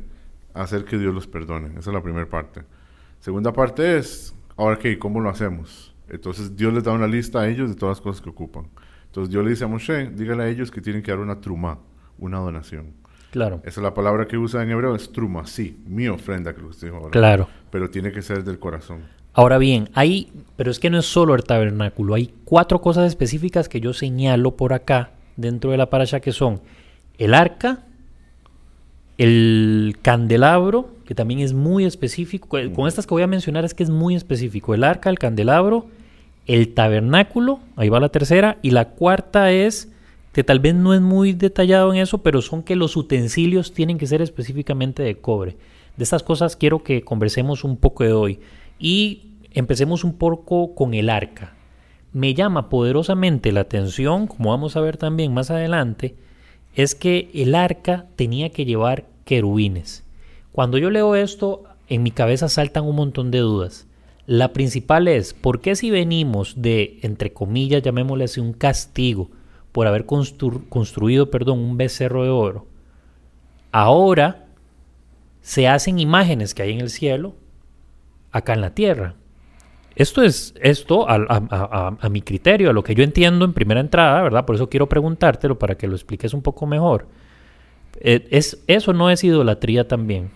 hacer 0.54 0.84
que 0.84 0.98
Dios 0.98 1.16
los 1.16 1.26
perdone. 1.26 1.70
Esa 1.80 1.92
es 1.92 1.94
la 1.94 2.04
primera 2.04 2.30
parte. 2.30 2.64
Segunda 3.22 3.54
parte 3.54 3.98
es, 3.98 4.36
ahora 4.58 4.78
qué, 4.78 5.00
¿cómo 5.00 5.22
lo 5.22 5.30
hacemos? 5.30 5.96
Entonces 6.10 6.54
Dios 6.58 6.74
les 6.74 6.84
da 6.84 6.92
una 6.92 7.08
lista 7.08 7.40
a 7.40 7.48
ellos 7.48 7.70
de 7.70 7.78
todas 7.78 8.00
las 8.00 8.02
cosas 8.02 8.22
que 8.22 8.30
ocupan. 8.30 8.66
Entonces 9.12 9.30
Dios 9.30 9.44
le 9.44 9.50
dice 9.50 9.66
a 9.66 9.68
Moshe, 9.68 10.10
dígale 10.10 10.44
a 10.44 10.48
ellos 10.48 10.72
que 10.72 10.80
tienen 10.80 11.04
que 11.04 11.12
dar 11.12 11.20
una 11.20 11.42
truma, 11.42 11.80
una 12.18 12.40
donación. 12.40 12.94
Claro, 13.30 13.58
Esa 13.66 13.82
es 13.82 13.84
la 13.84 13.94
palabra 13.94 14.26
que 14.26 14.38
usa 14.38 14.64
en 14.64 14.72
hebreo, 14.72 14.96
es 14.96 15.12
truma, 15.12 15.46
sí, 15.46 15.78
mi 15.86 16.08
ofrenda, 16.08 16.54
que 16.54 16.62
lo 16.62 16.68
que 16.68 16.72
usted 16.72 16.88
dijo 16.88 16.98
ahora. 16.98 17.12
claro. 17.12 17.50
Pero 17.72 17.90
tiene 17.90 18.14
que 18.14 18.22
ser 18.22 18.46
del 18.46 18.58
corazón. 18.58 19.02
Ahora 19.34 19.58
bien, 19.58 19.90
hay, 19.96 20.32
pero 20.56 20.72
es 20.72 20.80
que 20.80 20.90
no 20.90 20.98
es 20.98 21.06
solo 21.06 21.36
el 21.36 21.44
tabernáculo, 21.44 22.14
hay 22.14 22.34
cuatro 22.46 22.80
cosas 22.80 23.08
específicas 23.08 23.68
que 23.68 23.82
yo 23.82 23.92
señalo 23.92 24.56
por 24.56 24.72
acá 24.72 25.12
dentro 25.36 25.72
de 25.72 25.78
la 25.78 25.90
parasha 25.90 26.22
que 26.22 26.32
son 26.32 26.62
el 27.18 27.34
arca, 27.34 27.84
el 29.18 29.98
candelabro, 30.02 30.90
que 31.06 31.16
también 31.16 31.42
es 31.42 31.54
muy 31.54 31.84
específico, 31.84 32.48
con 32.48 32.74
con 32.74 32.88
estas 32.88 33.06
que 33.06 33.14
voy 33.14 33.24
a 33.24 33.28
mencionar 33.28 33.66
es 33.66 33.74
que 33.74 33.84
es 33.84 33.90
muy 33.90 34.16
específico, 34.16 34.74
el 34.74 34.86
arca, 34.86 35.10
el 35.10 35.20
candelabro, 35.20 35.88
el 36.48 36.74
tabernáculo, 36.74 37.60
ahí 37.76 37.90
va 37.90 38.00
la 38.00 38.10
tercera, 38.10 38.58
y 38.62 38.72
la 38.72 38.90
cuarta 38.90 39.52
es, 39.52 39.92
que 40.34 40.44
tal 40.44 40.60
vez 40.60 40.76
no 40.76 40.94
es 40.94 41.02
muy 41.02 41.34
detallado 41.34 41.94
en 41.94 42.00
eso, 42.00 42.20
pero 42.20 42.42
son 42.42 42.64
que 42.64 42.76
los 42.76 42.96
utensilios 42.96 43.74
tienen 43.74 43.98
que 43.98 44.08
ser 44.08 44.22
específicamente 44.22 45.04
de 45.04 45.18
cobre. 45.18 45.58
De 45.98 46.04
estas 46.04 46.24
cosas 46.24 46.56
quiero 46.56 46.84
que 46.84 47.02
conversemos 47.02 47.64
un 47.64 47.78
poco 47.78 48.04
de 48.04 48.14
hoy. 48.14 48.40
Y 48.80 49.24
empecemos 49.52 50.04
un 50.04 50.14
poco 50.14 50.74
con 50.74 50.94
el 50.94 51.10
arca. 51.10 51.54
Me 52.14 52.34
llama 52.34 52.70
poderosamente 52.70 53.52
la 53.52 53.62
atención, 53.62 54.28
como 54.28 54.50
vamos 54.52 54.76
a 54.76 54.82
ver 54.82 54.98
también 54.98 55.34
más 55.34 55.52
adelante, 55.52 56.16
es 56.76 56.96
que 56.96 57.30
el 57.34 57.54
arca 57.56 58.06
tenía 58.16 58.50
que 58.50 58.66
llevar 58.66 59.06
querubines. 59.26 60.04
Cuando 60.52 60.78
yo 60.78 60.90
leo 60.90 61.16
esto, 61.16 61.64
en 61.88 62.04
mi 62.04 62.12
cabeza 62.12 62.50
saltan 62.50 62.86
un 62.86 62.96
montón 62.96 63.32
de 63.32 63.40
dudas. 63.40 63.88
La 64.26 64.54
principal 64.54 65.08
es, 65.08 65.34
¿por 65.34 65.62
qué 65.62 65.76
si 65.76 65.92
venimos 65.92 66.62
de, 66.62 67.00
entre 67.02 67.34
comillas, 67.34 67.82
llamémosle 67.82 68.26
así, 68.26 68.40
un 68.40 68.54
castigo 68.54 69.30
por 69.72 69.88
haber 69.88 70.06
construido, 70.06 71.32
perdón, 71.32 71.60
un 71.60 71.78
becerro 71.78 72.24
de 72.24 72.30
oro, 72.30 72.68
ahora 73.72 74.46
se 75.42 75.68
hacen 75.68 76.00
imágenes 76.00 76.54
que 76.54 76.62
hay 76.62 76.74
en 76.74 76.82
el 76.82 76.90
cielo 76.90 77.36
acá 78.32 78.54
en 78.54 78.62
la 78.62 78.76
tierra? 78.76 79.16
Esto 79.96 80.24
es 80.24 80.54
esto 80.62 81.06
a, 81.10 82.10
mi 82.10 82.22
criterio, 82.22 82.70
a 82.70 82.74
lo 82.74 82.84
que 82.84 82.96
yo 82.96 83.04
entiendo 83.04 83.44
en 83.44 83.54
primera 83.54 83.82
entrada, 83.82 84.22
¿verdad? 84.22 84.46
Por 84.46 84.56
eso 84.56 84.70
quiero 84.70 84.88
preguntártelo 84.88 85.60
para 85.60 85.76
que 85.76 85.88
lo 85.88 85.96
expliques 85.96 86.34
un 86.34 86.42
poco 86.42 86.66
mejor. 86.66 87.08
Eh, 88.00 88.28
es, 88.32 88.64
eso 88.68 88.94
no 88.94 89.10
es 89.10 89.24
idolatría 89.24 89.88
también. 89.88 90.32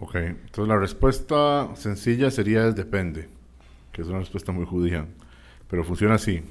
Ok, 0.00 0.14
entonces 0.14 0.68
la 0.68 0.78
respuesta 0.78 1.74
sencilla 1.74 2.30
sería 2.30 2.70
depende, 2.70 3.28
que 3.90 4.02
es 4.02 4.08
una 4.08 4.20
respuesta 4.20 4.52
muy 4.52 4.64
judía, 4.64 5.06
pero 5.68 5.82
funciona 5.82 6.14
así. 6.14 6.42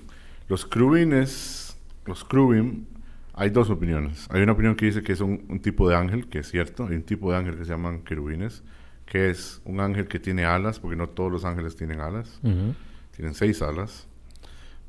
Los 0.49 0.65
crubines, 0.65 1.77
los 2.05 2.25
crubim, 2.25 2.85
hay 3.33 3.49
dos 3.49 3.69
opiniones. 3.69 4.27
Hay 4.31 4.41
una 4.41 4.51
opinión 4.51 4.75
que 4.75 4.87
dice 4.87 5.01
que 5.01 5.13
es 5.13 5.21
un, 5.21 5.59
tipo 5.61 5.87
de 5.87 5.95
ángel, 5.95 6.27
que 6.27 6.39
es 6.39 6.49
cierto, 6.49 6.87
hay 6.87 6.95
un 6.95 7.03
tipo 7.03 7.31
de 7.31 7.37
ángel 7.37 7.57
que 7.57 7.63
se 7.63 7.71
llaman 7.71 8.01
querubines, 8.01 8.63
que 9.05 9.29
es 9.29 9.61
un 9.63 9.79
ángel 9.79 10.09
que 10.09 10.19
tiene 10.19 10.43
alas, 10.43 10.79
porque 10.79 10.97
no 10.97 11.07
todos 11.07 11.31
los 11.31 11.45
ángeles 11.45 11.77
tienen 11.77 12.01
alas, 12.01 12.41
tienen 12.41 13.33
seis 13.33 13.61
alas. 13.61 14.07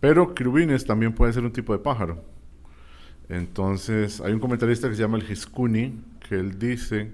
Pero 0.01 0.35
querubines 0.35 0.85
también 0.85 1.13
puede 1.13 1.33
ser 1.33 1.45
un 1.45 1.53
tipo 1.53 1.73
de 1.73 1.79
pájaro. 1.79 2.25
Entonces, 3.29 4.21
hay 4.21 4.33
un 4.33 4.41
comentarista 4.41 4.89
que 4.89 4.97
se 4.97 5.03
llama 5.03 5.19
el 5.19 5.31
Hiskuni, 5.31 6.01
que 6.29 6.35
él 6.35 6.59
dice 6.59 7.13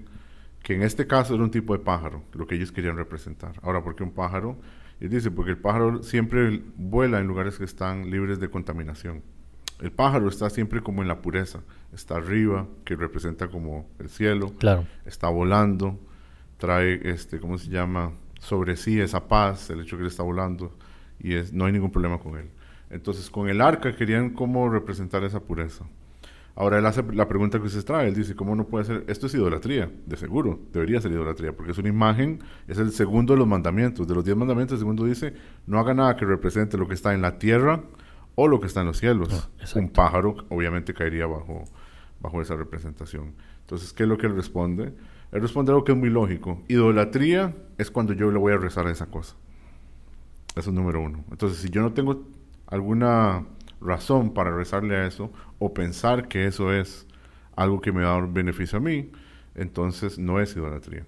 que 0.65 0.73
en 0.73 0.81
este 0.81 1.05
caso 1.05 1.35
era 1.35 1.43
un 1.43 1.51
tipo 1.51 1.77
de 1.77 1.83
pájaro, 1.83 2.23
lo 2.33 2.47
que 2.47 2.55
ellos 2.55 2.71
querían 2.71 2.97
representar. 2.97 3.53
Ahora, 3.61 3.83
¿por 3.83 3.95
qué 3.95 4.01
un 4.01 4.09
pájaro? 4.09 4.57
Él 4.99 5.09
dice, 5.11 5.29
porque 5.29 5.51
el 5.51 5.59
pájaro 5.59 6.01
siempre 6.01 6.63
vuela 6.75 7.19
en 7.19 7.27
lugares 7.27 7.59
que 7.59 7.65
están 7.65 8.09
libres 8.09 8.39
de 8.39 8.49
contaminación. 8.49 9.21
El 9.79 9.91
pájaro 9.91 10.27
está 10.27 10.49
siempre 10.49 10.81
como 10.81 11.03
en 11.03 11.07
la 11.07 11.21
pureza, 11.21 11.59
está 11.93 12.15
arriba, 12.15 12.67
que 12.83 12.95
representa 12.95 13.47
como 13.47 13.87
el 13.99 14.09
cielo, 14.09 14.55
claro. 14.57 14.87
está 15.05 15.29
volando, 15.29 15.99
trae, 16.57 16.99
este, 17.03 17.39
¿cómo 17.39 17.59
se 17.59 17.69
llama? 17.69 18.13
Sobre 18.39 18.75
sí 18.75 18.99
esa 18.99 19.27
paz, 19.27 19.69
el 19.69 19.81
hecho 19.81 19.97
que 19.97 20.01
él 20.01 20.09
está 20.09 20.23
volando, 20.23 20.75
y 21.19 21.35
es, 21.35 21.53
no 21.53 21.65
hay 21.65 21.73
ningún 21.73 21.91
problema 21.91 22.17
con 22.17 22.39
él. 22.39 22.49
Entonces, 22.89 23.29
con 23.29 23.49
el 23.49 23.61
arca 23.61 23.95
querían 23.95 24.31
como 24.31 24.67
representar 24.67 25.23
esa 25.25 25.41
pureza. 25.41 25.85
Ahora 26.57 26.79
él 26.79 26.85
hace 26.85 27.03
la 27.11 27.27
pregunta 27.27 27.59
que 27.59 27.65
usted 27.65 27.83
trae, 27.83 28.07
él 28.07 28.15
dice, 28.15 28.33
¿cómo 28.33 28.55
no 28.55 28.65
puede 28.65 28.85
ser? 28.85 29.03
Esto 29.07 29.27
es 29.27 29.33
idolatría, 29.33 29.91
de 30.05 30.15
seguro, 30.15 30.59
debería 30.71 31.01
ser 31.01 31.11
idolatría, 31.11 31.51
porque 31.53 31.73
es 31.73 31.77
una 31.77 31.89
imagen, 31.89 32.39
es 32.67 32.77
el 32.77 32.91
segundo 32.91 33.33
de 33.33 33.39
los 33.39 33.47
mandamientos. 33.47 34.07
De 34.07 34.15
los 34.15 34.23
diez 34.23 34.37
mandamientos, 34.37 34.75
el 34.75 34.79
segundo 34.79 35.03
dice, 35.03 35.33
no 35.67 35.79
haga 35.79 35.93
nada 35.93 36.15
que 36.15 36.23
represente 36.25 36.77
lo 36.77 36.87
que 36.87 36.93
está 36.93 37.13
en 37.13 37.21
la 37.21 37.37
tierra 37.39 37.83
o 38.35 38.47
lo 38.47 38.61
que 38.61 38.67
está 38.67 38.81
en 38.81 38.87
los 38.87 38.97
cielos. 38.97 39.29
Ah, 39.33 39.65
Un 39.75 39.89
pájaro 39.89 40.35
obviamente 40.49 40.93
caería 40.93 41.25
bajo, 41.25 41.65
bajo 42.21 42.41
esa 42.41 42.55
representación. 42.55 43.33
Entonces, 43.61 43.91
¿qué 43.91 44.03
es 44.03 44.09
lo 44.09 44.17
que 44.17 44.27
él 44.27 44.35
responde? 44.35 44.93
Él 45.33 45.41
responde 45.41 45.73
algo 45.73 45.83
que 45.83 45.91
es 45.91 45.97
muy 45.97 46.09
lógico. 46.09 46.63
Idolatría 46.69 47.53
es 47.77 47.91
cuando 47.91 48.13
yo 48.13 48.31
le 48.31 48.37
voy 48.37 48.53
a 48.53 48.57
rezar 48.57 48.87
a 48.87 48.91
esa 48.91 49.07
cosa. 49.07 49.35
Eso 50.55 50.69
es 50.69 50.73
número 50.73 51.01
uno. 51.01 51.25
Entonces, 51.31 51.57
si 51.59 51.69
yo 51.69 51.81
no 51.81 51.91
tengo 51.91 52.23
alguna 52.67 53.43
razón 53.81 54.33
para 54.33 54.55
rezarle 54.55 54.95
a 54.95 55.05
eso 55.05 55.31
o 55.65 55.73
pensar 55.73 56.27
que 56.27 56.45
eso 56.45 56.71
es 56.71 57.07
algo 57.55 57.81
que 57.81 57.91
me 57.91 58.03
va 58.03 58.15
a 58.15 58.19
dar 58.19 58.31
beneficio 58.31 58.77
a 58.77 58.81
mí, 58.81 59.11
entonces 59.55 60.19
no 60.19 60.39
es 60.39 60.55
idolatría. 60.55 61.05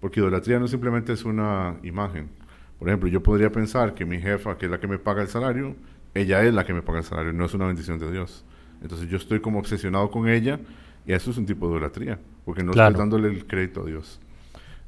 Porque 0.00 0.20
idolatría 0.20 0.58
no 0.58 0.66
simplemente 0.66 1.12
es 1.12 1.24
una 1.24 1.76
imagen. 1.82 2.30
Por 2.78 2.88
ejemplo, 2.88 3.08
yo 3.08 3.22
podría 3.22 3.52
pensar 3.52 3.94
que 3.94 4.04
mi 4.04 4.18
jefa, 4.18 4.56
que 4.56 4.66
es 4.66 4.70
la 4.70 4.80
que 4.80 4.86
me 4.86 4.98
paga 4.98 5.22
el 5.22 5.28
salario, 5.28 5.76
ella 6.14 6.42
es 6.42 6.54
la 6.54 6.64
que 6.64 6.72
me 6.72 6.82
paga 6.82 6.98
el 6.98 7.04
salario, 7.04 7.32
no 7.32 7.44
es 7.44 7.54
una 7.54 7.66
bendición 7.66 7.98
de 7.98 8.10
Dios. 8.10 8.44
Entonces 8.80 9.08
yo 9.08 9.16
estoy 9.16 9.40
como 9.40 9.58
obsesionado 9.58 10.10
con 10.10 10.28
ella 10.28 10.60
y 11.04 11.12
eso 11.12 11.30
es 11.30 11.36
un 11.36 11.44
tipo 11.44 11.66
de 11.66 11.72
idolatría, 11.72 12.18
porque 12.44 12.62
no 12.62 12.70
estoy 12.70 12.94
dándole 12.94 13.28
el 13.28 13.46
crédito 13.46 13.82
a 13.82 13.86
Dios. 13.86 14.20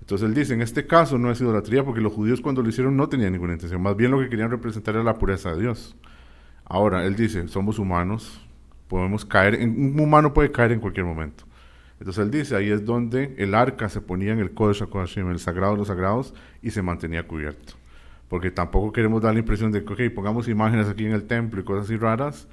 Entonces 0.00 0.26
él 0.26 0.34
dice, 0.34 0.54
en 0.54 0.62
este 0.62 0.86
caso 0.86 1.18
no 1.18 1.30
es 1.30 1.40
idolatría 1.40 1.84
porque 1.84 2.00
los 2.00 2.12
judíos 2.12 2.40
cuando 2.40 2.62
lo 2.62 2.68
hicieron 2.68 2.96
no 2.96 3.08
tenían 3.08 3.32
ninguna 3.32 3.52
intención, 3.52 3.82
más 3.82 3.96
bien 3.96 4.12
lo 4.12 4.20
que 4.20 4.30
querían 4.30 4.50
representar 4.50 4.94
era 4.94 5.04
la 5.04 5.18
pureza 5.18 5.52
de 5.52 5.60
Dios. 5.60 5.96
Ahora, 6.64 7.04
él 7.04 7.16
dice, 7.16 7.48
somos 7.48 7.80
humanos, 7.80 8.40
podemos 8.90 9.24
caer, 9.24 9.56
un 9.62 9.98
humano 10.00 10.34
puede 10.34 10.50
caer 10.50 10.72
en 10.72 10.80
cualquier 10.80 11.06
momento. 11.06 11.44
Entonces 12.00 12.24
él 12.24 12.30
dice, 12.32 12.56
ahí 12.56 12.70
es 12.70 12.84
donde 12.84 13.36
el 13.38 13.54
arca 13.54 13.88
se 13.88 14.00
ponía 14.00 14.32
en 14.32 14.40
el 14.40 14.50
Kodesh 14.50 14.82
HaKodashim, 14.82 15.30
el 15.30 15.38
sagrado 15.38 15.74
de 15.74 15.78
los 15.78 15.86
sagrados, 15.86 16.34
y 16.60 16.70
se 16.72 16.82
mantenía 16.82 17.26
cubierto. 17.28 17.74
Porque 18.28 18.50
tampoco 18.50 18.92
queremos 18.92 19.22
dar 19.22 19.34
la 19.34 19.38
impresión 19.38 19.70
de 19.70 19.84
que, 19.84 19.92
ok, 19.92 20.12
pongamos 20.12 20.48
imágenes 20.48 20.88
aquí 20.88 21.06
en 21.06 21.12
el 21.12 21.22
templo 21.22 21.60
y 21.60 21.64
cosas 21.64 21.84
así 21.84 21.96
raras, 21.96 22.48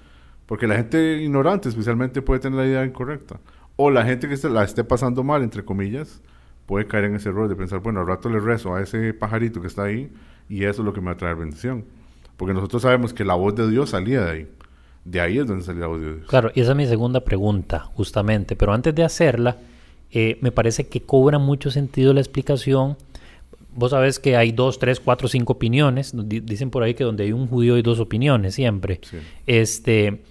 porque 0.45 0.67
la 0.67 0.75
gente 0.75 1.17
ignorante 1.23 1.69
especialmente 1.69 2.21
puede 2.21 2.39
tener 2.39 2.59
la 2.59 2.67
idea 2.67 2.85
incorrecta. 2.85 3.39
O 3.75 3.89
la 3.89 4.05
gente 4.05 4.29
que 4.29 4.37
se 4.37 4.49
la 4.49 4.63
esté 4.63 4.83
pasando 4.83 5.23
mal, 5.23 5.41
entre 5.41 5.65
comillas, 5.65 6.21
puede 6.67 6.85
caer 6.85 7.05
en 7.05 7.15
ese 7.15 7.29
error 7.29 7.49
de 7.49 7.55
pensar, 7.55 7.79
bueno, 7.79 8.01
al 8.01 8.07
rato 8.07 8.29
le 8.29 8.39
rezo 8.39 8.75
a 8.75 8.81
ese 8.81 9.11
pajarito 9.13 9.59
que 9.59 9.67
está 9.67 9.85
ahí 9.85 10.11
y 10.49 10.65
eso 10.65 10.83
es 10.83 10.85
lo 10.85 10.93
que 10.93 11.01
me 11.01 11.07
va 11.07 11.13
a 11.13 11.17
traer 11.17 11.35
bendición. 11.35 11.83
Porque 12.37 12.53
nosotros 12.53 12.83
sabemos 12.83 13.11
que 13.11 13.25
la 13.25 13.33
voz 13.33 13.55
de 13.55 13.67
Dios 13.69 13.89
salía 13.89 14.23
de 14.23 14.31
ahí. 14.31 14.47
De 15.07 15.21
ahí 15.21 15.37
es 15.37 15.47
donde 15.47 15.87
voz 15.87 16.01
de 16.01 16.15
Dios. 16.15 16.27
Claro, 16.27 16.51
y 16.53 16.59
esa 16.59 16.71
es 16.71 16.77
mi 16.77 16.85
segunda 16.85 17.21
pregunta, 17.21 17.79
justamente. 17.79 18.57
Pero 18.57 18.73
antes 18.73 18.93
de 18.93 19.05
hacerla, 19.05 19.55
eh, 20.11 20.37
me 20.41 20.51
parece 20.51 20.87
que 20.87 20.99
cobra 20.99 21.39
mucho 21.39 21.71
sentido 21.71 22.13
la 22.13 22.19
explicación. 22.19 22.97
Vos 23.73 23.91
sabés 23.91 24.19
que 24.19 24.35
hay 24.35 24.51
dos, 24.51 24.79
tres, 24.79 24.99
cuatro, 24.99 25.29
cinco 25.29 25.53
opiniones. 25.53 26.13
Dicen 26.13 26.69
por 26.69 26.83
ahí 26.83 26.93
que 26.93 27.05
donde 27.05 27.23
hay 27.23 27.31
un 27.31 27.47
judío 27.47 27.75
hay 27.75 27.83
dos 27.83 28.01
opiniones 28.01 28.55
siempre. 28.55 28.99
Este, 29.45 30.23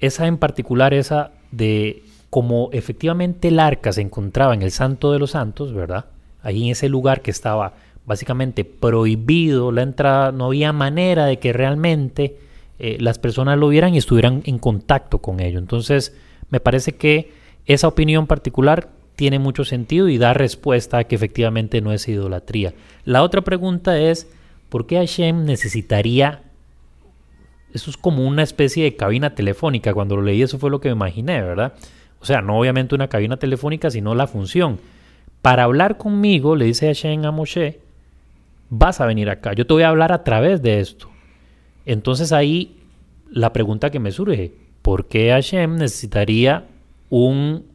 esa 0.00 0.26
en 0.28 0.38
particular, 0.38 0.94
esa 0.94 1.32
de 1.50 2.02
cómo 2.30 2.70
efectivamente 2.72 3.48
el 3.48 3.60
arca 3.60 3.92
se 3.92 4.00
encontraba 4.00 4.54
en 4.54 4.62
el 4.62 4.70
Santo 4.70 5.12
de 5.12 5.18
los 5.18 5.32
Santos, 5.32 5.74
¿verdad? 5.74 6.06
Ahí 6.42 6.64
en 6.64 6.70
ese 6.70 6.88
lugar 6.88 7.20
que 7.20 7.30
estaba 7.30 7.74
básicamente 8.06 8.64
prohibido 8.64 9.72
la 9.72 9.82
entrada, 9.82 10.32
no 10.32 10.46
había 10.46 10.72
manera 10.72 11.26
de 11.26 11.38
que 11.38 11.52
realmente 11.52 12.38
eh, 12.78 12.96
las 13.00 13.18
personas 13.18 13.58
lo 13.58 13.68
vieran 13.68 13.94
y 13.94 13.98
estuvieran 13.98 14.42
en 14.46 14.58
contacto 14.58 15.18
con 15.18 15.40
ello. 15.40 15.58
Entonces, 15.58 16.16
me 16.50 16.60
parece 16.60 16.96
que 16.96 17.32
esa 17.66 17.88
opinión 17.88 18.26
particular 18.26 18.88
tiene 19.16 19.38
mucho 19.38 19.64
sentido 19.64 20.08
y 20.08 20.18
da 20.18 20.34
respuesta 20.34 20.98
a 20.98 21.04
que 21.04 21.14
efectivamente 21.14 21.80
no 21.80 21.92
es 21.92 22.08
idolatría. 22.08 22.74
La 23.04 23.22
otra 23.22 23.42
pregunta 23.42 23.98
es, 23.98 24.28
¿por 24.68 24.86
qué 24.86 24.96
Hashem 24.96 25.44
necesitaría... 25.44 26.42
Eso 27.72 27.90
es 27.90 27.96
como 27.96 28.24
una 28.24 28.44
especie 28.44 28.84
de 28.84 28.94
cabina 28.94 29.34
telefónica. 29.34 29.94
Cuando 29.94 30.14
lo 30.14 30.22
leí 30.22 30.42
eso 30.42 30.60
fue 30.60 30.70
lo 30.70 30.80
que 30.80 30.88
me 30.90 30.94
imaginé, 30.94 31.42
¿verdad? 31.42 31.74
O 32.20 32.24
sea, 32.24 32.40
no 32.40 32.58
obviamente 32.58 32.94
una 32.94 33.08
cabina 33.08 33.36
telefónica, 33.36 33.90
sino 33.90 34.14
la 34.14 34.28
función. 34.28 34.78
Para 35.42 35.64
hablar 35.64 35.98
conmigo, 35.98 36.54
le 36.54 36.66
dice 36.66 36.86
Hashem 36.86 37.24
a 37.24 37.32
Moshe, 37.32 37.80
vas 38.70 39.00
a 39.00 39.06
venir 39.06 39.28
acá, 39.28 39.52
yo 39.52 39.66
te 39.66 39.74
voy 39.74 39.82
a 39.82 39.88
hablar 39.88 40.12
a 40.12 40.24
través 40.24 40.62
de 40.62 40.80
esto. 40.80 41.08
Entonces 41.86 42.32
ahí 42.32 42.80
la 43.30 43.52
pregunta 43.52 43.90
que 43.90 44.00
me 44.00 44.12
surge, 44.12 44.52
¿por 44.82 45.06
qué 45.06 45.30
Hashem 45.30 45.76
necesitaría 45.76 46.68
un, 47.10 47.66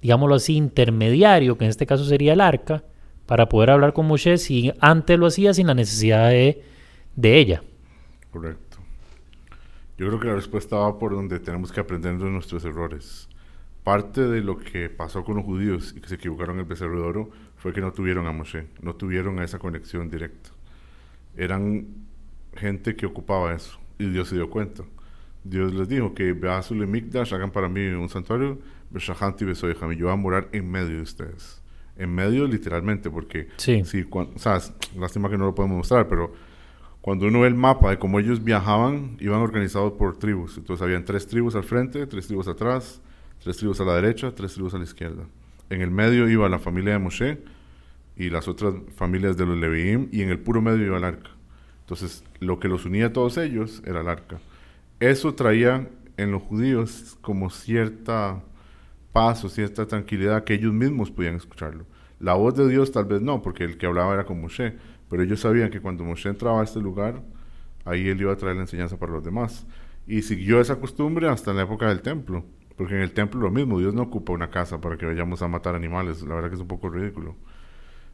digámoslo 0.00 0.36
así, 0.36 0.54
intermediario, 0.54 1.58
que 1.58 1.64
en 1.64 1.70
este 1.70 1.86
caso 1.86 2.04
sería 2.04 2.32
el 2.32 2.40
arca, 2.40 2.84
para 3.26 3.48
poder 3.48 3.70
hablar 3.70 3.92
con 3.92 4.06
Moshe 4.06 4.38
si 4.38 4.72
antes 4.80 5.18
lo 5.18 5.26
hacía 5.26 5.52
sin 5.52 5.66
la 5.66 5.74
necesidad 5.74 6.30
de, 6.30 6.62
de 7.14 7.38
ella? 7.38 7.62
Correcto. 8.30 8.78
Yo 9.98 10.06
creo 10.06 10.20
que 10.20 10.28
la 10.28 10.36
respuesta 10.36 10.76
va 10.76 10.98
por 10.98 11.12
donde 11.12 11.40
tenemos 11.40 11.72
que 11.72 11.80
aprender 11.80 12.16
de 12.18 12.30
nuestros 12.30 12.64
errores. 12.64 13.28
Parte 13.82 14.22
de 14.22 14.40
lo 14.40 14.58
que 14.58 14.88
pasó 14.88 15.24
con 15.24 15.36
los 15.36 15.44
judíos 15.44 15.92
y 15.96 16.00
que 16.00 16.08
se 16.08 16.14
equivocaron 16.14 16.56
en 16.56 16.60
el 16.60 16.66
becerro 16.66 17.00
de 17.00 17.06
oro 17.06 17.30
fue 17.56 17.72
que 17.72 17.80
no 17.80 17.92
tuvieron 17.92 18.26
a 18.26 18.32
Moshe, 18.32 18.66
no 18.80 18.94
tuvieron 18.94 19.42
esa 19.42 19.58
conexión 19.58 20.08
directa. 20.08 20.50
Eran 21.36 22.07
gente 22.58 22.96
que 22.96 23.06
ocupaba 23.06 23.54
eso 23.54 23.78
y 23.98 24.06
Dios 24.10 24.28
se 24.28 24.34
dio 24.36 24.50
cuenta. 24.50 24.84
Dios 25.44 25.72
les 25.72 25.88
dijo 25.88 26.14
que 26.14 26.34
Mikdash 26.34 27.32
hagan 27.34 27.50
para 27.50 27.68
mí 27.68 27.80
un 27.88 28.08
santuario, 28.08 28.58
Beshahanti 28.90 29.44
yo 29.44 30.06
voy 30.06 30.12
a 30.12 30.16
morar 30.16 30.48
en 30.52 30.70
medio 30.70 30.96
de 30.96 31.02
ustedes. 31.02 31.62
En 31.96 32.14
medio 32.14 32.46
literalmente, 32.46 33.10
porque 33.10 33.48
sí. 33.56 33.84
Si, 33.84 34.06
o 34.10 34.28
sea, 34.36 34.60
lástima 34.96 35.28
que 35.28 35.36
no 35.36 35.46
lo 35.46 35.54
podemos 35.54 35.78
mostrar, 35.78 36.06
pero 36.08 36.32
cuando 37.00 37.26
uno 37.26 37.40
ve 37.40 37.48
el 37.48 37.54
mapa 37.54 37.90
de 37.90 37.98
cómo 37.98 38.20
ellos 38.20 38.44
viajaban, 38.44 39.16
iban 39.20 39.40
organizados 39.40 39.92
por 39.94 40.16
tribus. 40.16 40.58
Entonces 40.58 40.82
habían 40.82 41.04
tres 41.04 41.26
tribus 41.26 41.54
al 41.54 41.64
frente, 41.64 42.06
tres 42.06 42.26
tribus 42.26 42.46
atrás, 42.46 43.00
tres 43.42 43.56
tribus 43.56 43.80
a 43.80 43.84
la 43.84 43.94
derecha, 43.94 44.32
tres 44.34 44.54
tribus 44.54 44.74
a 44.74 44.78
la 44.78 44.84
izquierda. 44.84 45.24
En 45.70 45.80
el 45.80 45.90
medio 45.90 46.28
iba 46.28 46.48
la 46.48 46.58
familia 46.58 46.92
de 46.92 46.98
Moshe 46.98 47.38
y 48.16 48.30
las 48.30 48.48
otras 48.48 48.74
familias 48.96 49.36
de 49.36 49.46
los 49.46 49.56
Leviim, 49.56 50.08
y 50.12 50.22
en 50.22 50.30
el 50.30 50.38
puro 50.38 50.60
medio 50.60 50.84
iba 50.84 50.98
el 50.98 51.04
arca. 51.04 51.30
Entonces, 51.88 52.22
lo 52.38 52.60
que 52.60 52.68
los 52.68 52.84
unía 52.84 53.06
a 53.06 53.12
todos 53.14 53.38
ellos 53.38 53.82
era 53.86 54.02
el 54.02 54.08
arca. 54.08 54.40
Eso 55.00 55.34
traía 55.34 55.88
en 56.18 56.30
los 56.30 56.42
judíos 56.42 57.16
como 57.22 57.48
cierta 57.48 58.42
paz 59.14 59.42
o 59.42 59.48
cierta 59.48 59.86
tranquilidad 59.86 60.44
que 60.44 60.52
ellos 60.52 60.74
mismos 60.74 61.10
podían 61.10 61.36
escucharlo. 61.36 61.86
La 62.20 62.34
voz 62.34 62.54
de 62.56 62.68
Dios 62.68 62.92
tal 62.92 63.06
vez 63.06 63.22
no, 63.22 63.40
porque 63.40 63.64
el 63.64 63.78
que 63.78 63.86
hablaba 63.86 64.12
era 64.12 64.26
con 64.26 64.38
Moshe, 64.38 64.76
Pero 65.08 65.22
ellos 65.22 65.40
sabían 65.40 65.70
que 65.70 65.80
cuando 65.80 66.04
Moshe 66.04 66.28
entraba 66.28 66.60
a 66.60 66.64
este 66.64 66.78
lugar, 66.78 67.22
ahí 67.86 68.06
él 68.06 68.20
iba 68.20 68.34
a 68.34 68.36
traer 68.36 68.56
la 68.56 68.62
enseñanza 68.62 68.98
para 68.98 69.12
los 69.12 69.24
demás. 69.24 69.66
Y 70.06 70.20
siguió 70.20 70.60
esa 70.60 70.76
costumbre 70.76 71.26
hasta 71.26 71.54
la 71.54 71.62
época 71.62 71.88
del 71.88 72.02
templo. 72.02 72.44
Porque 72.76 72.96
en 72.96 73.00
el 73.00 73.12
templo 73.12 73.40
lo 73.40 73.50
mismo, 73.50 73.78
Dios 73.78 73.94
no 73.94 74.02
ocupa 74.02 74.34
una 74.34 74.50
casa 74.50 74.78
para 74.78 74.98
que 74.98 75.06
vayamos 75.06 75.40
a 75.40 75.48
matar 75.48 75.74
animales. 75.74 76.20
La 76.22 76.34
verdad 76.34 76.50
que 76.50 76.56
es 76.56 76.60
un 76.60 76.68
poco 76.68 76.90
ridículo. 76.90 77.34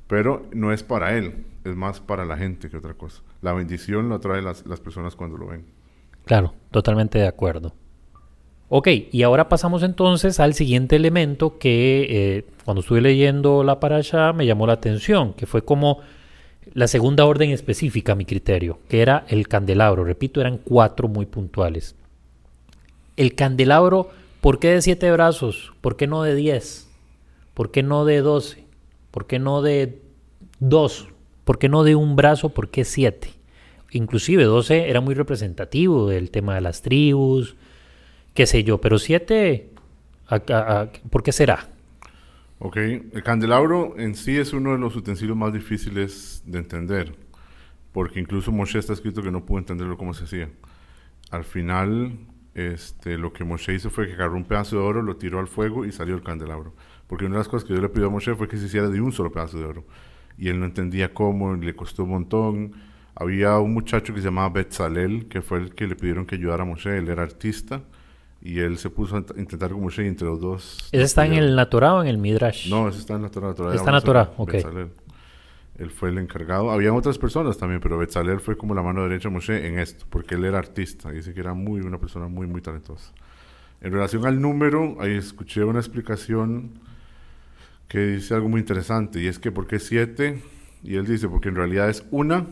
Pero 0.06 0.46
no 0.52 0.72
es 0.72 0.82
para 0.82 1.16
él, 1.16 1.44
es 1.64 1.74
más 1.76 2.00
para 2.00 2.24
la 2.24 2.36
gente 2.36 2.68
que 2.68 2.76
otra 2.76 2.94
cosa. 2.94 3.22
La 3.42 3.52
bendición 3.52 4.08
la 4.08 4.18
trae 4.18 4.42
las, 4.42 4.66
las 4.66 4.80
personas 4.80 5.16
cuando 5.16 5.38
lo 5.38 5.46
ven. 5.46 5.64
Claro, 6.24 6.54
totalmente 6.70 7.18
de 7.18 7.26
acuerdo. 7.26 7.74
Ok, 8.68 8.88
y 9.12 9.22
ahora 9.22 9.48
pasamos 9.48 9.82
entonces 9.82 10.40
al 10.40 10.54
siguiente 10.54 10.96
elemento 10.96 11.58
que 11.58 12.06
eh, 12.08 12.44
cuando 12.64 12.80
estuve 12.80 13.00
leyendo 13.00 13.62
la 13.62 13.78
parasha 13.78 14.32
me 14.32 14.46
llamó 14.46 14.66
la 14.66 14.72
atención, 14.72 15.34
que 15.34 15.46
fue 15.46 15.62
como 15.64 16.00
la 16.72 16.88
segunda 16.88 17.26
orden 17.26 17.50
específica 17.50 18.12
a 18.12 18.16
mi 18.16 18.24
criterio, 18.24 18.78
que 18.88 19.02
era 19.02 19.26
el 19.28 19.48
candelabro. 19.48 20.02
Repito, 20.02 20.40
eran 20.40 20.58
cuatro 20.58 21.08
muy 21.08 21.26
puntuales. 21.26 21.94
El 23.16 23.34
candelabro, 23.34 24.10
¿por 24.40 24.58
qué 24.58 24.70
de 24.70 24.82
siete 24.82 25.12
brazos? 25.12 25.72
¿Por 25.80 25.96
qué 25.96 26.06
no 26.06 26.22
de 26.22 26.34
diez? 26.34 26.88
¿Por 27.52 27.70
qué 27.70 27.82
no 27.82 28.04
de 28.04 28.22
doce? 28.22 28.63
¿Por 29.14 29.28
qué 29.28 29.38
no 29.38 29.62
de 29.62 30.02
dos? 30.58 31.06
¿Por 31.44 31.60
qué 31.60 31.68
no 31.68 31.84
de 31.84 31.94
un 31.94 32.16
brazo? 32.16 32.48
¿Por 32.48 32.70
qué 32.70 32.84
siete? 32.84 33.30
Inclusive 33.92 34.42
doce 34.42 34.90
era 34.90 35.00
muy 35.00 35.14
representativo 35.14 36.08
del 36.08 36.32
tema 36.32 36.56
de 36.56 36.60
las 36.60 36.82
tribus, 36.82 37.54
qué 38.34 38.44
sé 38.46 38.64
yo, 38.64 38.80
pero 38.80 38.98
siete, 38.98 39.70
¿por 41.10 41.22
qué 41.22 41.30
será? 41.30 41.68
Ok, 42.58 42.76
el 42.76 43.22
candelabro 43.22 43.94
en 43.98 44.16
sí 44.16 44.36
es 44.36 44.52
uno 44.52 44.72
de 44.72 44.78
los 44.78 44.96
utensilios 44.96 45.36
más 45.36 45.52
difíciles 45.52 46.42
de 46.44 46.58
entender, 46.58 47.14
porque 47.92 48.18
incluso 48.18 48.50
Moshe 48.50 48.80
está 48.80 48.94
escrito 48.94 49.22
que 49.22 49.30
no 49.30 49.46
pudo 49.46 49.60
entenderlo 49.60 49.96
cómo 49.96 50.12
se 50.12 50.24
hacía. 50.24 50.50
Al 51.30 51.44
final, 51.44 52.18
este, 52.54 53.18
lo 53.18 53.32
que 53.32 53.44
Moshe 53.44 53.74
hizo 53.74 53.90
fue 53.90 54.06
que 54.06 54.14
agarró 54.14 54.36
un 54.36 54.44
pedazo 54.44 54.76
de 54.76 54.82
oro, 54.82 55.02
lo 55.02 55.16
tiró 55.16 55.40
al 55.40 55.48
fuego 55.48 55.84
y 55.84 55.92
salió 55.92 56.14
el 56.14 56.22
candelabro. 56.22 56.74
Porque 57.06 57.24
una 57.24 57.34
de 57.34 57.40
las 57.40 57.48
cosas 57.48 57.66
que 57.66 57.74
yo 57.74 57.80
le 57.80 57.88
pidió 57.88 58.06
a 58.06 58.10
Moshe 58.10 58.34
fue 58.34 58.48
que 58.48 58.56
se 58.56 58.66
hiciera 58.66 58.88
de 58.88 59.00
un 59.00 59.12
solo 59.12 59.30
pedazo 59.32 59.58
de 59.58 59.64
oro. 59.64 59.84
Y 60.38 60.48
él 60.48 60.58
no 60.58 60.66
entendía 60.66 61.12
cómo, 61.12 61.54
le 61.54 61.74
costó 61.74 62.04
un 62.04 62.10
montón. 62.10 62.72
Había 63.14 63.58
un 63.58 63.74
muchacho 63.74 64.14
que 64.14 64.20
se 64.20 64.26
llamaba 64.26 64.48
Betzalel, 64.50 65.26
que 65.28 65.42
fue 65.42 65.58
el 65.58 65.74
que 65.74 65.86
le 65.86 65.96
pidieron 65.96 66.26
que 66.26 66.36
ayudara 66.36 66.62
a 66.62 66.66
Moshe, 66.66 66.96
él 66.96 67.08
era 67.08 67.22
artista 67.22 67.82
y 68.44 68.60
él 68.60 68.76
se 68.76 68.90
puso 68.90 69.16
a 69.16 69.24
intentar 69.36 69.70
como 69.70 69.84
Moshe 69.84 70.06
entre 70.06 70.28
los 70.28 70.38
dos. 70.38 70.88
¿Ese 70.92 71.02
está 71.02 71.24
en 71.24 71.32
el 71.32 71.56
la 71.56 71.64
o 71.64 72.02
en 72.02 72.08
el 72.08 72.18
Midrash? 72.18 72.68
No, 72.68 72.88
ese 72.88 72.98
está 72.98 73.14
en 73.14 73.22
la 73.22 73.30
Torah. 73.30 73.50
está 73.50 73.88
en 73.88 73.94
la 73.94 74.00
Torah, 74.02 74.32
ok. 74.36 74.54
Él 75.76 75.90
fue 75.90 76.10
el 76.10 76.18
encargado. 76.18 76.70
Había 76.70 76.92
otras 76.92 77.18
personas 77.18 77.58
también, 77.58 77.80
pero 77.80 77.98
Betzalel 77.98 78.40
fue 78.40 78.56
como 78.56 78.74
la 78.74 78.82
mano 78.82 79.02
derecha 79.02 79.28
de 79.28 79.34
Moshe 79.34 79.66
en 79.66 79.78
esto, 79.78 80.06
porque 80.08 80.36
él 80.36 80.44
era 80.44 80.58
artista. 80.58 81.10
Dice 81.10 81.34
que 81.34 81.40
era 81.40 81.54
muy 81.54 81.80
una 81.80 81.98
persona 81.98 82.28
muy, 82.28 82.46
muy 82.46 82.60
talentosa. 82.60 83.12
En 83.80 83.92
relación 83.92 84.24
al 84.24 84.40
número, 84.40 84.96
ahí 85.00 85.14
escuché 85.14 85.64
una 85.64 85.80
explicación 85.80 86.70
que 87.88 87.98
dice 88.06 88.34
algo 88.34 88.48
muy 88.48 88.60
interesante, 88.60 89.20
y 89.20 89.26
es 89.26 89.38
que 89.38 89.52
¿por 89.52 89.66
qué 89.66 89.78
siete? 89.78 90.42
Y 90.82 90.96
él 90.96 91.06
dice, 91.06 91.28
porque 91.28 91.48
en 91.48 91.56
realidad 91.56 91.90
es 91.90 92.06
una 92.10 92.46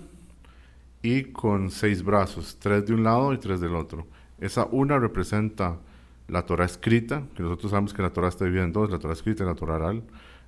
y 1.02 1.24
con 1.24 1.70
seis 1.70 2.02
brazos, 2.02 2.58
tres 2.60 2.86
de 2.86 2.94
un 2.94 3.02
lado 3.02 3.32
y 3.32 3.38
tres 3.38 3.60
del 3.60 3.74
otro. 3.74 4.06
Esa 4.40 4.66
una 4.66 4.98
representa 4.98 5.78
la 6.28 6.46
Torah 6.46 6.64
escrita, 6.64 7.24
que 7.34 7.42
nosotros 7.42 7.70
sabemos 7.70 7.92
que 7.92 8.02
la 8.02 8.10
Torah 8.10 8.28
está 8.28 8.44
dividida 8.44 8.64
en 8.64 8.72
dos, 8.72 8.90
la 8.90 8.98
Torah 8.98 9.14
escrita 9.14 9.44
y 9.44 9.46
la 9.46 9.54
Torah 9.54 9.74
oral. 9.74 10.02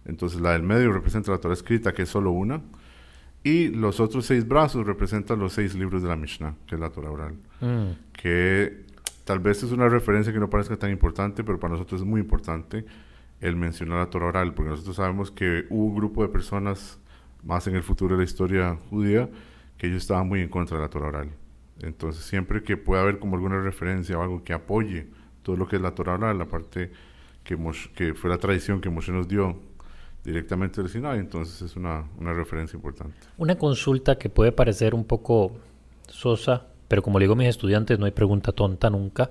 Entonces 0.04 0.40
la 0.40 0.52
del 0.52 0.62
medio 0.62 0.92
representa 0.92 1.30
la 1.30 1.38
Torah 1.38 1.54
escrita, 1.54 1.92
que 1.92 2.02
es 2.02 2.08
solo 2.08 2.30
una. 2.30 2.62
Y 3.42 3.68
los 3.68 4.00
otros 4.00 4.26
seis 4.26 4.46
brazos 4.48 4.86
representan 4.86 5.38
los 5.38 5.52
seis 5.52 5.74
libros 5.74 6.02
de 6.02 6.08
la 6.08 6.16
Mishnah, 6.16 6.54
que 6.66 6.76
es 6.76 6.80
la 6.80 6.90
Torah 6.90 7.10
oral. 7.10 7.34
Mm. 7.60 8.12
Que 8.12 8.86
tal 9.24 9.38
vez 9.38 9.62
es 9.62 9.72
una 9.72 9.88
referencia 9.88 10.32
que 10.32 10.38
no 10.38 10.48
parezca 10.48 10.76
tan 10.76 10.90
importante, 10.90 11.44
pero 11.44 11.60
para 11.60 11.74
nosotros 11.74 12.00
es 12.00 12.06
muy 12.06 12.20
importante 12.20 12.84
el 13.40 13.56
mencionar 13.56 13.98
la 13.98 14.10
Torah 14.10 14.26
oral, 14.26 14.54
porque 14.54 14.70
nosotros 14.70 14.96
sabemos 14.96 15.30
que 15.30 15.66
hubo 15.68 15.86
un 15.86 15.94
grupo 15.94 16.22
de 16.22 16.28
personas, 16.28 16.98
más 17.42 17.66
en 17.66 17.76
el 17.76 17.82
futuro 17.82 18.14
de 18.14 18.18
la 18.18 18.24
historia 18.24 18.78
judía, 18.88 19.28
que 19.76 19.88
ellos 19.88 20.02
estaban 20.02 20.26
muy 20.26 20.40
en 20.40 20.48
contra 20.48 20.78
de 20.78 20.82
la 20.82 20.88
Torah 20.88 21.08
oral. 21.08 21.30
Entonces, 21.80 22.24
siempre 22.24 22.62
que 22.62 22.78
pueda 22.78 23.02
haber 23.02 23.18
como 23.18 23.36
alguna 23.36 23.60
referencia 23.60 24.18
o 24.18 24.22
algo 24.22 24.42
que 24.42 24.54
apoye 24.54 25.08
todo 25.42 25.56
lo 25.56 25.68
que 25.68 25.76
es 25.76 25.82
la 25.82 25.94
Torah 25.94 26.32
la 26.32 26.46
parte 26.46 26.90
que, 27.42 27.58
que 27.94 28.14
fue 28.14 28.30
la 28.30 28.38
tradición 28.38 28.80
que 28.80 28.88
Moshe 28.88 29.12
nos 29.12 29.28
dio 29.28 29.60
directamente 30.24 30.80
del 30.80 30.90
Sinai, 30.90 31.18
entonces 31.18 31.60
es 31.62 31.76
una, 31.76 32.04
una 32.18 32.32
referencia 32.32 32.76
importante. 32.76 33.16
Una 33.36 33.56
consulta 33.56 34.16
que 34.16 34.28
puede 34.28 34.52
parecer 34.52 34.94
un 34.94 35.04
poco 35.04 35.52
sosa, 36.08 36.66
pero 36.88 37.02
como 37.02 37.18
le 37.18 37.24
digo 37.24 37.34
a 37.34 37.36
mis 37.36 37.48
estudiantes, 37.48 37.98
no 37.98 38.06
hay 38.06 38.12
pregunta 38.12 38.52
tonta 38.52 38.90
nunca. 38.90 39.30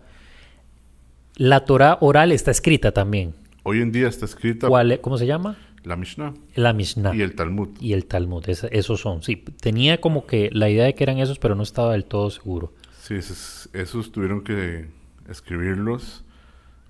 La 1.35 1.65
Torah 1.65 1.97
oral 2.01 2.31
está 2.31 2.51
escrita 2.51 2.91
también. 2.91 3.33
Hoy 3.63 3.81
en 3.81 3.91
día 3.91 4.07
está 4.07 4.25
escrita. 4.25 4.67
¿Cuál, 4.67 4.99
¿Cómo 5.01 5.17
se 5.17 5.25
llama? 5.25 5.57
La 5.83 5.95
Mishnah. 5.95 6.33
La 6.55 6.73
Mishnah. 6.73 7.15
Y 7.15 7.21
el 7.21 7.35
Talmud. 7.35 7.69
Y 7.79 7.93
el 7.93 8.05
Talmud, 8.05 8.43
esos 8.47 8.99
son. 9.01 9.23
Sí, 9.23 9.35
tenía 9.35 9.99
como 9.99 10.25
que 10.25 10.49
la 10.53 10.69
idea 10.69 10.85
de 10.85 10.95
que 10.95 11.03
eran 11.03 11.17
esos, 11.19 11.39
pero 11.39 11.55
no 11.55 11.63
estaba 11.63 11.93
del 11.93 12.05
todo 12.05 12.29
seguro. 12.29 12.73
Sí, 13.01 13.15
esos, 13.15 14.11
tuvieron 14.11 14.43
que 14.43 14.87
escribirlos 15.27 16.23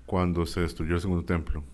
cuando 0.06 0.46
se 0.46 0.60
destruyó 0.60 0.94
el 0.94 1.00
segundo 1.00 1.24
templo. 1.24 1.64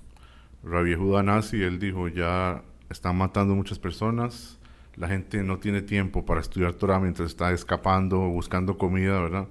Rabbi 0.63 0.95
Judá 0.95 1.23
Nasi, 1.23 1.63
él 1.63 1.79
dijo, 1.79 2.09
ya 2.09 2.63
están 2.89 3.17
matando 3.17 3.55
muchas 3.55 3.79
personas, 3.79 4.59
la 4.97 5.09
gente 5.09 5.43
no 5.43 5.59
tiene 5.59 5.83
tiempo 5.83 6.27
para 6.27 6.41
estudiar 6.41 6.75
Torah 6.75 7.01
mientras 7.01 7.29
está 7.29 7.53
escapando, 7.53 8.19
buscando 8.19 8.77
comida, 8.77 9.21
¿verdad? 9.21 9.49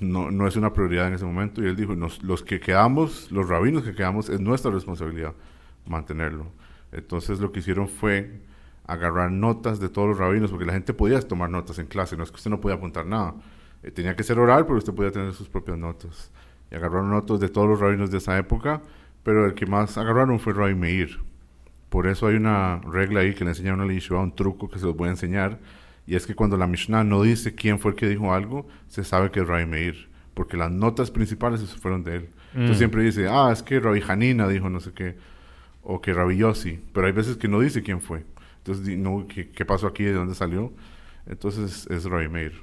No, 0.00 0.30
no 0.30 0.46
es 0.46 0.56
una 0.56 0.72
prioridad 0.72 1.08
en 1.08 1.14
ese 1.14 1.24
momento. 1.24 1.62
Y 1.62 1.66
él 1.66 1.76
dijo, 1.76 1.94
los 1.94 2.42
que 2.42 2.60
quedamos, 2.60 3.30
los 3.30 3.48
rabinos 3.48 3.84
que 3.84 3.94
quedamos, 3.94 4.28
es 4.28 4.40
nuestra 4.40 4.70
responsabilidad 4.70 5.34
mantenerlo. 5.86 6.46
Entonces 6.92 7.40
lo 7.40 7.52
que 7.52 7.60
hicieron 7.60 7.88
fue 7.88 8.40
agarrar 8.86 9.30
notas 9.30 9.80
de 9.80 9.88
todos 9.88 10.08
los 10.08 10.18
rabinos, 10.18 10.50
porque 10.50 10.66
la 10.66 10.72
gente 10.72 10.94
podía 10.94 11.20
tomar 11.20 11.50
notas 11.50 11.78
en 11.78 11.86
clase, 11.86 12.16
no 12.16 12.24
es 12.24 12.30
que 12.30 12.36
usted 12.36 12.50
no 12.50 12.60
podía 12.60 12.76
apuntar 12.76 13.06
nada. 13.06 13.34
Eh, 13.82 13.90
tenía 13.90 14.16
que 14.16 14.22
ser 14.22 14.38
oral, 14.38 14.64
pero 14.66 14.78
usted 14.78 14.94
podía 14.94 15.12
tener 15.12 15.32
sus 15.34 15.48
propias 15.48 15.78
notas. 15.78 16.30
Y 16.70 16.74
agarraron 16.74 17.10
notas 17.10 17.38
de 17.38 17.48
todos 17.48 17.68
los 17.68 17.80
rabinos 17.80 18.10
de 18.10 18.18
esa 18.18 18.36
época, 18.38 18.82
pero 19.28 19.44
el 19.44 19.52
que 19.52 19.66
más 19.66 19.98
agarraron 19.98 20.40
fue 20.40 20.54
Rabbi 20.54 20.74
Meir. 20.74 21.18
Por 21.90 22.06
eso 22.06 22.28
hay 22.28 22.36
una 22.36 22.80
regla 22.80 23.20
ahí 23.20 23.34
que 23.34 23.44
le 23.44 23.50
enseñaron 23.50 23.82
a 23.82 23.84
la 23.84 24.20
un 24.20 24.34
truco 24.34 24.70
que 24.70 24.78
se 24.78 24.86
los 24.86 24.96
voy 24.96 25.08
a 25.08 25.10
enseñar, 25.10 25.58
y 26.06 26.14
es 26.14 26.26
que 26.26 26.34
cuando 26.34 26.56
la 26.56 26.66
Mishnah 26.66 27.04
no 27.04 27.20
dice 27.20 27.54
quién 27.54 27.78
fue 27.78 27.90
el 27.90 27.96
que 27.98 28.08
dijo 28.08 28.32
algo, 28.32 28.66
se 28.86 29.04
sabe 29.04 29.30
que 29.30 29.40
es 29.40 29.46
Rabbi 29.46 29.66
Meir, 29.66 30.08
porque 30.32 30.56
las 30.56 30.70
notas 30.70 31.10
principales 31.10 31.60
fueron 31.74 32.04
de 32.04 32.16
él. 32.16 32.28
Entonces 32.54 32.76
mm. 32.76 32.78
siempre 32.78 33.02
dice, 33.02 33.28
ah, 33.28 33.50
es 33.52 33.62
que 33.62 33.78
Rabbi 33.80 34.02
Hanina 34.08 34.48
dijo 34.48 34.70
no 34.70 34.80
sé 34.80 34.92
qué 34.92 35.16
o 35.82 36.00
que 36.00 36.14
Rabillosi, 36.14 36.80
pero 36.94 37.06
hay 37.06 37.12
veces 37.12 37.36
que 37.36 37.48
no 37.48 37.60
dice 37.60 37.82
quién 37.82 38.00
fue. 38.00 38.24
Entonces, 38.64 38.96
no, 38.96 39.26
¿qué, 39.28 39.64
pasó 39.66 39.88
aquí? 39.88 40.04
¿De 40.04 40.14
dónde 40.14 40.34
salió? 40.34 40.72
Entonces 41.26 41.86
es 41.90 42.06
Rabbi 42.06 42.28
Meir. 42.28 42.62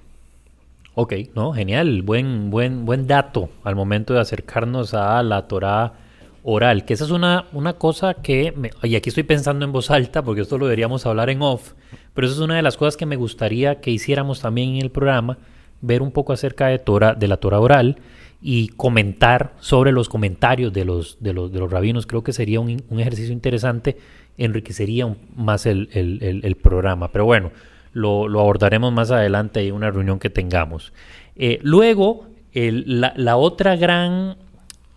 Ok, 0.95 1.13
no, 1.35 1.53
genial, 1.53 2.01
buen, 2.01 2.49
buen, 2.49 2.85
buen 2.85 3.05
dato 3.05 3.51
al 3.63 3.75
momento 3.75 4.15
de 4.15 4.21
acercarnos 4.21 4.95
a 4.95 5.21
la 5.21 5.47
Torah 5.47 6.04
oral, 6.47 6.85
que 6.85 6.93
esa 6.93 7.05
es 7.05 7.11
una, 7.11 7.45
una 7.53 7.73
cosa 7.73 8.13
que, 8.13 8.53
y 8.83 8.95
aquí 8.95 9.09
estoy 9.09 9.23
pensando 9.23 9.65
en 9.65 9.71
voz 9.71 9.89
alta, 9.89 10.23
porque 10.23 10.41
esto 10.41 10.59
lo 10.59 10.67
deberíamos 10.67 11.03
hablar 11.07 11.31
en 11.31 11.41
off, 11.41 11.73
pero 12.13 12.27
eso 12.27 12.35
es 12.35 12.41
una 12.41 12.55
de 12.55 12.61
las 12.61 12.77
cosas 12.77 12.97
que 12.97 13.07
me 13.07 13.15
gustaría 13.15 13.81
que 13.81 13.89
hiciéramos 13.89 14.41
también 14.41 14.75
en 14.75 14.81
el 14.83 14.91
programa, 14.91 15.39
ver 15.81 16.03
un 16.03 16.11
poco 16.11 16.33
acerca 16.33 16.67
de, 16.67 16.77
Torah, 16.77 17.15
de 17.15 17.27
la 17.27 17.37
Torah 17.37 17.59
oral 17.59 17.97
y 18.41 18.67
comentar 18.67 19.55
sobre 19.59 19.91
los 19.91 20.07
comentarios 20.07 20.71
de 20.71 20.85
los, 20.85 21.17
de 21.19 21.33
los, 21.33 21.51
de 21.51 21.59
los 21.59 21.71
rabinos. 21.71 22.05
Creo 22.05 22.23
que 22.23 22.31
sería 22.31 22.59
un, 22.59 22.79
ejercicio 22.99 23.33
interesante, 23.33 23.97
enriquecería 24.37 25.15
más 25.35 25.65
el, 25.65 26.57
programa. 26.61 27.11
Pero 27.11 27.25
bueno, 27.25 27.51
lo, 27.91 28.25
abordaremos 28.39 28.93
más 28.93 29.09
adelante 29.09 29.65
en 29.67 29.73
una 29.73 29.89
reunión 29.89 30.19
que 30.19 30.29
tengamos. 30.29 30.93
Eh, 31.35 31.57
luego, 31.63 32.27
la, 32.53 33.35
otra 33.35 33.75
gran, 33.75 34.37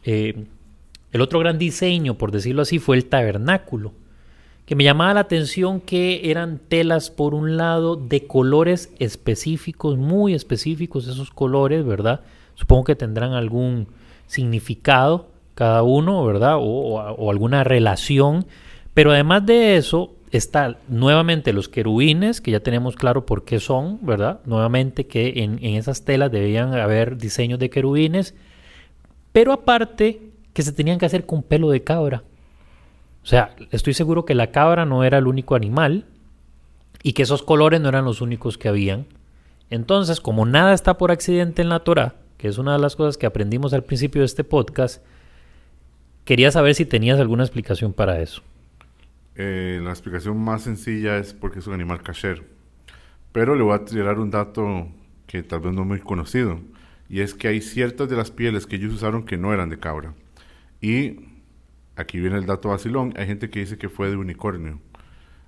eh, 0.05 0.45
el 1.13 1.21
otro 1.21 1.39
gran 1.39 1.59
diseño, 1.59 2.15
por 2.15 2.31
decirlo 2.31 2.63
así, 2.63 2.79
fue 2.79 2.97
el 2.97 3.07
tabernáculo 3.07 3.93
que 4.69 4.75
me 4.75 4.85
llamaba 4.85 5.15
la 5.15 5.21
atención 5.21 5.81
que 5.81 6.31
eran 6.31 6.59
telas 6.59 7.11
por 7.11 7.33
un 7.33 7.57
lado 7.57 7.97
de 7.97 8.27
colores 8.27 8.93
específicos, 8.99 9.97
muy 9.97 10.35
específicos 10.35 11.09
esos 11.09 11.31
colores, 11.31 11.87
¿verdad? 11.87 12.21
Supongo 12.55 12.85
que 12.85 12.95
tendrán 12.95 13.33
algún 13.33 13.89
significado 14.27 15.31
cada 15.55 15.83
uno, 15.83 16.23
¿verdad? 16.23 16.57
O, 16.59 17.31
alguna 17.31 17.65
relación. 17.65 18.45
Pero 18.93 19.11
además 19.13 19.47
de 19.47 19.79
eso, 19.79 20.13
está 20.33 20.77
nuevamente 20.87 21.55
los 21.55 21.71
querubines, 21.71 22.43
que 22.43 22.51
ya 22.51 22.61
tenemos 22.61 22.95
claro 22.95 23.25
por 23.25 23.47
qué 23.47 23.61
son, 23.61 23.99
¿verdad? 24.03 24.41
Nuevamente 24.45 25.07
que 25.07 25.45
en, 25.45 25.65
en 25.65 25.77
esas 25.77 26.05
telas 26.05 26.31
debían 26.31 26.75
haber 26.75 27.17
diseños 27.17 27.59
de 27.59 27.71
querubines. 27.71 28.35
Pero 29.33 29.55
aparte, 29.55 30.28
que 30.59 30.65
se 30.65 30.73
tenían 30.73 30.99
que 30.99 31.07
hacer 31.07 31.25
con 31.25 31.45
pelo 31.45 31.71
de 31.71 31.85
cabra. 31.85 32.25
O 33.23 33.27
sea, 33.27 33.55
estoy 33.71 33.95
seguro 33.95 34.25
que 34.25 34.35
la 34.35 34.51
cabra 34.51 34.85
no 34.87 35.05
era 35.05 35.17
el 35.19 35.29
único 35.29 35.55
animal 35.55 36.05
y 37.01 37.13
que 37.13 37.23
esos 37.23 37.45
colores 37.45 37.81
no 37.81 37.89
eran 37.89 38.05
los 38.05 38.21
únicos 38.21 38.59
que 38.59 38.67
habían. 38.67 39.07
Entonces, 39.71 40.21
como 40.21 40.47
nada 40.47 40.75
está 40.75 40.99
por 40.99 41.13
accidente 41.13 41.63
en 41.63 41.69
la 41.69 41.85
Torah, 41.85 42.17
que 42.39 42.49
es 42.49 42.59
una 42.59 42.73
de 42.73 42.81
las 42.81 42.97
cosas 42.97 43.17
que 43.17 43.27
aprendimos 43.27 43.73
al 43.73 43.85
principio 43.85 44.23
de 44.23 44.27
este 44.27 44.43
podcast, 44.43 45.01
quería 46.25 46.51
saber 46.51 46.75
si 46.75 46.85
tenías 46.85 47.21
alguna 47.21 47.45
explicación 47.45 47.93
para 47.93 48.21
eso. 48.21 48.43
Eh, 49.37 49.79
la 49.81 49.91
explicación 49.91 50.39
más 50.39 50.63
sencilla 50.63 51.19
es 51.19 51.35
porque 51.35 51.61
es 51.61 51.69
un 51.69 51.75
animal 51.75 52.03
kasher. 52.03 52.43
Pero 53.31 53.55
le 53.55 53.63
voy 53.63 53.77
a 53.77 53.85
tirar 53.85 54.19
un 54.19 54.33
dato 54.33 54.89
que 55.29 55.45
tal 55.45 55.61
vez 55.61 55.73
no 55.73 55.83
es 55.83 55.87
muy 55.87 56.01
conocido. 56.01 56.59
Y 57.09 57.21
es 57.21 57.35
que 57.35 57.47
hay 57.47 57.61
ciertas 57.61 58.09
de 58.09 58.17
las 58.17 58.33
pieles 58.33 58.67
que 58.67 58.75
ellos 58.75 58.93
usaron 58.93 59.25
que 59.25 59.37
no 59.37 59.55
eran 59.55 59.71
de 59.71 59.79
cabra. 59.79 60.15
Y 60.81 61.21
aquí 61.97 62.21
viene 62.21 62.37
el 62.37 62.47
dato 62.47 62.69
vacilón. 62.71 63.15
Hay 63.17 63.27
gente 63.27 63.51
que 63.51 63.61
dice 63.61 63.79
que 63.79 63.89
fue 63.89 64.11
de 64.11 64.17
unicornio. 64.17 64.81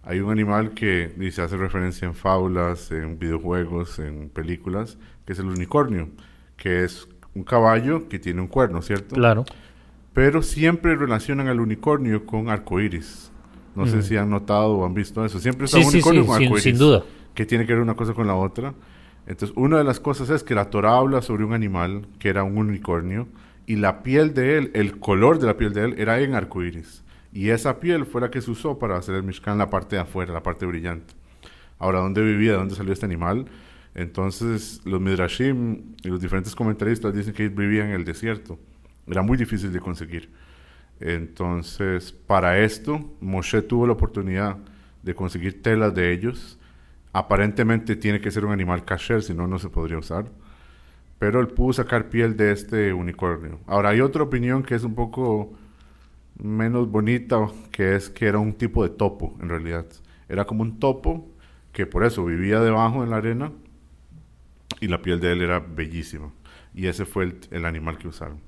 Hay 0.02 0.20
un 0.20 0.30
animal 0.30 0.72
que 0.72 1.12
dice, 1.16 1.42
hace 1.42 1.56
referencia 1.56 2.06
en 2.06 2.14
fábulas, 2.14 2.90
en 2.90 3.18
videojuegos, 3.18 3.98
en 3.98 4.30
películas, 4.30 4.98
que 5.26 5.34
es 5.34 5.38
el 5.38 5.46
unicornio, 5.46 6.08
que 6.56 6.84
es 6.84 7.06
un 7.34 7.44
caballo 7.44 8.08
que 8.08 8.18
tiene 8.18 8.40
un 8.40 8.48
cuerno, 8.48 8.80
¿cierto? 8.82 9.14
Claro. 9.14 9.44
Pero 10.14 10.42
siempre 10.42 10.96
relacionan 10.96 11.48
al 11.48 11.60
unicornio 11.60 12.24
con 12.26 12.48
arcoíris. 12.48 13.30
No 13.76 13.86
sé 13.86 14.02
si 14.02 14.16
han 14.16 14.30
notado 14.30 14.78
o 14.78 14.84
han 14.84 14.94
visto 14.94 15.24
eso. 15.24 15.38
Siempre 15.38 15.66
está 15.66 15.78
Sí, 15.78 15.84
un 15.84 15.90
sí, 15.90 15.96
unicornio 15.98 16.22
sí, 16.22 16.26
con 16.28 16.36
sin, 16.38 16.46
arcoíris. 16.46 16.64
sin 16.64 16.78
duda. 16.78 17.04
Que 17.34 17.46
tiene 17.46 17.66
que 17.66 17.72
ver 17.74 17.82
una 17.82 17.94
cosa 17.94 18.14
con 18.14 18.26
la 18.26 18.34
otra. 18.34 18.74
Entonces, 19.26 19.56
una 19.56 19.78
de 19.78 19.84
las 19.84 20.00
cosas 20.00 20.28
es 20.30 20.42
que 20.42 20.54
la 20.54 20.70
Torah 20.70 20.96
habla 20.96 21.22
sobre 21.22 21.44
un 21.44 21.52
animal 21.52 22.08
que 22.18 22.30
era 22.30 22.42
un 22.42 22.58
unicornio 22.58 23.28
y 23.70 23.76
la 23.76 24.02
piel 24.02 24.34
de 24.34 24.58
él, 24.58 24.72
el 24.74 24.98
color 24.98 25.38
de 25.38 25.46
la 25.46 25.56
piel 25.56 25.72
de 25.72 25.84
él 25.84 25.94
era 25.96 26.18
en 26.18 26.34
arcoíris. 26.34 27.04
Y 27.32 27.50
esa 27.50 27.78
piel 27.78 28.04
fue 28.04 28.20
la 28.20 28.28
que 28.28 28.40
se 28.40 28.50
usó 28.50 28.80
para 28.80 28.96
hacer 28.96 29.14
el 29.14 29.22
Mishkan, 29.22 29.58
la 29.58 29.70
parte 29.70 29.94
de 29.94 30.02
afuera, 30.02 30.32
la 30.32 30.42
parte 30.42 30.66
brillante. 30.66 31.14
Ahora, 31.78 32.00
¿dónde 32.00 32.20
vivía? 32.20 32.50
¿De 32.50 32.58
dónde 32.58 32.74
salió 32.74 32.92
este 32.92 33.06
animal? 33.06 33.44
Entonces, 33.94 34.80
los 34.84 35.00
Midrashim 35.00 35.94
y 36.02 36.08
los 36.08 36.20
diferentes 36.20 36.56
comentaristas 36.56 37.14
dicen 37.14 37.32
que 37.32 37.48
vivía 37.48 37.84
en 37.84 37.92
el 37.92 38.04
desierto. 38.04 38.58
Era 39.06 39.22
muy 39.22 39.38
difícil 39.38 39.72
de 39.72 39.78
conseguir. 39.78 40.30
Entonces, 40.98 42.10
para 42.10 42.58
esto, 42.58 43.14
Moshe 43.20 43.62
tuvo 43.62 43.86
la 43.86 43.92
oportunidad 43.92 44.56
de 45.04 45.14
conseguir 45.14 45.62
telas 45.62 45.94
de 45.94 46.12
ellos. 46.12 46.58
Aparentemente 47.12 47.94
tiene 47.94 48.20
que 48.20 48.32
ser 48.32 48.44
un 48.44 48.50
animal 48.50 48.84
kasher, 48.84 49.22
si 49.22 49.32
no, 49.32 49.46
no 49.46 49.60
se 49.60 49.68
podría 49.68 49.98
usar. 49.98 50.26
Pero 51.20 51.38
él 51.40 51.48
pudo 51.48 51.74
sacar 51.74 52.08
piel 52.08 52.34
de 52.34 52.50
este 52.50 52.94
unicornio. 52.94 53.60
Ahora, 53.66 53.90
hay 53.90 54.00
otra 54.00 54.22
opinión 54.22 54.62
que 54.62 54.74
es 54.74 54.84
un 54.84 54.94
poco 54.94 55.52
menos 56.42 56.90
bonita, 56.90 57.46
que 57.70 57.94
es 57.94 58.08
que 58.08 58.26
era 58.26 58.38
un 58.38 58.54
tipo 58.54 58.82
de 58.82 58.88
topo, 58.88 59.36
en 59.42 59.50
realidad. 59.50 59.84
Era 60.30 60.46
como 60.46 60.62
un 60.62 60.78
topo 60.78 61.28
que 61.72 61.84
por 61.84 62.04
eso 62.04 62.24
vivía 62.24 62.60
debajo 62.60 63.04
en 63.04 63.10
la 63.10 63.18
arena 63.18 63.52
y 64.80 64.88
la 64.88 65.02
piel 65.02 65.20
de 65.20 65.32
él 65.32 65.42
era 65.42 65.60
bellísima. 65.60 66.32
Y 66.72 66.86
ese 66.86 67.04
fue 67.04 67.36
el, 67.50 67.66
animal 67.66 67.98
que 67.98 68.08
usaron. 68.08 68.40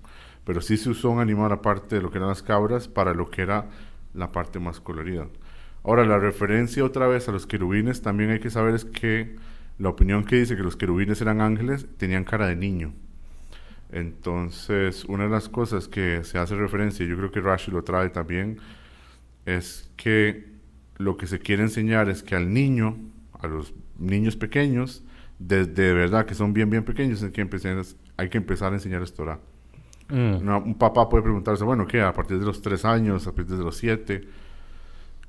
Pero 0.47 0.63
sí 0.63 0.79
se 0.79 0.89
usó 0.89 1.11
un 1.11 1.21
animal 1.21 1.53
aparte 1.53 1.97
de 1.97 2.01
lo 2.01 2.11
que 2.11 2.17
eran 2.17 2.31
las 2.31 2.43
cabras 2.43 2.89
para 2.89 3.13
lo 3.13 3.31
que 3.31 3.43
era 3.43 3.69
la 4.15 4.33
parte 4.33 4.59
más 4.61 4.81
colorida. 4.81 5.29
Ahora, 5.85 6.07
la 6.07 6.19
referencia 6.19 6.87
otra 6.87 7.07
vez 7.07 7.29
a 7.29 7.33
los 7.33 7.47
querubines, 7.47 8.01
también 8.01 8.31
hay 8.31 8.41
que 8.41 8.49
saber 8.49 8.75
es 8.75 8.87
que 8.87 9.37
la 9.83 9.89
opinión 9.89 10.25
que 10.25 10.37
dice 10.37 10.57
que 10.57 10.63
los 10.63 10.77
querubines 10.77 11.21
eran 11.21 11.41
ángeles 11.41 11.87
tenían 11.97 12.25
cara 12.25 12.47
de 12.47 12.55
niño. 12.57 12.93
Entonces, 13.91 15.05
una 15.05 15.25
de 15.25 15.31
las 15.31 15.49
cosas 15.49 15.89
que 15.89 16.23
se 16.25 16.39
hace 16.39 16.55
referencia, 16.55 17.05
y 17.05 17.09
yo 17.09 17.17
creo 17.17 17.31
que 17.31 17.41
Rashi 17.41 17.71
lo 17.73 17.83
trae 17.83 18.09
también, 18.09 18.59
es 19.45 19.91
que 19.97 20.47
lo 20.99 21.17
que 21.17 21.27
se 21.27 21.41
quiere 21.41 21.63
enseñar 21.65 22.09
es 22.09 22.23
que 22.23 22.37
al 22.37 22.53
niño, 22.55 22.97
a 23.39 23.49
los 23.49 23.75
niños 23.99 24.37
pequeños, 24.37 25.03
desde 25.39 25.93
verdad 25.93 26.27
que 26.27 26.35
son 26.35 26.53
bien, 26.53 26.71
bien 26.71 26.85
pequeños, 26.85 27.23
hay 27.23 27.33
que 27.33 27.41
empezar, 27.41 27.83
hay 28.17 28.29
que 28.29 28.39
empezar 28.39 28.73
a 28.73 28.77
enseñar 28.77 29.03
esto. 29.03 29.25
Mm. 30.09 30.37
Una- 30.43 30.59
un 30.59 30.77
papá 30.77 31.09
puede 31.09 31.25
preguntarse, 31.25 31.65
bueno, 31.65 31.87
¿qué? 31.87 32.01
A 32.01 32.13
partir 32.13 32.39
de 32.39 32.47
los 32.47 32.63
tres 32.63 32.85
años, 32.85 33.27
a 33.27 33.35
partir 33.35 33.57
de 33.57 33.65
los 33.65 33.77
siete. 33.77 34.29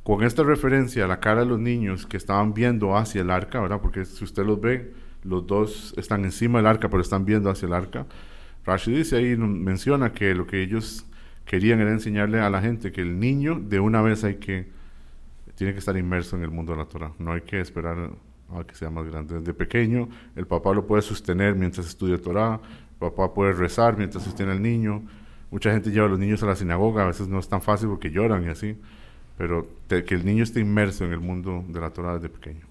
Con 0.04 0.24
esta 0.24 0.44
referencia 0.44 1.06
a 1.06 1.08
la 1.08 1.22
cara 1.22 1.42
de 1.42 1.46
los 1.46 1.60
niños 1.60 2.06
que 2.06 2.18
estaban 2.18 2.54
viendo 2.54 2.98
hacia 2.98 3.22
el 3.22 3.30
arca, 3.30 3.62
¿verdad? 3.62 3.80
Porque 3.82 4.04
si 4.04 4.24
usted 4.26 4.46
los 4.46 4.60
ve, 4.60 4.94
los 5.24 5.48
dos 5.48 5.94
están 5.98 6.26
encima 6.26 6.60
del 6.60 6.68
arca, 6.68 6.90
pero 6.90 7.02
están 7.02 7.24
viendo 7.24 7.50
hacia 7.50 7.68
el 7.68 7.74
arca. 7.74 8.06
Rashi 8.66 8.92
dice 8.92 9.16
ahí, 9.16 9.38
menciona 9.38 10.12
que 10.12 10.36
lo 10.36 10.46
que 10.46 10.62
ellos 10.62 11.06
querían 11.46 11.80
era 11.80 11.92
enseñarle 11.92 12.40
a 12.42 12.50
la 12.50 12.62
gente 12.62 12.92
que 12.92 13.02
el 13.02 13.20
niño 13.20 13.60
de 13.60 13.80
una 13.80 14.02
vez 14.02 14.26
hay 14.26 14.36
que, 14.36 14.70
tiene 15.56 15.74
que 15.74 15.80
estar 15.80 15.96
inmerso 15.96 16.36
en 16.36 16.44
el 16.44 16.52
mundo 16.52 16.74
de 16.74 16.80
la 16.80 16.86
Torah. 16.86 17.12
No 17.20 17.32
hay 17.32 17.42
que 17.42 17.62
esperar 17.62 18.12
a 18.54 18.64
que 18.66 18.76
sea 18.76 18.90
más 18.90 19.06
grande. 19.06 19.40
Desde 19.40 19.54
pequeño, 19.54 20.10
el 20.36 20.48
papá 20.48 20.74
lo 20.74 20.86
puede 20.86 21.02
sostener 21.02 21.56
mientras 21.56 21.88
estudia 21.88 22.18
Torah, 22.18 22.60
el 22.92 22.98
papá 23.00 23.34
puede 23.34 23.54
rezar 23.54 23.98
mientras 23.98 24.24
sostiene 24.24 24.52
al 24.52 24.62
niño. 24.62 25.04
Mucha 25.50 25.72
gente 25.72 25.92
lleva 25.92 26.08
a 26.08 26.10
los 26.10 26.20
niños 26.20 26.44
a 26.44 26.48
la 26.48 26.56
sinagoga, 26.56 27.04
a 27.04 27.08
veces 27.08 27.28
no 27.28 27.40
es 27.40 27.48
tan 27.48 27.62
fácil 27.62 27.90
porque 27.90 28.12
lloran 28.12 28.44
y 28.44 28.48
así, 28.48 28.78
pero 29.38 29.68
te- 29.88 30.04
que 30.04 30.16
el 30.16 30.26
niño 30.26 30.44
esté 30.44 30.60
inmerso 30.60 31.06
en 31.06 31.12
el 31.14 31.20
mundo 31.20 31.64
de 31.68 31.80
la 31.80 31.90
Torah 31.92 32.16
desde 32.16 32.30
pequeño. 32.30 32.66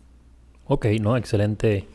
Ok, 0.66 0.87
no, 1.01 1.16
excelente. 1.16 1.87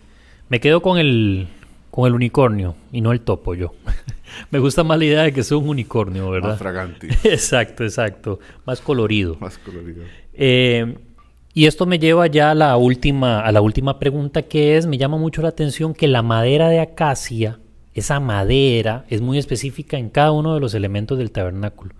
Me 0.49 0.59
quedo 0.59 0.81
con 0.81 0.97
el, 0.97 1.47
con 1.91 2.07
el 2.07 2.13
unicornio 2.13 2.75
y 2.91 3.01
no 3.01 3.11
el 3.11 3.21
topo 3.21 3.55
yo. 3.55 3.73
Me 4.51 4.59
gusta 4.59 4.83
más 4.83 4.97
la 4.99 5.05
idea 5.05 5.23
de 5.23 5.33
que 5.33 5.41
sea 5.43 5.57
un 5.57 5.69
unicornio, 5.69 6.23
Más 6.25 6.31
¿verdad? 6.31 6.57
fragante, 6.57 7.07
exacto, 7.23 7.83
exacto. 7.83 8.39
Más 8.65 8.81
colorido. 8.81 9.37
más 9.39 9.57
colorido. 9.57 10.03
Eh, 10.33 10.95
y 11.53 11.65
esto 11.65 11.85
me 11.87 11.97
lleva 11.97 12.27
ya 12.27 12.51
a 12.51 12.55
la 12.55 12.77
última, 12.77 13.39
a 13.39 13.51
la 13.51 13.61
última 13.61 13.97
pregunta 13.99 14.43
que 14.43 14.77
es, 14.77 14.85
me 14.85 14.97
llama 14.97 15.17
mucho 15.17 15.41
la 15.41 15.47
atención 15.49 15.93
que 15.95 16.07
la 16.07 16.21
madera 16.21 16.69
de 16.69 16.79
acacia, 16.81 17.57
esa 17.95 18.19
madera, 18.19 19.05
es 19.09 19.21
muy 19.21 19.39
específica 19.39 19.97
en 19.97 20.09
cada 20.09 20.31
uno 20.33 20.53
de 20.53 20.59
los 20.59 20.75
elementos 20.75 21.17
del 21.17 21.31
tabernáculo. 21.31 21.95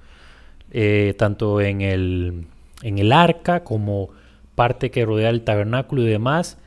Eh, 0.70 1.16
tanto 1.18 1.60
en 1.62 1.82
el, 1.82 2.46
en 2.82 2.98
el 2.98 3.12
arca 3.12 3.64
como 3.64 4.10
parte 4.56 4.92
que 4.92 5.06
rodea 5.06 5.30
el 5.30 5.44
tabernáculo 5.44 6.02
y 6.04 6.08
demás. 6.08 6.58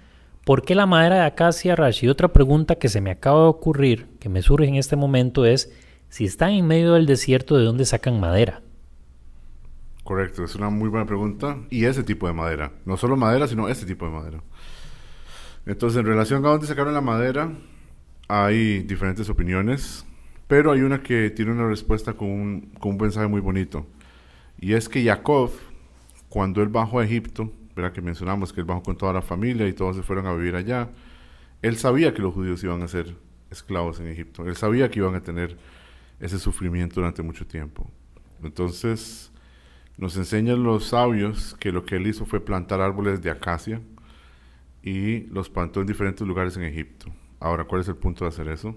¿Por 0.44 0.62
qué 0.62 0.74
la 0.74 0.86
madera 0.86 1.16
de 1.16 1.24
acacia, 1.26 1.76
Rashi? 1.76 2.06
Y 2.06 2.08
otra 2.08 2.32
pregunta 2.32 2.76
que 2.76 2.88
se 2.88 3.00
me 3.00 3.10
acaba 3.10 3.42
de 3.42 3.48
ocurrir, 3.48 4.06
que 4.18 4.28
me 4.28 4.42
surge 4.42 4.66
en 4.66 4.76
este 4.76 4.96
momento, 4.96 5.44
es 5.44 5.72
si 6.08 6.24
están 6.24 6.50
en 6.50 6.66
medio 6.66 6.94
del 6.94 7.06
desierto, 7.06 7.56
¿de 7.56 7.64
dónde 7.64 7.84
sacan 7.84 8.18
madera? 8.18 8.62
Correcto, 10.02 10.42
es 10.42 10.56
una 10.56 10.70
muy 10.70 10.88
buena 10.88 11.06
pregunta. 11.06 11.58
Y 11.70 11.84
ese 11.84 12.02
tipo 12.02 12.26
de 12.26 12.32
madera. 12.32 12.72
No 12.84 12.96
solo 12.96 13.16
madera, 13.16 13.46
sino 13.46 13.68
este 13.68 13.86
tipo 13.86 14.06
de 14.06 14.12
madera. 14.12 14.42
Entonces, 15.66 16.00
en 16.00 16.06
relación 16.06 16.44
a 16.44 16.48
dónde 16.48 16.66
sacaron 16.66 16.94
la 16.94 17.00
madera, 17.00 17.52
hay 18.26 18.80
diferentes 18.80 19.28
opiniones. 19.30 20.04
Pero 20.48 20.72
hay 20.72 20.80
una 20.80 21.02
que 21.02 21.30
tiene 21.30 21.52
una 21.52 21.68
respuesta 21.68 22.14
con 22.14 22.28
un, 22.28 22.60
con 22.80 22.92
un 22.92 22.98
mensaje 22.98 23.28
muy 23.28 23.40
bonito. 23.40 23.86
Y 24.58 24.72
es 24.72 24.88
que 24.88 25.04
Jacob, 25.04 25.52
cuando 26.30 26.62
él 26.62 26.68
bajó 26.68 27.00
a 27.00 27.04
Egipto, 27.04 27.52
verá 27.76 27.92
que 27.92 28.00
mencionamos 28.00 28.52
que 28.52 28.60
él 28.60 28.66
bajó 28.66 28.82
con 28.82 28.96
toda 28.96 29.12
la 29.12 29.20
familia 29.20 29.66
y 29.68 29.72
todos 29.72 29.96
se 29.96 30.02
fueron 30.02 30.26
a 30.26 30.32
vivir 30.32 30.54
allá, 30.54 30.88
él 31.60 31.76
sabía 31.76 32.14
que 32.14 32.22
los 32.22 32.32
judíos 32.32 32.64
iban 32.64 32.82
a 32.82 32.88
ser 32.88 33.16
esclavos 33.50 33.98
en 34.00 34.06
Egipto. 34.06 34.46
Él 34.46 34.56
sabía 34.56 34.88
que 34.90 35.00
iban 35.00 35.16
a 35.16 35.22
tener 35.22 35.58
ese 36.20 36.38
sufrimiento 36.38 37.00
durante 37.00 37.22
mucho 37.22 37.46
tiempo. 37.46 37.90
Entonces, 38.44 39.32
nos 39.98 40.16
enseñan 40.16 40.62
los 40.62 40.86
sabios 40.86 41.56
que 41.58 41.72
lo 41.72 41.84
que 41.84 41.96
él 41.96 42.06
hizo 42.06 42.24
fue 42.24 42.40
plantar 42.40 42.80
árboles 42.80 43.20
de 43.20 43.30
acacia 43.30 43.82
y 44.84 45.22
los 45.26 45.50
plantó 45.50 45.80
en 45.80 45.88
diferentes 45.88 46.26
lugares 46.26 46.56
en 46.56 46.62
Egipto. 46.62 47.12
Ahora, 47.40 47.64
¿cuál 47.64 47.80
es 47.80 47.88
el 47.88 47.96
punto 47.96 48.24
de 48.24 48.28
hacer 48.28 48.48
eso? 48.48 48.76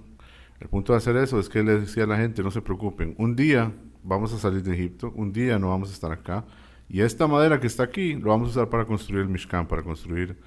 El 0.59 0.69
punto 0.69 0.93
de 0.93 0.97
hacer 0.97 1.15
eso 1.17 1.39
es 1.39 1.49
que 1.49 1.59
él 1.59 1.67
le 1.67 1.79
decía 1.81 2.05
a 2.05 2.07
la 2.07 2.17
gente, 2.17 2.41
no 2.41 2.49
se 2.49 2.61
preocupen, 2.61 3.13
un 3.19 3.35
día 3.35 3.71
vamos 4.01 4.33
a 4.33 4.39
salir 4.39 4.63
de 4.63 4.73
Egipto, 4.73 5.11
un 5.15 5.31
día 5.31 5.59
no 5.59 5.69
vamos 5.69 5.89
a 5.89 5.93
estar 5.93 6.11
acá, 6.11 6.45
y 6.89 7.01
esta 7.01 7.27
madera 7.27 7.59
que 7.59 7.67
está 7.67 7.83
aquí 7.83 8.15
lo 8.15 8.29
vamos 8.29 8.49
a 8.49 8.51
usar 8.51 8.69
para 8.69 8.85
construir 8.85 9.23
el 9.23 9.29
Mishkan, 9.29 9.67
para 9.67 9.83
construir 9.83 10.37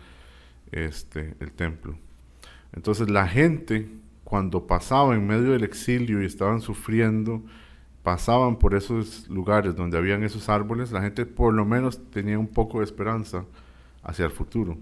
este, 0.70 1.34
el 1.40 1.52
templo. 1.52 1.96
Entonces 2.72 3.10
la 3.10 3.26
gente, 3.26 3.88
cuando 4.24 4.66
pasaba 4.66 5.14
en 5.14 5.26
medio 5.26 5.52
del 5.52 5.64
exilio 5.64 6.22
y 6.22 6.26
estaban 6.26 6.60
sufriendo, 6.60 7.42
pasaban 8.02 8.56
por 8.56 8.74
esos 8.74 9.28
lugares 9.28 9.74
donde 9.74 9.98
habían 9.98 10.22
esos 10.22 10.48
árboles, 10.48 10.92
la 10.92 11.02
gente 11.02 11.26
por 11.26 11.52
lo 11.52 11.64
menos 11.64 12.10
tenía 12.10 12.38
un 12.38 12.46
poco 12.46 12.78
de 12.78 12.84
esperanza 12.84 13.44
hacia 14.02 14.24
el 14.24 14.30
futuro. 14.30 14.78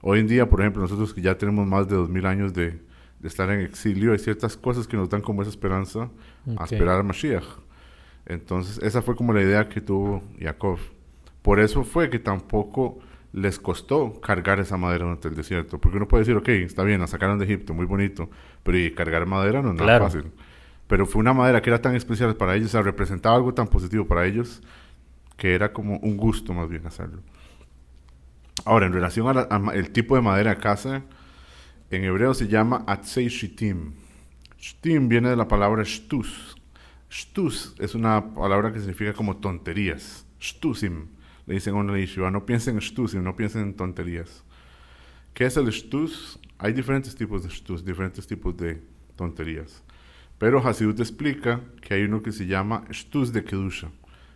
Hoy 0.00 0.20
en 0.20 0.26
día, 0.26 0.48
por 0.48 0.60
ejemplo, 0.60 0.82
nosotros 0.82 1.12
que 1.12 1.20
ya 1.20 1.36
tenemos 1.36 1.66
más 1.66 1.88
de 1.88 1.96
dos 1.96 2.08
mil 2.08 2.24
años 2.26 2.54
de, 2.54 2.80
de 3.20 3.28
estar 3.28 3.50
en 3.50 3.60
exilio, 3.60 4.12
hay 4.12 4.18
ciertas 4.18 4.56
cosas 4.56 4.86
que 4.86 4.96
nos 4.96 5.08
dan 5.08 5.20
como 5.20 5.42
esa 5.42 5.50
esperanza 5.50 6.10
a 6.56 6.64
esperar 6.64 6.96
al 6.96 7.04
Mashiach. 7.04 7.44
Entonces, 8.26 8.78
esa 8.82 9.02
fue 9.02 9.16
como 9.16 9.32
la 9.32 9.42
idea 9.42 9.68
que 9.68 9.80
tuvo 9.80 10.22
Jacob. 10.40 10.78
Por 11.42 11.60
eso 11.60 11.84
fue 11.84 12.08
que 12.10 12.18
tampoco 12.18 12.98
les 13.32 13.58
costó 13.58 14.20
cargar 14.20 14.60
esa 14.60 14.76
madera 14.76 15.04
durante 15.04 15.28
el 15.28 15.34
desierto. 15.34 15.78
Porque 15.78 15.96
uno 15.98 16.08
puede 16.08 16.22
decir, 16.22 16.36
ok, 16.36 16.48
está 16.48 16.84
bien, 16.84 17.00
la 17.00 17.06
sacaron 17.06 17.38
de 17.38 17.44
Egipto, 17.44 17.74
muy 17.74 17.84
bonito, 17.86 18.30
pero 18.62 18.78
y 18.78 18.92
cargar 18.94 19.26
madera 19.26 19.60
no 19.60 19.70
es 19.70 19.74
nada 19.74 19.84
Claro. 19.86 20.04
fácil. 20.06 20.30
Pero 20.86 21.04
fue 21.06 21.20
una 21.20 21.32
madera 21.34 21.60
que 21.60 21.70
era 21.70 21.82
tan 21.82 21.94
especial 21.96 22.36
para 22.36 22.54
ellos, 22.54 22.68
o 22.68 22.70
sea, 22.72 22.82
representaba 22.82 23.36
algo 23.36 23.52
tan 23.52 23.66
positivo 23.68 24.06
para 24.06 24.24
ellos, 24.26 24.62
que 25.36 25.54
era 25.54 25.72
como 25.72 25.96
un 25.98 26.16
gusto 26.16 26.52
más 26.54 26.68
bien 26.68 26.86
hacerlo. 26.86 27.20
Ahora, 28.64 28.86
en 28.86 28.92
relación 28.92 29.26
al 29.36 29.90
tipo 29.90 30.14
de 30.14 30.22
madera 30.22 30.54
de 30.54 30.60
casa, 30.60 31.02
en 31.90 32.04
hebreo 32.04 32.32
se 32.34 32.48
llama 32.48 32.84
atzei 32.86 33.28
shitim. 33.28 33.92
Shitim 34.58 35.08
viene 35.08 35.28
de 35.28 35.36
la 35.36 35.48
palabra 35.48 35.82
shtus. 35.84 36.53
Shtus 37.14 37.76
es 37.78 37.94
una 37.94 38.34
palabra 38.34 38.72
que 38.72 38.80
significa 38.80 39.12
como 39.12 39.36
tonterías. 39.36 40.26
Shtusim. 40.40 41.06
Le 41.46 41.54
dicen 41.54 41.76
a 41.76 41.78
una 41.78 41.96
yeshiva, 41.96 42.28
no 42.28 42.44
piensen 42.44 42.74
en 42.74 42.80
shtusim, 42.80 43.22
no 43.22 43.36
piensen 43.36 43.62
en 43.62 43.74
tonterías. 43.74 44.42
¿Qué 45.32 45.44
es 45.44 45.56
el 45.56 45.66
shtus? 45.66 46.40
Hay 46.58 46.72
diferentes 46.72 47.14
tipos 47.14 47.44
de 47.44 47.50
shtus, 47.50 47.84
diferentes 47.84 48.26
tipos 48.26 48.56
de 48.56 48.82
tonterías. 49.14 49.84
Pero 50.38 50.58
Hasidut 50.58 50.98
explica 50.98 51.60
que 51.80 51.94
hay 51.94 52.02
uno 52.02 52.20
que 52.20 52.32
se 52.32 52.48
llama 52.48 52.82
shtus 52.90 53.32
de 53.32 53.44
kedusha. 53.44 53.90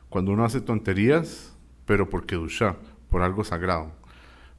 Cuando 0.08 0.30
uno 0.30 0.44
hace 0.44 0.60
tonterías, 0.60 1.56
pero 1.84 2.08
por 2.08 2.26
kedusha, 2.26 2.76
por 3.10 3.22
algo 3.22 3.42
sagrado. 3.42 3.90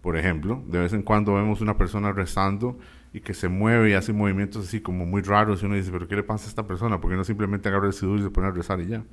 Por 0.02 0.18
ejemplo, 0.18 0.62
de 0.68 0.80
vez 0.80 0.92
en 0.92 1.04
cuando 1.04 1.36
vemos 1.36 1.62
una 1.62 1.78
persona 1.78 2.12
rezando 2.12 2.80
y 3.14 3.22
que 3.22 3.34
se 3.34 3.50
mueve 3.50 3.92
y 3.92 3.94
hace 3.94 4.14
movimientos 4.14 4.68
así 4.68 4.82
como 4.82 5.06
muy 5.06 5.22
raros 5.22 5.64
y 5.64 5.66
uno 5.66 5.76
dice, 5.76 5.92
pero 5.92 6.08
¿qué 6.08 6.16
le 6.16 6.24
pasa 6.24 6.46
a 6.46 6.50
esta 6.50 6.68
persona? 6.68 7.02
¿Por 7.02 7.10
qué 7.10 7.18
no 7.18 7.24
simplemente 7.24 7.70
agarra 7.70 7.88
el 7.88 7.94
sidur 7.94 8.20
y 8.20 8.24
se 8.24 8.30
pone 8.30 8.48
a 8.48 8.52
rezar 8.52 8.80
y 8.82 8.88
ya? 8.88 9.04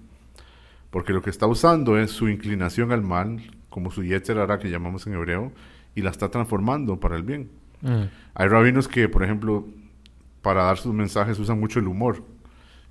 Porque 0.91 1.13
lo 1.13 1.23
que 1.23 1.31
está 1.31 1.47
usando 1.47 1.99
es 1.99 2.11
su 2.11 2.29
inclinación 2.29 2.93
al 2.93 3.03
mal, 3.03 3.43
como 3.69 3.91
su 3.91 4.05
yetzer 4.05 4.39
hará 4.39 4.59
que 4.59 4.71
llamamos 4.71 5.07
en 5.07 5.15
hebreo, 5.15 5.53
y 5.95 6.03
la 6.03 6.11
está 6.11 6.31
transformando 6.31 7.01
para 7.01 7.17
el 7.17 7.23
bien. 7.23 7.51
Mm. 7.81 8.03
Hay 8.35 8.49
rabinos 8.49 8.87
que, 8.89 9.09
por 9.09 9.23
ejemplo, 9.23 9.67
para 10.43 10.65
dar 10.65 10.77
sus 10.77 10.93
mensajes 10.93 11.39
usan 11.39 11.59
mucho 11.59 11.81
el 11.81 11.89
humor. 11.89 12.23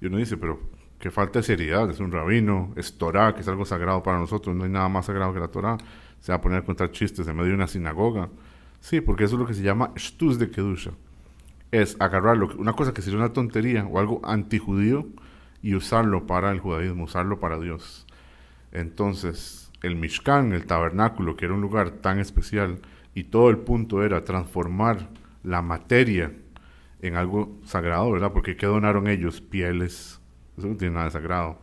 Y 0.02 0.08
uno 0.08 0.18
dice, 0.18 0.38
pero 0.38 0.60
qué 1.00 1.12
falta 1.12 1.40
de 1.40 1.44
seriedad, 1.44 1.90
es 1.90 2.00
un 2.00 2.12
rabino, 2.12 2.74
es 2.76 2.98
Torah, 2.98 3.34
que 3.34 3.42
es 3.42 3.48
algo 3.48 3.66
sagrado 3.66 4.02
para 4.04 4.18
nosotros, 4.18 4.56
no 4.56 4.64
hay 4.64 4.70
nada 4.72 4.90
más 4.90 5.06
sagrado 5.06 5.34
que 5.34 5.40
la 5.40 5.48
Torah 5.48 5.78
se 6.26 6.32
va 6.32 6.38
a 6.38 6.42
poner 6.42 6.58
a 6.58 6.62
contar 6.64 6.90
chistes 6.90 7.28
en 7.28 7.36
medio 7.36 7.50
de 7.50 7.56
una 7.56 7.68
sinagoga. 7.68 8.30
Sí, 8.86 9.02
porque 9.02 9.24
eso 9.24 9.34
es 9.34 9.40
lo 9.40 9.48
que 9.48 9.56
se 9.56 9.64
llama 9.64 9.94
shtus 9.96 10.38
de 10.38 10.52
kedusha. 10.52 10.92
Es 11.72 11.98
agarrarlo, 12.00 12.50
una 12.60 12.74
cosa 12.74 12.94
que 12.94 13.02
sería 13.02 13.18
una 13.18 13.34
tontería 13.34 13.84
o 13.84 13.98
algo 13.98 14.22
antijudío 14.24 15.08
y 15.64 15.74
usarlo 15.74 16.28
para 16.28 16.52
el 16.52 16.60
judaísmo, 16.60 17.06
usarlo 17.06 17.40
para 17.40 17.58
Dios. 17.58 18.06
Entonces, 18.72 19.72
el 19.82 19.96
Mishkan, 19.96 20.54
el 20.54 20.68
tabernáculo, 20.68 21.36
que 21.36 21.46
era 21.46 21.56
un 21.56 21.62
lugar 21.62 21.94
tan 21.94 22.20
especial, 22.20 22.78
y 23.16 23.24
todo 23.24 23.50
el 23.50 23.58
punto 23.58 24.04
era 24.04 24.24
transformar 24.24 25.10
la 25.42 25.64
materia 25.64 26.32
en 27.02 27.16
algo 27.16 27.58
sagrado, 27.66 28.12
¿verdad? 28.12 28.34
Porque 28.34 28.56
¿qué 28.56 28.68
donaron 28.68 29.08
ellos? 29.08 29.42
Pieles, 29.42 30.22
eso 30.60 30.68
no 30.68 30.78
tiene 30.78 30.94
nada 30.94 31.06
de 31.06 31.12
sagrado. 31.12 31.58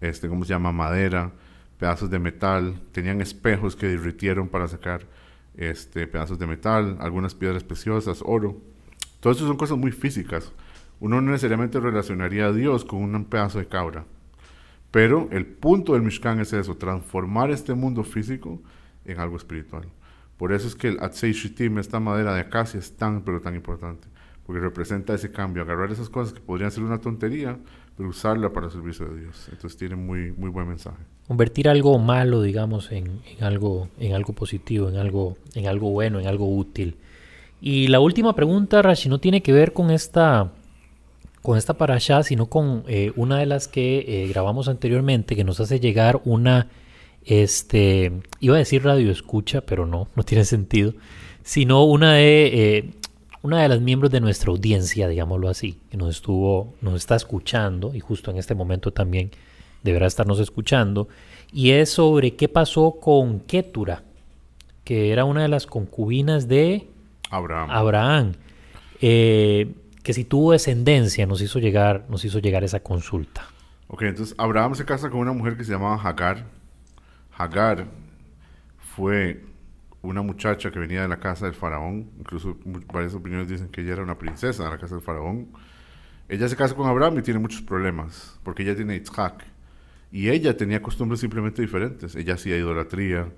Este, 0.00 0.26
¿cómo 0.26 0.44
se 0.44 0.54
llama? 0.54 0.72
Madera, 0.72 1.32
pedazos 1.78 2.08
de 2.08 2.18
metal, 2.18 2.80
tenían 2.92 3.20
espejos 3.20 3.76
que 3.76 3.88
derritieron 3.88 4.48
para 4.48 4.68
sacar 4.68 5.04
este, 5.56 6.06
pedazos 6.06 6.38
de 6.38 6.46
metal, 6.46 6.96
algunas 7.00 7.34
piedras 7.34 7.64
preciosas, 7.64 8.22
oro. 8.24 8.60
Todo 9.20 9.32
eso 9.32 9.46
son 9.46 9.56
cosas 9.56 9.78
muy 9.78 9.92
físicas. 9.92 10.52
Uno 11.00 11.20
no 11.20 11.30
necesariamente 11.30 11.80
relacionaría 11.80 12.46
a 12.46 12.52
Dios 12.52 12.84
con 12.84 13.02
un 13.02 13.24
pedazo 13.24 13.58
de 13.58 13.66
cabra. 13.66 14.04
Pero 14.90 15.28
el 15.30 15.46
punto 15.46 15.92
del 15.92 16.02
Mishkan 16.02 16.40
es 16.40 16.52
eso, 16.52 16.76
transformar 16.76 17.50
este 17.50 17.74
mundo 17.74 18.02
físico 18.04 18.62
en 19.04 19.20
algo 19.20 19.36
espiritual. 19.36 19.86
Por 20.36 20.52
eso 20.52 20.68
es 20.68 20.74
que 20.74 20.88
el 20.88 20.98
Atzei 21.00 21.32
Shittim, 21.32 21.78
esta 21.78 22.00
madera 22.00 22.34
de 22.34 22.40
acacia, 22.40 22.78
es 22.78 22.96
tan, 22.96 23.22
pero 23.22 23.40
tan 23.40 23.54
importante. 23.54 24.08
Porque 24.44 24.60
representa 24.60 25.14
ese 25.14 25.32
cambio, 25.32 25.62
agarrar 25.62 25.90
esas 25.90 26.08
cosas 26.08 26.32
que 26.34 26.40
podrían 26.40 26.70
ser 26.70 26.84
una 26.84 27.00
tontería, 27.00 27.58
pero 27.96 28.10
usarla 28.10 28.52
para 28.52 28.66
el 28.66 28.72
servicio 28.72 29.06
de 29.06 29.22
Dios. 29.22 29.48
Entonces 29.50 29.78
tiene 29.78 29.96
muy, 29.96 30.32
muy 30.32 30.50
buen 30.50 30.68
mensaje. 30.68 30.98
Convertir 31.26 31.68
algo 31.68 31.98
malo, 31.98 32.42
digamos, 32.42 32.92
en, 32.92 33.20
algo, 33.40 33.88
en 33.98 34.14
algo 34.14 34.32
positivo, 34.32 34.88
en 34.88 34.96
algo, 34.96 35.36
en 35.54 35.66
algo 35.66 35.90
bueno, 35.90 36.20
en 36.20 36.26
algo 36.26 36.46
útil. 36.54 36.96
Y 37.60 37.88
la 37.88 38.00
última 38.00 38.34
pregunta, 38.34 38.82
Rashi, 38.82 39.08
no 39.08 39.18
tiene 39.18 39.42
que 39.42 39.52
ver 39.52 39.72
con 39.72 39.90
esta, 39.90 40.52
con 41.40 41.56
esta 41.56 41.74
allá, 41.78 42.22
sino 42.22 42.46
con 42.46 42.84
eh, 42.86 43.12
una 43.16 43.38
de 43.38 43.46
las 43.46 43.66
que 43.66 44.04
eh, 44.06 44.28
grabamos 44.28 44.68
anteriormente, 44.68 45.34
que 45.34 45.44
nos 45.44 45.58
hace 45.60 45.80
llegar 45.80 46.20
una, 46.24 46.68
este, 47.24 48.12
iba 48.40 48.56
a 48.56 48.58
decir 48.58 48.84
radio 48.84 49.10
escucha, 49.10 49.62
pero 49.62 49.86
no, 49.86 50.08
no 50.14 50.22
tiene 50.22 50.44
sentido, 50.44 50.92
sino 51.42 51.84
una 51.84 52.12
de 52.12 52.46
eh, 52.76 52.90
una 53.46 53.62
de 53.62 53.68
las 53.68 53.80
miembros 53.80 54.10
de 54.10 54.20
nuestra 54.20 54.50
audiencia, 54.50 55.06
digámoslo 55.06 55.48
así, 55.48 55.78
que 55.88 55.96
nos 55.96 56.16
estuvo, 56.16 56.74
nos 56.80 56.94
está 56.94 57.14
escuchando 57.14 57.94
y 57.94 58.00
justo 58.00 58.32
en 58.32 58.38
este 58.38 58.56
momento 58.56 58.92
también 58.92 59.30
deberá 59.84 60.08
estarnos 60.08 60.40
escuchando, 60.40 61.06
y 61.52 61.70
es 61.70 61.90
sobre 61.90 62.34
qué 62.34 62.48
pasó 62.48 62.96
con 63.00 63.38
Ketura, 63.38 64.02
que 64.82 65.12
era 65.12 65.24
una 65.24 65.42
de 65.42 65.48
las 65.48 65.66
concubinas 65.66 66.48
de 66.48 66.88
Abraham. 67.30 67.70
Abraham 67.70 68.32
eh, 69.00 69.72
que 70.02 70.12
si 70.12 70.24
tuvo 70.24 70.50
descendencia 70.50 71.24
nos 71.26 71.40
hizo 71.40 71.60
llegar, 71.60 72.04
nos 72.08 72.24
hizo 72.24 72.40
llegar 72.40 72.64
esa 72.64 72.80
consulta. 72.80 73.46
Ok, 73.86 74.02
entonces 74.02 74.34
Abraham 74.38 74.74
se 74.74 74.84
casa 74.84 75.08
con 75.08 75.20
una 75.20 75.32
mujer 75.32 75.56
que 75.56 75.62
se 75.62 75.70
llamaba 75.70 76.02
Hagar. 76.02 76.46
Hagar 77.36 77.86
fue 78.96 79.45
una 80.06 80.22
muchacha 80.22 80.70
que 80.70 80.78
venía 80.78 81.02
de 81.02 81.08
la 81.08 81.18
casa 81.18 81.46
del 81.46 81.54
faraón, 81.54 82.10
incluso 82.18 82.56
varias 82.92 83.14
opiniones 83.14 83.48
dicen 83.48 83.68
que 83.68 83.80
ella 83.80 83.94
era 83.94 84.02
una 84.02 84.18
princesa 84.18 84.64
de 84.64 84.70
la 84.70 84.78
casa 84.78 84.94
del 84.94 85.02
faraón. 85.02 85.48
Ella 86.28 86.48
se 86.48 86.56
casa 86.56 86.74
con 86.74 86.88
Abraham 86.88 87.18
y 87.18 87.22
tiene 87.22 87.40
muchos 87.40 87.62
problemas, 87.62 88.38
porque 88.42 88.62
ella 88.62 88.76
tiene 88.76 88.96
Isaac. 88.96 89.44
Y 90.12 90.30
ella 90.30 90.56
tenía 90.56 90.80
costumbres 90.80 91.20
simplemente 91.20 91.60
diferentes. 91.60 92.14
Ella 92.14 92.34
hacía 92.34 92.56
idolatría. 92.56 93.32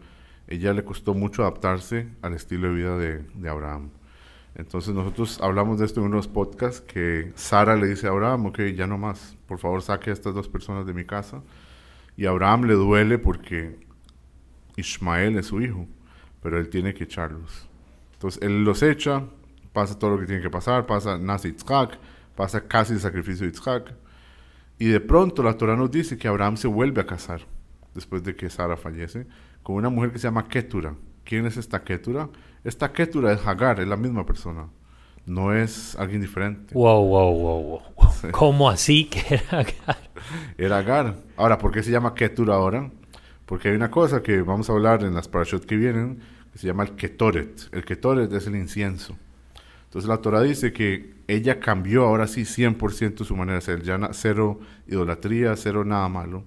Ella 0.46 0.72
le 0.72 0.84
costó 0.84 1.14
mucho 1.14 1.42
adaptarse 1.42 2.08
al 2.22 2.34
estilo 2.34 2.68
de 2.68 2.74
vida 2.74 2.98
de, 2.98 3.18
de 3.34 3.48
Abraham. 3.48 3.90
Entonces 4.54 4.94
nosotros 4.94 5.40
hablamos 5.40 5.78
de 5.78 5.86
esto 5.86 6.00
en 6.00 6.06
unos 6.06 6.28
podcasts 6.28 6.80
que 6.80 7.32
Sara 7.34 7.76
le 7.76 7.86
dice 7.86 8.06
a 8.06 8.10
Abraham, 8.10 8.46
ok, 8.46 8.60
ya 8.74 8.86
no 8.86 8.98
más, 8.98 9.36
por 9.46 9.58
favor 9.58 9.82
saque 9.82 10.10
a 10.10 10.12
estas 10.12 10.34
dos 10.34 10.48
personas 10.48 10.86
de 10.86 10.92
mi 10.92 11.04
casa. 11.04 11.42
Y 12.16 12.26
a 12.26 12.30
Abraham 12.30 12.64
le 12.64 12.74
duele 12.74 13.18
porque 13.18 13.78
Ismael 14.76 15.38
es 15.38 15.46
su 15.46 15.60
hijo 15.60 15.86
pero 16.42 16.58
él 16.58 16.68
tiene 16.68 16.94
que 16.94 17.04
echarlos. 17.04 17.68
Entonces 18.14 18.42
él 18.42 18.64
los 18.64 18.82
echa, 18.82 19.24
pasa 19.72 19.98
todo 19.98 20.10
lo 20.10 20.18
que 20.18 20.26
tiene 20.26 20.42
que 20.42 20.50
pasar, 20.50 20.86
pasa, 20.86 21.18
nace 21.18 21.52
Yitzhak, 21.52 21.98
pasa 22.34 22.66
casi 22.66 22.94
el 22.94 23.00
sacrificio 23.00 23.46
de 23.46 23.52
Yitzhak. 23.52 23.94
Y 24.78 24.86
de 24.86 25.00
pronto 25.00 25.42
la 25.42 25.56
Torah 25.56 25.76
nos 25.76 25.90
dice 25.90 26.18
que 26.18 26.28
Abraham 26.28 26.56
se 26.56 26.68
vuelve 26.68 27.00
a 27.00 27.06
casar, 27.06 27.42
después 27.94 28.22
de 28.22 28.36
que 28.36 28.48
Sara 28.48 28.76
fallece, 28.76 29.26
con 29.62 29.76
una 29.76 29.88
mujer 29.88 30.12
que 30.12 30.18
se 30.18 30.28
llama 30.28 30.48
Ketura. 30.48 30.94
¿Quién 31.24 31.46
es 31.46 31.56
esta 31.56 31.82
Ketura? 31.82 32.28
Esta 32.64 32.92
Ketura 32.92 33.32
es 33.32 33.46
Hagar, 33.46 33.80
es 33.80 33.88
la 33.88 33.96
misma 33.96 34.24
persona. 34.24 34.68
No 35.26 35.52
es 35.52 35.94
alguien 35.96 36.22
diferente. 36.22 36.72
Wow, 36.74 37.04
wow, 37.06 37.34
wow, 37.34 37.62
wow. 37.62 38.30
¿Cómo 38.32 38.70
así 38.70 39.04
que 39.04 39.34
era 39.34 39.60
Hagar? 39.60 39.98
Era 40.56 40.78
Hagar. 40.78 41.16
Ahora, 41.36 41.58
¿por 41.58 41.70
qué 41.70 41.82
se 41.82 41.90
llama 41.90 42.14
Ketura 42.14 42.54
ahora? 42.54 42.90
Porque 43.48 43.70
hay 43.70 43.76
una 43.76 43.90
cosa 43.90 44.22
que 44.22 44.42
vamos 44.42 44.68
a 44.68 44.74
hablar 44.74 45.02
en 45.04 45.14
las 45.14 45.26
parashot 45.26 45.64
que 45.64 45.74
vienen, 45.74 46.18
que 46.52 46.58
se 46.58 46.66
llama 46.66 46.82
el 46.82 46.90
ketoret. 46.96 47.68
El 47.72 47.82
ketoret 47.82 48.30
es 48.30 48.46
el 48.46 48.54
incienso. 48.56 49.16
Entonces 49.84 50.06
la 50.06 50.18
Torah 50.18 50.42
dice 50.42 50.70
que 50.70 51.14
ella 51.26 51.58
cambió 51.58 52.04
ahora 52.04 52.26
sí 52.26 52.42
100% 52.42 53.24
su 53.24 53.34
manera 53.34 53.54
de 53.54 53.62
ser, 53.62 53.82
ya 53.82 53.98
cero 54.12 54.60
idolatría, 54.86 55.56
cero 55.56 55.82
nada 55.82 56.10
malo. 56.10 56.44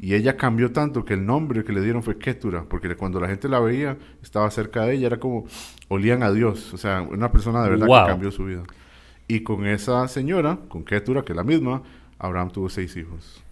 Y 0.00 0.14
ella 0.14 0.36
cambió 0.36 0.72
tanto 0.72 1.04
que 1.04 1.14
el 1.14 1.24
nombre 1.24 1.62
que 1.62 1.72
le 1.72 1.80
dieron 1.80 2.02
fue 2.02 2.18
Ketura, 2.18 2.64
porque 2.64 2.96
cuando 2.96 3.20
la 3.20 3.28
gente 3.28 3.48
la 3.48 3.60
veía, 3.60 3.96
estaba 4.20 4.50
cerca 4.50 4.82
de 4.82 4.94
ella, 4.94 5.06
era 5.06 5.20
como, 5.20 5.46
olían 5.86 6.24
a 6.24 6.32
Dios. 6.32 6.74
O 6.74 6.76
sea, 6.76 7.02
una 7.02 7.30
persona 7.30 7.62
de 7.62 7.70
verdad 7.70 7.86
que 7.86 8.10
cambió 8.10 8.32
su 8.32 8.44
vida. 8.46 8.64
Y 9.28 9.44
con 9.44 9.64
esa 9.64 10.08
señora, 10.08 10.58
con 10.68 10.82
Ketura, 10.82 11.22
que 11.22 11.34
es 11.34 11.36
la 11.36 11.44
misma, 11.44 11.84
Abraham 12.18 12.50
tuvo 12.50 12.68
seis 12.68 12.96
hijos. 12.96 13.44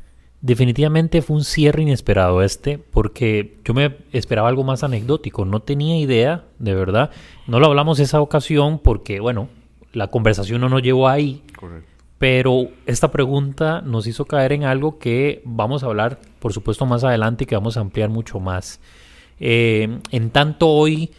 Definitivamente 0.42 1.20
fue 1.20 1.36
un 1.36 1.44
cierre 1.44 1.82
inesperado 1.82 2.42
este, 2.42 2.78
porque 2.78 3.58
yo 3.62 3.74
me 3.74 3.96
esperaba 4.12 4.48
algo 4.48 4.64
más 4.64 4.82
anecdótico, 4.82 5.44
no 5.44 5.60
tenía 5.60 5.98
idea, 5.98 6.44
de 6.58 6.74
verdad. 6.74 7.10
No 7.46 7.60
lo 7.60 7.66
hablamos 7.66 8.00
esa 8.00 8.22
ocasión 8.22 8.78
porque, 8.78 9.20
bueno, 9.20 9.48
la 9.92 10.06
conversación 10.06 10.62
no 10.62 10.70
nos 10.70 10.82
llevó 10.82 11.08
ahí. 11.08 11.42
Correcto. 11.54 11.90
Pero 12.16 12.68
esta 12.86 13.10
pregunta 13.10 13.82
nos 13.82 14.06
hizo 14.06 14.24
caer 14.24 14.52
en 14.52 14.64
algo 14.64 14.98
que 14.98 15.42
vamos 15.44 15.82
a 15.82 15.86
hablar, 15.86 16.18
por 16.38 16.52
supuesto, 16.52 16.86
más 16.86 17.04
adelante 17.04 17.44
y 17.44 17.46
que 17.46 17.54
vamos 17.54 17.76
a 17.76 17.80
ampliar 17.80 18.08
mucho 18.08 18.40
más. 18.40 18.80
Eh, 19.38 19.98
en 20.10 20.30
tanto 20.30 20.68
hoy 20.68 21.10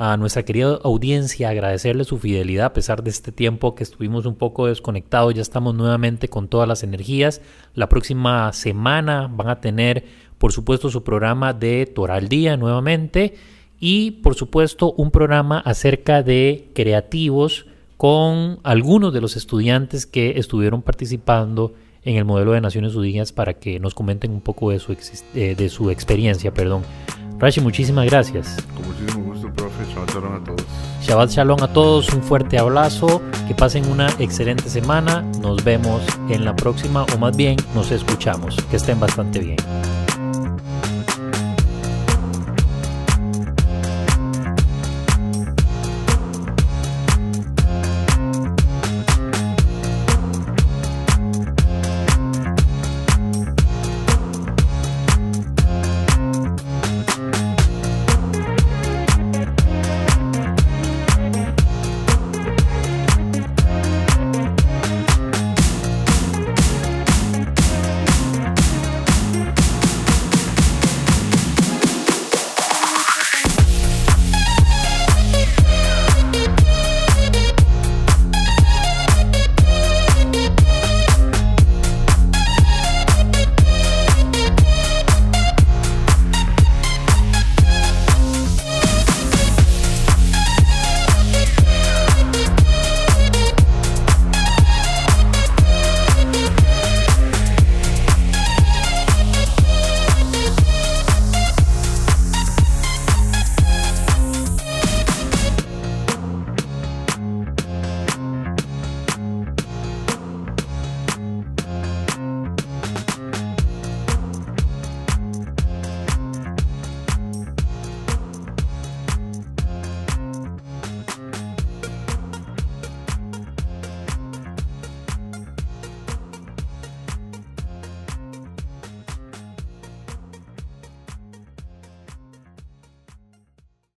a 0.00 0.16
nuestra 0.16 0.44
querida 0.44 0.78
audiencia, 0.84 1.48
agradecerle 1.48 2.04
su 2.04 2.18
fidelidad 2.18 2.66
a 2.66 2.72
pesar 2.72 3.02
de 3.02 3.10
este 3.10 3.32
tiempo 3.32 3.74
que 3.74 3.82
estuvimos 3.82 4.26
un 4.26 4.36
poco 4.36 4.66
desconectados, 4.66 5.34
ya 5.34 5.42
estamos 5.42 5.74
nuevamente 5.74 6.28
con 6.28 6.46
todas 6.46 6.68
las 6.68 6.84
energías. 6.84 7.42
La 7.74 7.88
próxima 7.88 8.52
semana 8.52 9.28
van 9.28 9.48
a 9.48 9.60
tener, 9.60 10.04
por 10.38 10.52
supuesto, 10.52 10.88
su 10.88 11.02
programa 11.02 11.52
de 11.52 11.84
Toral 11.86 12.28
Día 12.28 12.56
nuevamente 12.56 13.34
y, 13.80 14.12
por 14.22 14.36
supuesto, 14.36 14.92
un 14.92 15.10
programa 15.10 15.58
acerca 15.58 16.22
de 16.22 16.68
creativos 16.74 17.66
con 17.96 18.60
algunos 18.62 19.12
de 19.12 19.20
los 19.20 19.36
estudiantes 19.36 20.06
que 20.06 20.38
estuvieron 20.38 20.82
participando 20.82 21.74
en 22.04 22.14
el 22.14 22.24
modelo 22.24 22.52
de 22.52 22.60
Naciones 22.60 22.94
Unidas 22.94 23.32
para 23.32 23.54
que 23.54 23.80
nos 23.80 23.96
comenten 23.96 24.30
un 24.30 24.42
poco 24.42 24.70
de 24.70 24.78
su, 24.78 24.96
eh, 25.34 25.56
de 25.56 25.68
su 25.68 25.90
experiencia. 25.90 26.54
Perdón. 26.54 26.84
Rashi, 27.38 27.60
muchísimas 27.60 28.06
gracias. 28.06 28.56
Con 28.74 28.86
muchísimo 28.86 29.24
gusto, 29.24 29.52
profe 29.52 29.84
Shabbat 29.94 30.10
shalom 30.12 30.34
a 30.34 30.44
todos. 30.44 30.66
Shabbat 31.02 31.30
shalom 31.30 31.62
a 31.62 31.68
todos, 31.68 32.12
un 32.12 32.22
fuerte 32.22 32.58
abrazo, 32.58 33.22
que 33.46 33.54
pasen 33.54 33.88
una 33.88 34.08
excelente 34.18 34.68
semana, 34.68 35.22
nos 35.40 35.62
vemos 35.62 36.02
en 36.28 36.44
la 36.44 36.56
próxima 36.56 37.04
o 37.14 37.18
más 37.18 37.36
bien 37.36 37.56
nos 37.74 37.92
escuchamos, 37.92 38.56
que 38.70 38.76
estén 38.76 38.98
bastante 38.98 39.38
bien. 39.38 39.56